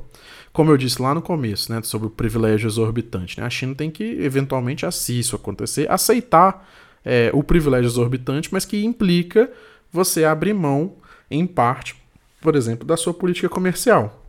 como 0.57 0.71
eu 0.71 0.79
disse 0.79 1.03
lá 1.03 1.15
no 1.15 1.21
começo, 1.21 1.71
né, 1.71 1.83
sobre 1.83 2.07
o 2.07 2.11
privilégio 2.11 2.67
exorbitante, 2.67 3.39
né, 3.39 3.45
a 3.45 3.51
China 3.51 3.75
tem 3.75 3.91
que, 3.91 4.03
eventualmente, 4.03 4.91
se 4.91 5.19
isso 5.19 5.37
acontecer, 5.37 5.87
aceitar 5.91 6.67
é, 7.05 7.31
o 7.35 7.43
privilégio 7.43 7.87
exorbitante, 7.87 8.49
mas 8.51 8.65
que 8.65 8.83
implica 8.83 9.53
você 9.93 10.25
abrir 10.25 10.55
mão, 10.55 10.95
em 11.31 11.47
parte, 11.47 11.95
por 12.41 12.57
exemplo, 12.57 12.87
da 12.87 12.97
sua 12.97 13.13
política 13.13 13.51
comercial. 13.51 14.26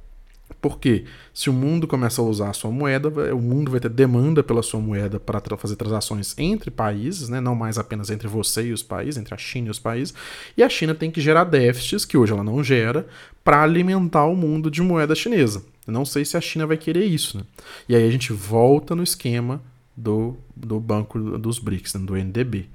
Porque 0.61 1.05
se 1.33 1.49
o 1.49 1.53
mundo 1.53 1.87
começa 1.87 2.21
a 2.21 2.25
usar 2.25 2.49
a 2.49 2.53
sua 2.53 2.71
moeda, 2.71 3.09
o 3.33 3.41
mundo 3.41 3.69
vai 3.69 3.79
ter 3.79 3.89
demanda 3.89 4.41
pela 4.41 4.63
sua 4.63 4.79
moeda 4.79 5.19
para 5.19 5.57
fazer 5.57 5.75
transações 5.75 6.33
entre 6.37 6.71
países, 6.71 7.29
né? 7.29 7.39
não 7.39 7.53
mais 7.53 7.77
apenas 7.77 8.09
entre 8.09 8.27
você 8.27 8.67
e 8.67 8.73
os 8.73 8.81
países, 8.81 9.17
entre 9.17 9.33
a 9.33 9.37
China 9.37 9.67
e 9.67 9.71
os 9.71 9.79
países. 9.79 10.13
E 10.55 10.63
a 10.63 10.69
China 10.69 10.95
tem 10.95 11.11
que 11.11 11.21
gerar 11.21 11.43
déficits, 11.43 12.05
que 12.05 12.17
hoje 12.17 12.31
ela 12.31 12.43
não 12.43 12.63
gera, 12.63 13.05
para 13.43 13.61
alimentar 13.61 14.25
o 14.25 14.35
mundo 14.35 14.71
de 14.71 14.81
moeda 14.81 15.13
chinesa. 15.13 15.63
Eu 15.85 15.93
não 15.93 16.05
sei 16.05 16.25
se 16.25 16.35
a 16.35 16.41
China 16.41 16.65
vai 16.65 16.77
querer 16.77 17.05
isso. 17.05 17.37
Né? 17.37 17.43
E 17.87 17.95
aí 17.95 18.07
a 18.07 18.11
gente 18.11 18.33
volta 18.33 18.95
no 18.95 19.03
esquema 19.03 19.61
do, 19.95 20.37
do 20.55 20.79
Banco 20.79 21.19
dos 21.37 21.59
BRICS, 21.59 21.95
né? 21.95 22.05
do 22.05 22.15
NDB, 22.15 22.67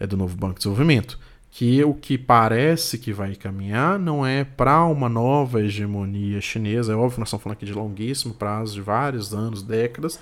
é 0.00 0.06
do 0.06 0.16
novo 0.16 0.36
Banco 0.36 0.54
de 0.54 0.60
Desenvolvimento, 0.60 1.18
que 1.50 1.82
o 1.82 1.94
que 1.94 2.18
parece 2.18 2.98
que 2.98 3.12
vai 3.12 3.34
caminhar 3.34 3.98
não 3.98 4.24
é 4.24 4.44
para 4.44 4.84
uma 4.84 5.08
nova 5.08 5.62
hegemonia 5.62 6.40
chinesa. 6.40 6.92
É 6.92 6.96
óbvio, 6.96 7.20
nós 7.20 7.28
estamos 7.28 7.42
falando 7.42 7.56
aqui 7.56 7.66
de 7.66 7.72
longuíssimo 7.72 8.34
prazo, 8.34 8.74
de 8.74 8.80
vários 8.80 9.32
anos, 9.32 9.62
décadas, 9.62 10.20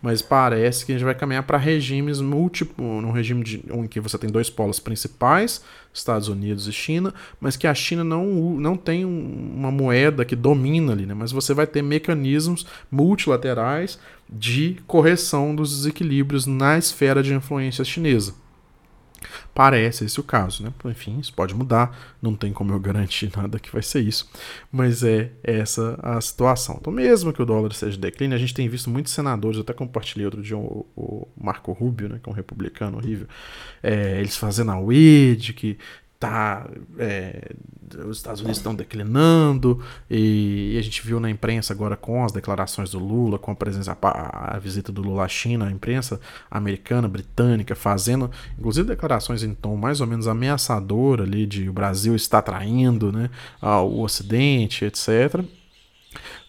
mas 0.00 0.22
parece 0.22 0.84
que 0.84 0.92
a 0.92 0.94
gente 0.96 1.04
vai 1.04 1.14
caminhar 1.14 1.42
para 1.44 1.58
regimes 1.58 2.20
múltiplos, 2.20 3.02
num 3.02 3.12
regime 3.12 3.44
de, 3.44 3.62
em 3.70 3.86
que 3.86 4.00
você 4.00 4.16
tem 4.16 4.30
dois 4.30 4.48
polos 4.48 4.80
principais, 4.80 5.62
Estados 5.92 6.28
Unidos 6.28 6.66
e 6.66 6.72
China, 6.72 7.12
mas 7.38 7.54
que 7.54 7.66
a 7.66 7.74
China 7.74 8.02
não, 8.02 8.24
não 8.58 8.76
tem 8.76 9.04
uma 9.04 9.70
moeda 9.70 10.24
que 10.24 10.34
domina 10.34 10.92
ali, 10.92 11.04
né? 11.04 11.14
mas 11.14 11.32
você 11.32 11.52
vai 11.52 11.66
ter 11.66 11.82
mecanismos 11.82 12.66
multilaterais 12.90 14.00
de 14.28 14.78
correção 14.86 15.54
dos 15.54 15.76
desequilíbrios 15.76 16.46
na 16.46 16.78
esfera 16.78 17.22
de 17.22 17.34
influência 17.34 17.84
chinesa. 17.84 18.41
Parece 19.54 20.04
esse 20.04 20.20
o 20.20 20.22
caso, 20.22 20.62
né? 20.62 20.72
Enfim, 20.86 21.18
isso 21.18 21.32
pode 21.32 21.54
mudar, 21.54 22.14
não 22.20 22.34
tem 22.34 22.52
como 22.52 22.72
eu 22.72 22.80
garantir 22.80 23.30
nada 23.36 23.58
que 23.58 23.70
vai 23.70 23.82
ser 23.82 24.00
isso, 24.00 24.30
mas 24.70 25.02
é 25.02 25.30
essa 25.42 25.98
a 26.02 26.20
situação. 26.20 26.78
Então, 26.80 26.92
mesmo 26.92 27.32
que 27.32 27.42
o 27.42 27.46
dólar 27.46 27.72
seja 27.72 27.96
declínio, 27.98 28.36
a 28.36 28.40
gente 28.40 28.54
tem 28.54 28.68
visto 28.68 28.90
muitos 28.90 29.12
senadores, 29.12 29.58
até 29.58 29.72
compartilhei 29.72 30.24
outro 30.24 30.42
dia 30.42 30.56
o, 30.56 30.86
o 30.96 31.28
Marco 31.36 31.72
Rubio, 31.72 32.08
né, 32.08 32.20
que 32.22 32.28
é 32.28 32.32
um 32.32 32.34
republicano 32.34 32.96
horrível, 32.98 33.26
é, 33.82 34.18
eles 34.20 34.36
fazendo 34.36 34.70
a 34.70 34.78
WID, 34.78 35.52
que 35.52 35.78
tá, 36.22 36.68
é, 37.00 37.50
os 38.06 38.18
Estados 38.18 38.40
Unidos 38.40 38.58
estão 38.58 38.72
declinando, 38.72 39.82
e, 40.08 40.74
e, 40.74 40.78
a 40.78 40.82
gente 40.82 41.04
viu 41.04 41.18
na 41.18 41.28
imprensa 41.28 41.72
agora 41.72 41.96
com 41.96 42.24
as 42.24 42.30
declarações 42.30 42.92
do 42.92 43.00
Lula, 43.00 43.40
com 43.40 43.50
a 43.50 43.56
presença, 43.56 43.98
a, 44.00 44.56
a, 44.56 44.58
visita 44.60 44.92
do 44.92 45.02
Lula 45.02 45.24
à 45.24 45.28
China, 45.28 45.66
a 45.66 45.70
imprensa 45.70 46.20
americana, 46.48 47.08
britânica, 47.08 47.74
fazendo, 47.74 48.30
inclusive 48.56 48.86
declarações 48.86 49.42
em 49.42 49.52
tom 49.52 49.76
mais 49.76 50.00
ou 50.00 50.06
menos 50.06 50.28
ameaçador 50.28 51.20
ali, 51.20 51.44
de 51.44 51.68
o 51.68 51.72
Brasil 51.72 52.14
está 52.14 52.40
traindo 52.40 53.10
né, 53.10 53.28
o 53.60 54.00
Ocidente, 54.00 54.84
etc 54.84 55.44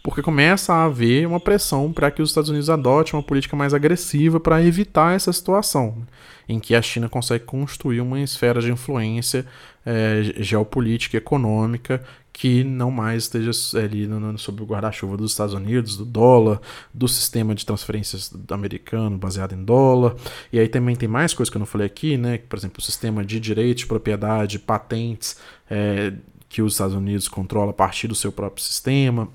porque 0.04 0.22
começa 0.22 0.74
a 0.74 0.84
haver 0.84 1.26
uma 1.26 1.40
pressão 1.40 1.94
para 1.94 2.12
que 2.12 2.22
os 2.22 2.30
Estados 2.30 2.50
Unidos 2.50 2.70
adotem 2.70 3.14
uma 3.14 3.24
política 3.24 3.56
mais 3.56 3.74
agressiva 3.74 4.38
para 4.38 4.62
evitar 4.62 5.16
essa 5.16 5.32
situação 5.32 6.06
em 6.48 6.60
que 6.60 6.76
a 6.76 6.82
China 6.82 7.08
consegue 7.08 7.46
construir 7.46 8.02
uma 8.02 8.20
esfera 8.20 8.62
de 8.62 8.70
influência 8.70 9.46
é, 9.86 10.34
geopolítica 10.40 11.16
e 11.16 11.20
econômica 11.20 12.04
que 12.34 12.64
não 12.64 12.90
mais 12.90 13.24
esteja 13.24 13.52
ali 13.78 14.10
sob 14.38 14.64
o 14.64 14.66
guarda-chuva 14.66 15.16
dos 15.16 15.32
Estados 15.32 15.54
Unidos, 15.54 15.96
do 15.96 16.04
dólar, 16.04 16.60
do 16.92 17.08
sistema 17.08 17.54
de 17.54 17.64
transferências 17.64 18.34
americano 18.50 19.18
baseado 19.20 19.54
em 19.54 19.64
dólar. 19.64 20.16
E 20.52 20.60
aí 20.60 20.68
também 20.68 20.96
tem 20.96 21.08
mais 21.08 21.34
coisas 21.34 21.52
que 21.52 21.58
eu 21.58 21.60
não 21.60 21.66
falei 21.68 21.86
aqui, 21.86 22.18
né? 22.18 22.40
Por 22.40 22.58
exemplo, 22.58 22.80
o 22.80 22.82
sistema 22.82 23.24
de 23.24 23.40
direito 23.40 23.80
de 23.80 23.86
propriedade, 23.86 24.58
patentes, 24.58 25.38
é, 25.70 26.12
que 26.50 26.64
os 26.64 26.74
Estados 26.74 26.96
Unidos 26.96 27.28
controla 27.28 27.70
a 27.70 27.74
partir 27.74 28.08
do 28.08 28.16
seu 28.16 28.32
próprio 28.32 28.64
sistema. 28.64 29.30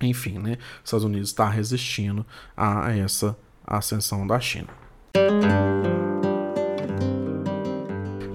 Enfim, 0.00 0.38
né? 0.38 0.56
Os 0.78 0.88
Estados 0.88 1.04
Unidos 1.04 1.28
está 1.30 1.48
resistindo 1.48 2.24
a 2.56 2.92
essa 2.94 3.36
ascensão 3.66 4.26
da 4.26 4.40
China. 4.40 4.68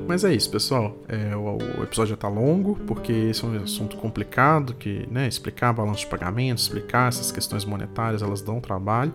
Mas 0.07 0.23
é 0.23 0.33
isso, 0.33 0.49
pessoal. 0.49 0.95
É, 1.09 1.35
o, 1.35 1.57
o, 1.57 1.83
episódio 1.83 2.11
já 2.11 2.15
tá 2.15 2.29
longo, 2.29 2.75
porque 2.87 3.11
esse 3.11 3.43
é 3.43 3.47
um 3.47 3.61
assunto 3.61 3.97
complicado, 3.97 4.73
que, 4.73 5.05
né, 5.11 5.27
explicar 5.27 5.73
balanço 5.73 6.01
de 6.01 6.07
pagamento, 6.07 6.59
explicar 6.59 7.09
essas 7.09 7.33
questões 7.33 7.65
monetárias, 7.65 8.21
elas 8.21 8.41
dão 8.41 8.61
trabalho. 8.61 9.11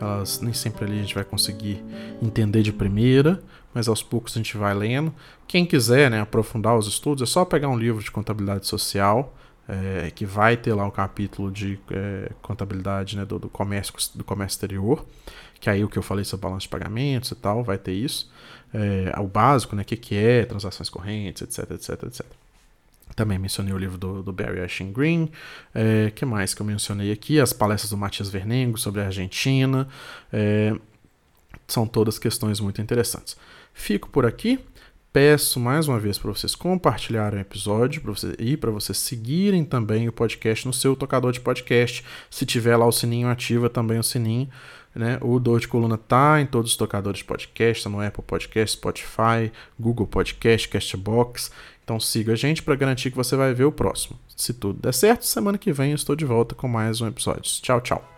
Elas 0.00 0.40
nem 0.40 0.52
sempre 0.52 0.84
ali 0.84 0.98
a 0.98 1.02
gente 1.02 1.14
vai 1.14 1.24
conseguir 1.24 1.82
entender 2.22 2.62
de 2.62 2.72
primeira, 2.72 3.42
mas 3.72 3.88
aos 3.88 4.00
poucos 4.00 4.34
a 4.34 4.38
gente 4.38 4.56
vai 4.56 4.74
lendo. 4.74 5.12
Quem 5.48 5.66
quiser, 5.66 6.08
né, 6.08 6.20
aprofundar 6.20 6.76
os 6.76 6.86
estudos, 6.86 7.28
é 7.28 7.32
só 7.32 7.44
pegar 7.44 7.68
um 7.68 7.76
livro 7.76 8.00
de 8.00 8.10
contabilidade 8.12 8.66
social, 8.66 9.34
é, 9.68 10.10
que 10.10 10.26
vai 10.26 10.56
ter 10.56 10.74
lá 10.74 10.86
o 10.86 10.92
capítulo 10.92 11.50
de 11.50 11.78
é, 11.90 12.30
contabilidade 12.42 13.16
né, 13.16 13.24
do, 13.24 13.38
do, 13.38 13.48
comércio 13.48 13.94
do 14.14 14.24
comércio 14.24 14.56
exterior, 14.56 15.04
que 15.60 15.70
aí 15.70 15.82
o 15.82 15.88
que 15.88 15.98
eu 15.98 16.02
falei 16.02 16.24
sobre 16.24 16.44
balanço 16.44 16.64
de 16.64 16.68
pagamentos 16.68 17.30
e 17.30 17.34
tal, 17.34 17.64
vai 17.64 17.78
ter 17.78 17.92
isso 17.92 18.30
é, 18.74 19.14
o 19.20 19.26
básico, 19.28 19.76
né? 19.76 19.82
O 19.82 19.84
que, 19.84 19.96
que 19.96 20.16
é 20.16 20.44
transações 20.44 20.90
correntes, 20.90 21.42
etc, 21.42 21.70
etc, 21.70 22.02
etc. 22.02 22.26
Também 23.14 23.38
mencionei 23.38 23.72
o 23.72 23.78
livro 23.78 23.96
do, 23.96 24.22
do 24.22 24.32
Barry 24.32 24.60
Ashton 24.60 24.90
Green. 24.90 25.30
É, 25.72 26.10
que 26.10 26.24
mais 26.24 26.52
que 26.52 26.60
eu 26.60 26.66
mencionei 26.66 27.12
aqui? 27.12 27.38
As 27.38 27.52
palestras 27.52 27.90
do 27.90 27.96
Matias 27.96 28.28
Vernengo 28.28 28.76
sobre 28.76 29.00
a 29.00 29.06
Argentina. 29.06 29.86
É, 30.32 30.74
são 31.68 31.86
todas 31.86 32.18
questões 32.18 32.58
muito 32.58 32.82
interessantes. 32.82 33.36
Fico 33.72 34.10
por 34.10 34.26
aqui. 34.26 34.58
Peço 35.14 35.60
mais 35.60 35.88
uma 35.88 35.98
vez 35.98 36.18
para 36.18 36.30
vocês 36.30 36.54
compartilharem 36.54 37.38
o 37.38 37.40
episódio 37.40 38.02
pra 38.02 38.12
você, 38.12 38.34
e 38.38 38.56
para 38.56 38.70
vocês 38.70 38.98
seguirem 38.98 39.64
também 39.64 40.08
o 40.08 40.12
podcast 40.12 40.66
no 40.66 40.72
seu 40.74 40.94
tocador 40.94 41.32
de 41.32 41.40
podcast. 41.40 42.04
Se 42.28 42.44
tiver 42.44 42.76
lá 42.76 42.84
o 42.84 42.92
sininho, 42.92 43.28
ativa 43.28 43.70
também 43.70 43.98
o 43.98 44.02
sininho 44.02 44.48
né? 44.94 45.18
O 45.20 45.38
Dor 45.38 45.60
de 45.60 45.68
Coluna 45.68 45.98
tá 45.98 46.40
em 46.40 46.46
todos 46.46 46.70
os 46.70 46.76
tocadores 46.76 47.18
de 47.18 47.24
podcast, 47.24 47.84
tá 47.84 47.90
no 47.90 48.00
Apple 48.00 48.22
Podcast, 48.22 48.76
Spotify, 48.76 49.50
Google 49.78 50.06
Podcast, 50.06 50.68
Castbox. 50.68 51.50
Então 51.82 51.98
siga 51.98 52.32
a 52.32 52.36
gente 52.36 52.62
para 52.62 52.76
garantir 52.76 53.10
que 53.10 53.16
você 53.16 53.36
vai 53.36 53.52
ver 53.52 53.64
o 53.64 53.72
próximo. 53.72 54.18
Se 54.36 54.54
tudo 54.54 54.80
der 54.80 54.94
certo, 54.94 55.26
semana 55.26 55.58
que 55.58 55.72
vem 55.72 55.90
eu 55.90 55.96
estou 55.96 56.16
de 56.16 56.24
volta 56.24 56.54
com 56.54 56.68
mais 56.68 57.00
um 57.00 57.06
episódio. 57.06 57.42
Tchau, 57.42 57.80
tchau. 57.80 58.13